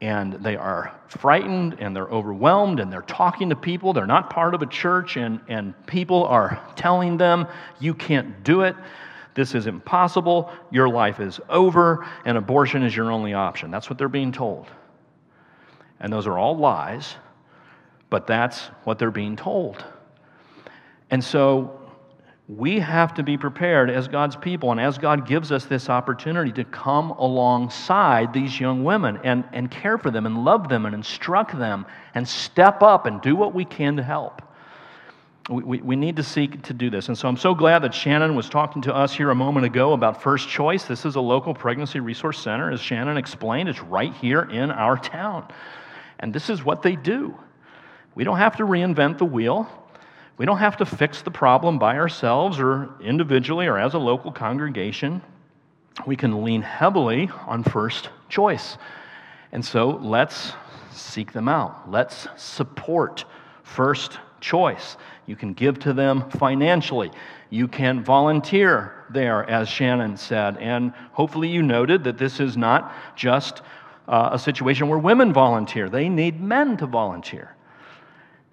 and 0.00 0.34
they 0.34 0.56
are 0.56 0.94
frightened 1.08 1.76
and 1.80 1.94
they're 1.94 2.08
overwhelmed 2.08 2.78
and 2.80 2.92
they're 2.92 3.02
talking 3.02 3.48
to 3.48 3.56
people. 3.56 3.92
They're 3.92 4.06
not 4.06 4.30
part 4.30 4.54
of 4.54 4.62
a 4.62 4.66
church, 4.66 5.16
and, 5.16 5.40
and 5.48 5.74
people 5.86 6.24
are 6.24 6.62
telling 6.76 7.16
them, 7.16 7.46
You 7.80 7.94
can't 7.94 8.44
do 8.44 8.62
it. 8.62 8.76
This 9.38 9.54
is 9.54 9.68
impossible. 9.68 10.50
Your 10.72 10.88
life 10.88 11.20
is 11.20 11.38
over, 11.48 12.04
and 12.24 12.36
abortion 12.36 12.82
is 12.82 12.96
your 12.96 13.12
only 13.12 13.34
option. 13.34 13.70
That's 13.70 13.88
what 13.88 13.96
they're 13.96 14.08
being 14.08 14.32
told. 14.32 14.66
And 16.00 16.12
those 16.12 16.26
are 16.26 16.36
all 16.36 16.58
lies, 16.58 17.14
but 18.10 18.26
that's 18.26 18.62
what 18.82 18.98
they're 18.98 19.12
being 19.12 19.36
told. 19.36 19.84
And 21.12 21.22
so 21.22 21.80
we 22.48 22.80
have 22.80 23.14
to 23.14 23.22
be 23.22 23.38
prepared 23.38 23.90
as 23.90 24.08
God's 24.08 24.34
people 24.34 24.72
and 24.72 24.80
as 24.80 24.98
God 24.98 25.24
gives 25.24 25.52
us 25.52 25.66
this 25.66 25.88
opportunity 25.88 26.50
to 26.54 26.64
come 26.64 27.12
alongside 27.12 28.32
these 28.32 28.58
young 28.58 28.82
women 28.82 29.20
and, 29.22 29.44
and 29.52 29.70
care 29.70 29.98
for 29.98 30.10
them 30.10 30.26
and 30.26 30.44
love 30.44 30.68
them 30.68 30.84
and 30.84 30.96
instruct 30.96 31.56
them 31.56 31.86
and 32.16 32.26
step 32.26 32.82
up 32.82 33.06
and 33.06 33.20
do 33.20 33.36
what 33.36 33.54
we 33.54 33.64
can 33.64 33.94
to 33.98 34.02
help. 34.02 34.42
We, 35.48 35.80
we, 35.80 35.96
need 35.96 36.16
to 36.16 36.22
seek 36.22 36.60
to 36.64 36.74
do 36.74 36.90
this. 36.90 37.08
And 37.08 37.16
so 37.16 37.26
I'm 37.26 37.38
so 37.38 37.54
glad 37.54 37.78
that 37.78 37.94
Shannon 37.94 38.34
was 38.34 38.50
talking 38.50 38.82
to 38.82 38.94
us 38.94 39.14
here 39.14 39.30
a 39.30 39.34
moment 39.34 39.64
ago 39.64 39.94
about 39.94 40.22
First 40.22 40.46
Choice. 40.46 40.84
This 40.84 41.06
is 41.06 41.16
a 41.16 41.22
local 41.22 41.54
pregnancy 41.54 42.00
resource 42.00 42.38
center. 42.38 42.70
As 42.70 42.80
Shannon 42.80 43.16
explained, 43.16 43.70
it's 43.70 43.80
right 43.80 44.12
here 44.12 44.42
in 44.42 44.70
our 44.70 44.98
town. 44.98 45.50
And 46.20 46.34
this 46.34 46.50
is 46.50 46.62
what 46.62 46.82
they 46.82 46.96
do. 46.96 47.34
We 48.14 48.24
don't 48.24 48.36
have 48.36 48.58
to 48.58 48.64
reinvent 48.64 49.16
the 49.16 49.24
wheel. 49.24 49.66
We 50.36 50.44
don't 50.44 50.58
have 50.58 50.76
to 50.78 50.84
fix 50.86 51.22
the 51.22 51.30
problem 51.30 51.78
by 51.78 51.96
ourselves 51.96 52.60
or 52.60 52.90
individually 53.00 53.68
or 53.68 53.78
as 53.78 53.94
a 53.94 53.98
local 53.98 54.30
congregation. 54.30 55.22
We 56.06 56.16
can 56.16 56.44
lean 56.44 56.60
heavily 56.60 57.30
on 57.46 57.64
first 57.64 58.10
choice. 58.28 58.76
And 59.52 59.64
so 59.64 59.98
let's 60.02 60.52
seek 60.92 61.32
them 61.32 61.48
out. 61.48 61.90
Let's 61.90 62.28
support 62.36 63.24
first 63.62 64.18
choice. 64.40 64.96
You 65.26 65.36
can 65.36 65.52
give 65.52 65.78
to 65.80 65.92
them 65.92 66.30
financially. 66.30 67.10
You 67.50 67.68
can 67.68 68.02
volunteer 68.02 69.06
there, 69.10 69.48
as 69.48 69.68
Shannon 69.68 70.16
said. 70.16 70.56
And 70.58 70.92
hopefully, 71.12 71.48
you 71.48 71.62
noted 71.62 72.04
that 72.04 72.18
this 72.18 72.40
is 72.40 72.56
not 72.56 72.92
just 73.16 73.62
uh, 74.06 74.30
a 74.32 74.38
situation 74.38 74.88
where 74.88 74.98
women 74.98 75.32
volunteer, 75.32 75.88
they 75.88 76.08
need 76.08 76.40
men 76.40 76.76
to 76.78 76.86
volunteer. 76.86 77.54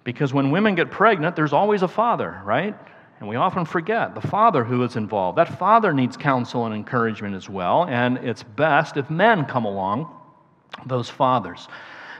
Because 0.04 0.32
when 0.32 0.50
women 0.50 0.74
get 0.74 0.90
pregnant, 0.90 1.34
there's 1.34 1.52
always 1.52 1.82
a 1.82 1.88
father, 1.88 2.40
right? 2.44 2.76
And 3.18 3.28
we 3.28 3.36
often 3.36 3.64
forget 3.64 4.14
the 4.14 4.20
father 4.20 4.62
who 4.62 4.82
is 4.82 4.96
involved. 4.96 5.38
That 5.38 5.58
father 5.58 5.92
needs 5.92 6.16
counsel 6.16 6.66
and 6.66 6.74
encouragement 6.74 7.34
as 7.34 7.48
well, 7.48 7.86
and 7.88 8.18
it's 8.18 8.42
best 8.42 8.98
if 8.98 9.08
men 9.08 9.46
come 9.46 9.64
along, 9.64 10.14
those 10.84 11.08
fathers. 11.08 11.66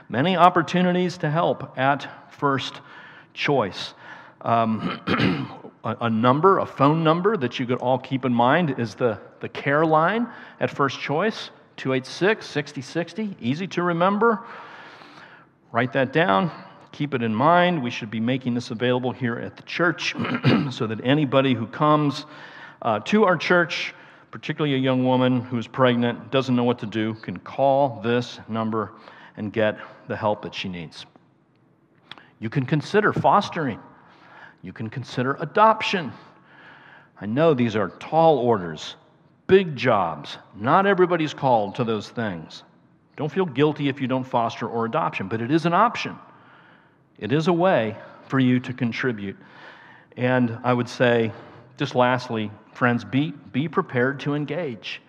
Many 0.09 0.35
opportunities 0.35 1.17
to 1.19 1.29
help 1.29 1.77
at 1.77 2.33
first 2.33 2.81
choice. 3.37 3.93
Um, 4.41 5.71
a, 5.83 6.09
number, 6.09 6.59
a 6.59 6.65
phone 6.65 7.03
number 7.03 7.37
that 7.37 7.59
you 7.59 7.65
could 7.65 7.79
all 7.79 7.97
keep 7.97 8.25
in 8.25 8.33
mind 8.33 8.79
is 8.79 8.95
the, 8.95 9.19
the 9.39 9.49
care 9.49 9.85
line 9.85 10.27
at 10.59 10.69
first 10.69 10.99
choice 10.99 11.51
286 11.77 12.45
6060. 12.45 13.37
Easy 13.39 13.67
to 13.67 13.83
remember. 13.83 14.43
Write 15.71 15.93
that 15.93 16.11
down 16.11 16.51
keep 16.97 17.13
it 17.13 17.21
in 17.21 17.33
mind. 17.33 17.83
We 17.83 17.91
should 17.91 18.09
be 18.09 18.19
making 18.19 18.55
this 18.55 18.71
available 18.71 19.11
here 19.11 19.37
at 19.37 19.55
the 19.55 19.61
church 19.63 20.15
so 20.71 20.87
that 20.87 20.99
anybody 21.03 21.53
who 21.53 21.67
comes 21.67 22.25
uh, 22.81 23.01
to 23.01 23.23
our 23.23 23.37
church, 23.37 23.93
particularly 24.31 24.73
a 24.75 24.79
young 24.79 25.05
woman 25.05 25.41
who's 25.41 25.67
pregnant, 25.67 26.31
doesn't 26.31 26.55
know 26.55 26.63
what 26.63 26.79
to 26.79 26.87
do, 26.87 27.13
can 27.15 27.37
call 27.37 28.01
this 28.01 28.39
number 28.47 28.93
and 29.37 29.53
get 29.53 29.77
the 30.07 30.15
help 30.15 30.41
that 30.41 30.55
she 30.55 30.69
needs. 30.69 31.05
You 32.39 32.49
can 32.49 32.65
consider 32.65 33.13
fostering, 33.13 33.79
you 34.61 34.73
can 34.73 34.89
consider 34.89 35.37
adoption. 35.39 36.11
I 37.19 37.25
know 37.25 37.53
these 37.53 37.75
are 37.75 37.89
tall 37.99 38.37
orders, 38.37 38.95
big 39.47 39.75
jobs. 39.75 40.37
Not 40.55 40.85
everybody's 40.85 41.33
called 41.33 41.75
to 41.75 41.83
those 41.83 42.09
things. 42.09 42.63
Don't 43.15 43.31
feel 43.31 43.45
guilty 43.45 43.89
if 43.89 43.99
you 43.99 44.07
don't 44.07 44.23
foster 44.23 44.67
or 44.67 44.85
adoption, 44.85 45.27
but 45.27 45.41
it 45.41 45.49
is 45.49 45.65
an 45.65 45.73
option. 45.73 46.15
It 47.17 47.31
is 47.31 47.47
a 47.47 47.53
way 47.53 47.95
for 48.27 48.39
you 48.39 48.59
to 48.59 48.73
contribute. 48.73 49.35
And 50.15 50.59
I 50.63 50.73
would 50.73 50.87
say, 50.87 51.31
just 51.77 51.95
lastly, 51.95 52.51
friends, 52.73 53.03
be, 53.03 53.31
be 53.51 53.67
prepared 53.67 54.19
to 54.21 54.35
engage. 54.35 55.01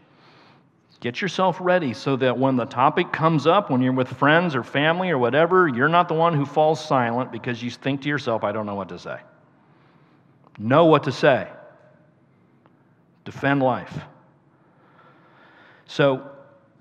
Get 1.01 1.21
yourself 1.21 1.59
ready 1.61 1.95
so 1.95 2.17
that 2.17 2.37
when 2.37 2.57
the 2.57 2.65
topic 2.65 3.13
comes 3.13 3.47
up, 3.47 3.71
when 3.71 3.81
you're 3.81 3.93
with 3.93 4.09
friends 4.09 4.57
or 4.57 4.65
family 4.65 5.11
or 5.11 5.19
whatever, 5.19 5.69
you're 5.69 5.89
not 5.89 6.09
the 6.09 6.15
one 6.15 6.35
who 6.35 6.45
falls 6.45 6.85
silent 6.85 7.31
because 7.31 7.63
you 7.63 7.71
think 7.71 8.03
to 8.03 8.09
yourself, 8.09 8.43
I 8.43 8.51
don't 8.51 8.67
know 8.67 8.75
what 8.75 8.89
to 8.89 8.99
say. 8.99 9.21
Know 10.59 10.87
what 10.87 11.05
to 11.05 11.13
say. 11.13 11.49
Defend 13.25 13.63
life. 13.63 13.97
So, 15.87 16.29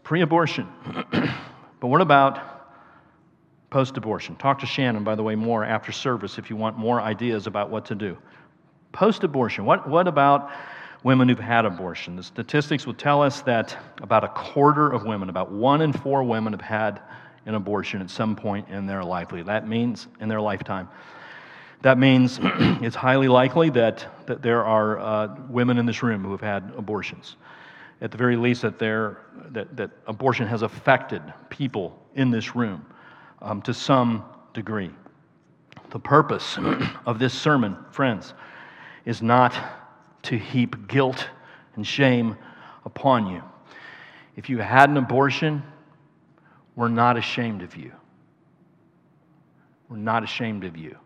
pre 0.03 0.22
abortion. 0.22 0.68
but 1.11 1.88
what 1.88 2.01
about 2.01 2.57
post 3.70 3.97
abortion. 3.97 4.36
Talk 4.38 4.59
to 4.59 4.65
Shannon, 4.65 5.03
by 5.03 5.15
the 5.15 5.24
way, 5.24 5.36
more 5.36 5.63
after 5.63 5.91
service 5.91 6.38
if 6.38 6.49
you 6.49 6.55
want 6.55 6.78
more 6.78 7.01
ideas 7.01 7.47
about 7.47 7.70
what 7.70 7.86
to 7.86 7.95
do. 7.95 8.18
Post 8.91 9.24
abortion, 9.24 9.65
what, 9.65 9.88
what 9.88 10.07
about 10.07 10.51
women 11.04 11.30
who've 11.30 11.39
had 11.39 11.66
abortion? 11.66 12.16
The 12.16 12.24
statistics 12.24 12.86
will 12.86 12.93
tell 12.93 13.22
us 13.22 13.41
that 13.41 13.78
about 14.02 14.24
a 14.24 14.30
quarter 14.30 14.89
of 14.89 15.06
women, 15.06 15.30
about 15.30 15.52
one 15.52 15.82
in 15.82 15.93
four 15.93 16.24
women, 16.24 16.54
have 16.54 16.62
had 16.62 17.02
an 17.45 17.56
abortion 17.56 18.02
at 18.02 18.10
some 18.10 18.36
point 18.36 18.68
in 18.70 18.86
their 18.86 19.04
life. 19.04 19.30
That 19.32 19.68
means 19.68 20.08
in 20.20 20.28
their 20.28 20.41
lifetime. 20.41 20.89
That 21.82 21.98
means 21.98 22.39
it's 22.43 22.95
highly 22.95 23.28
likely 23.28 23.70
that, 23.72 24.06
that 24.26 24.41
there 24.41 24.66
are 24.66 25.00
uh, 25.00 25.36
women 25.50 25.78
in 25.78 25.86
this 25.86 26.04
room 26.04 26.24
who 26.24 26.32
have 26.32 26.41
had 26.41 26.74
abortions. 26.76 27.38
At 28.02 28.12
the 28.12 28.18
very 28.18 28.36
least, 28.36 28.62
that, 28.64 28.78
that, 28.80 29.76
that 29.76 29.91
abortion 30.06 30.48
has 30.48 30.62
affected 30.62 31.22
people 31.50 31.98
in 32.16 32.30
this 32.32 32.56
room 32.56 32.86
um, 33.41 33.62
to 33.64 33.74
some 33.74 34.26
degree. 34.54 34.91
The 35.91 36.00
purpose 36.00 36.58
of 37.06 37.18
this 37.20 37.34
sermon, 37.34 37.78
friends, 37.91 38.34
is 39.06 39.22
not 39.22 39.54
to 40.28 40.38
heap 40.38 40.88
guilt 40.88 41.30
and 41.75 41.86
shame 41.86 42.38
upon 42.86 43.28
you. 43.28 43.41
If 44.36 44.49
you 44.49 44.57
had 44.59 44.89
an 44.89 44.97
abortion, 44.97 45.63
we're 46.75 46.89
not 46.89 47.17
ashamed 47.17 47.61
of 47.61 47.75
you. 47.75 47.91
We're 49.89 49.97
not 49.97 50.23
ashamed 50.23 50.65
of 50.65 50.75
you. 50.75 50.97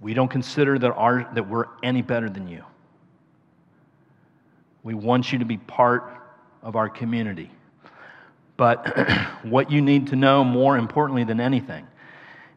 We 0.00 0.14
don't 0.14 0.30
consider 0.30 0.78
that, 0.78 0.92
our, 0.92 1.30
that 1.34 1.46
we're 1.46 1.66
any 1.82 2.00
better 2.00 2.30
than 2.30 2.48
you. 2.48 2.64
We 4.82 4.94
want 4.94 5.30
you 5.30 5.38
to 5.40 5.44
be 5.44 5.58
part 5.58 6.22
of 6.62 6.76
our 6.76 6.88
community. 6.88 7.50
But 8.56 8.96
what 9.42 9.70
you 9.70 9.82
need 9.82 10.06
to 10.08 10.16
know 10.16 10.42
more 10.42 10.78
importantly 10.78 11.24
than 11.24 11.38
anything 11.38 11.86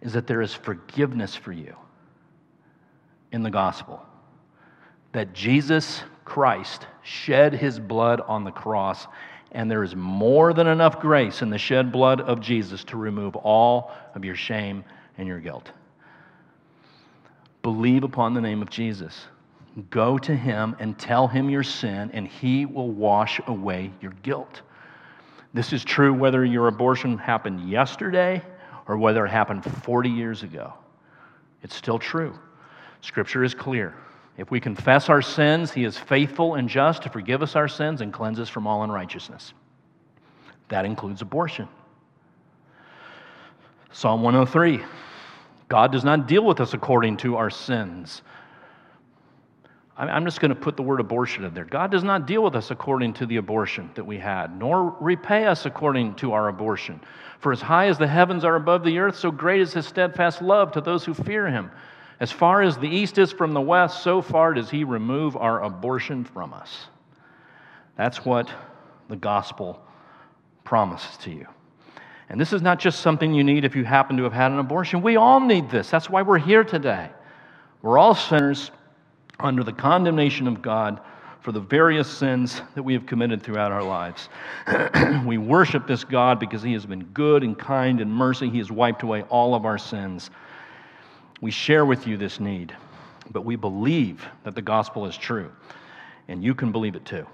is 0.02 0.14
that 0.14 0.26
there 0.26 0.42
is 0.42 0.54
forgiveness 0.54 1.36
for 1.36 1.52
you 1.52 1.76
in 3.34 3.44
the 3.44 3.52
gospel. 3.52 4.06
That 5.14 5.34
Jesus 5.34 6.04
Christ 6.26 6.88
shed 7.04 7.54
his 7.54 7.80
blood 7.80 8.22
on 8.22 8.44
the 8.44 8.52
cross, 8.52 9.08
and 9.52 9.70
there 9.70 9.84
is 9.84 9.96
more 9.96 10.54
than 10.54 10.68
enough 10.68 11.00
grace 11.00 11.42
in 11.42 11.50
the 11.50 11.58
shed 11.58 11.92
blood 11.92 12.22
of 12.22 12.42
Jesus 12.42 12.84
to 12.86 12.98
remove 12.98 13.36
all 13.36 13.92
of 14.16 14.26
your 14.26 14.36
shame 14.36 14.84
and 15.18 15.28
your 15.28 15.40
guilt. 15.40 15.72
Believe 17.62 18.04
upon 18.04 18.34
the 18.34 18.42
name 18.42 18.62
of 18.62 18.70
Jesus. 18.70 19.28
Go 19.90 20.18
to 20.18 20.36
him 20.36 20.76
and 20.80 20.98
tell 21.00 21.28
him 21.28 21.50
your 21.50 21.64
sin, 21.64 22.12
and 22.14 22.28
he 22.28 22.66
will 22.66 22.92
wash 22.92 23.40
away 23.48 23.92
your 24.02 24.12
guilt. 24.24 24.62
This 25.54 25.72
is 25.72 25.84
true 25.84 26.14
whether 26.14 26.44
your 26.44 26.68
abortion 26.68 27.18
happened 27.18 27.70
yesterday 27.70 28.42
or 28.88 28.98
whether 28.98 29.26
it 29.26 29.30
happened 29.30 29.64
40 29.64 30.10
years 30.10 30.44
ago. 30.44 30.74
It's 31.62 31.76
still 31.76 32.00
true. 32.00 32.38
Scripture 33.02 33.44
is 33.44 33.54
clear. 33.54 33.94
If 34.38 34.50
we 34.50 34.60
confess 34.60 35.10
our 35.10 35.22
sins, 35.22 35.72
He 35.72 35.84
is 35.84 35.98
faithful 35.98 36.56
and 36.56 36.68
just 36.68 37.04
to 37.04 37.10
forgive 37.10 37.44
us 37.44 37.56
our 37.56 37.68
sins 37.68 38.02
and 38.02 38.12
cleanse 38.12 38.40
us 38.40 38.50
from 38.50 38.66
all 38.66 38.84
unrighteousness. 38.84 39.54
That 40.70 40.86
includes 40.86 41.22
abortion. 41.22 41.68
Psalm 43.92 44.24
103 44.24 44.84
God 45.70 45.92
does 45.92 46.04
not 46.04 46.28
deal 46.28 46.46
with 46.46 46.60
us 46.60 46.74
according 46.74 47.18
to 47.18 47.36
our 47.36 47.50
sins. 47.50 48.22
I'm 49.96 50.26
just 50.26 50.40
going 50.40 50.50
to 50.50 50.56
put 50.56 50.76
the 50.76 50.82
word 50.82 51.00
abortion 51.00 51.44
in 51.44 51.54
there. 51.54 51.66
God 51.66 51.92
does 51.92 52.04
not 52.04 52.26
deal 52.26 52.44
with 52.44 52.56
us 52.56 52.72
according 52.72 53.14
to 53.14 53.28
the 53.28 53.38
abortion 53.38 53.92
that 53.94 54.04
we 54.04 54.18
had, 54.18 54.58
nor 54.58 54.96
repay 55.00 55.46
us 55.46 55.68
according 55.68 56.16
to 56.16 56.34
our 56.34 56.48
abortion. 56.48 57.00
For 57.40 57.52
as 57.52 57.62
high 57.62 57.88
as 57.88 58.00
the 58.00 58.08
heavens 58.08 58.44
are 58.44 58.56
above 58.56 58.84
the 58.84 58.98
earth, 58.98 59.16
so 59.16 59.30
great 59.30 59.62
is 59.62 59.74
his 59.74 59.86
steadfast 59.86 60.42
love 60.42 60.72
to 60.72 60.82
those 60.82 61.06
who 61.06 61.14
fear 61.14 61.48
him. 61.48 61.70
As 62.20 62.32
far 62.32 62.62
as 62.62 62.78
the 62.78 62.88
east 62.88 63.18
is 63.18 63.32
from 63.32 63.54
the 63.54 63.62
west, 63.62 64.04
so 64.04 64.22
far 64.22 64.54
does 64.54 64.70
he 64.70 64.84
remove 64.84 65.36
our 65.36 65.64
abortion 65.64 66.24
from 66.24 66.54
us. 66.54 66.88
That's 67.98 68.24
what 68.26 68.50
the 69.10 69.16
gospel 69.16 69.84
promises 70.64 71.18
to 71.18 71.32
you. 71.32 71.48
And 72.30 72.40
this 72.40 72.54
is 72.54 72.62
not 72.62 72.80
just 72.80 73.02
something 73.02 73.34
you 73.34 73.44
need 73.44 73.66
if 73.66 73.76
you 73.76 73.84
happen 73.84 74.18
to 74.18 74.24
have 74.24 74.34
had 74.34 74.52
an 74.52 74.60
abortion. 74.60 75.02
We 75.02 75.18
all 75.18 75.40
need 75.40 75.70
this. 75.70 75.90
That's 75.90 76.10
why 76.10 76.22
we're 76.22 76.40
here 76.40 76.64
today. 76.64 77.10
We're 77.82 77.98
all 77.98 78.16
sinners 78.16 78.72
under 79.40 79.64
the 79.64 79.74
condemnation 79.74 80.48
of 80.48 80.62
God 80.62 81.02
for 81.42 81.52
the 81.52 81.60
various 81.60 82.10
sins 82.10 82.62
that 82.74 82.84
we 82.84 82.94
have 82.94 83.06
committed 83.06 83.44
throughout 83.44 83.72
our 83.72 83.84
lives. 83.84 84.30
we 85.26 85.38
worship 85.38 85.86
this 85.86 86.06
God 86.06 86.40
because 86.40 86.64
He 86.64 86.72
has 86.74 86.86
been 86.86 87.04
good 87.06 87.44
and 87.44 87.60
kind 87.60 88.00
and 88.00 88.12
mercy. 88.12 88.50
He 88.50 88.60
has 88.60 88.72
wiped 88.72 89.04
away 89.04 89.24
all 89.24 89.54
of 89.54 89.66
our 89.66 89.78
sins. 89.78 90.32
We 91.44 91.52
share 91.52 91.86
with 91.86 92.08
you 92.08 92.16
this 92.16 92.40
need, 92.40 92.74
but 93.30 93.44
we 93.44 93.58
believe 93.58 94.26
that 94.46 94.56
the 94.56 94.62
gospel 94.62 95.06
is 95.08 95.18
true, 95.18 95.52
and 96.30 96.42
you 96.42 96.56
can 96.56 96.72
believe 96.72 96.96
it 96.96 97.04
too. 97.04 97.28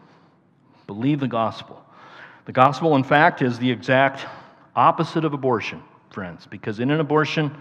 Believe 0.88 1.20
the 1.20 1.28
gospel. 1.28 1.86
The 2.46 2.52
gospel, 2.52 2.96
in 2.96 3.04
fact, 3.04 3.44
is 3.44 3.60
the 3.60 3.70
exact 3.70 4.26
opposite 4.76 5.26
of 5.26 5.36
abortion, 5.36 5.84
friends, 6.10 6.48
because 6.48 6.80
in 6.80 6.90
an 6.90 7.00
abortion, 7.00 7.56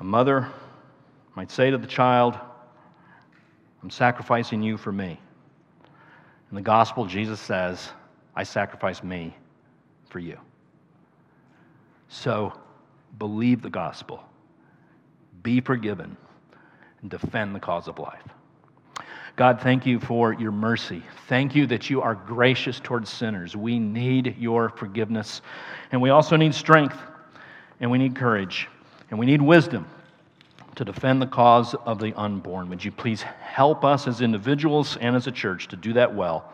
a 0.00 0.04
mother 0.04 0.46
might 1.36 1.50
say 1.50 1.70
to 1.70 1.78
the 1.78 1.86
child, 1.86 2.38
I'm 3.82 3.88
sacrificing 3.88 4.62
you 4.62 4.76
for 4.76 4.92
me. 4.92 5.18
In 6.50 6.54
the 6.54 6.60
gospel, 6.60 7.06
Jesus 7.06 7.40
says, 7.40 7.88
I 8.36 8.42
sacrifice 8.42 9.02
me 9.02 9.34
for 10.10 10.18
you. 10.18 10.38
So 12.08 12.52
believe 13.18 13.62
the 13.62 13.70
gospel, 13.70 14.22
be 15.42 15.60
forgiven, 15.60 16.16
and 17.02 17.10
defend 17.10 17.54
the 17.54 17.60
cause 17.60 17.88
of 17.88 17.98
life. 17.98 18.22
God, 19.36 19.60
thank 19.62 19.86
you 19.86 20.00
for 20.00 20.34
your 20.34 20.52
mercy. 20.52 21.02
Thank 21.28 21.54
you 21.54 21.66
that 21.68 21.88
you 21.88 22.02
are 22.02 22.14
gracious 22.14 22.78
towards 22.80 23.10
sinners. 23.10 23.56
We 23.56 23.78
need 23.78 24.36
your 24.38 24.68
forgiveness. 24.68 25.40
And 25.92 26.02
we 26.02 26.10
also 26.10 26.36
need 26.36 26.54
strength, 26.54 26.98
and 27.80 27.90
we 27.90 27.98
need 27.98 28.14
courage, 28.14 28.68
and 29.10 29.18
we 29.18 29.26
need 29.26 29.40
wisdom 29.40 29.86
to 30.74 30.84
defend 30.84 31.22
the 31.22 31.26
cause 31.26 31.74
of 31.86 31.98
the 31.98 32.12
unborn. 32.14 32.68
Would 32.68 32.84
you 32.84 32.92
please 32.92 33.22
help 33.22 33.84
us 33.84 34.06
as 34.06 34.20
individuals 34.20 34.96
and 35.00 35.16
as 35.16 35.26
a 35.26 35.32
church 35.32 35.68
to 35.68 35.76
do 35.76 35.92
that 35.94 36.14
well? 36.14 36.52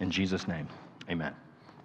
In 0.00 0.10
Jesus' 0.10 0.48
name, 0.48 0.68
amen. 1.10 1.34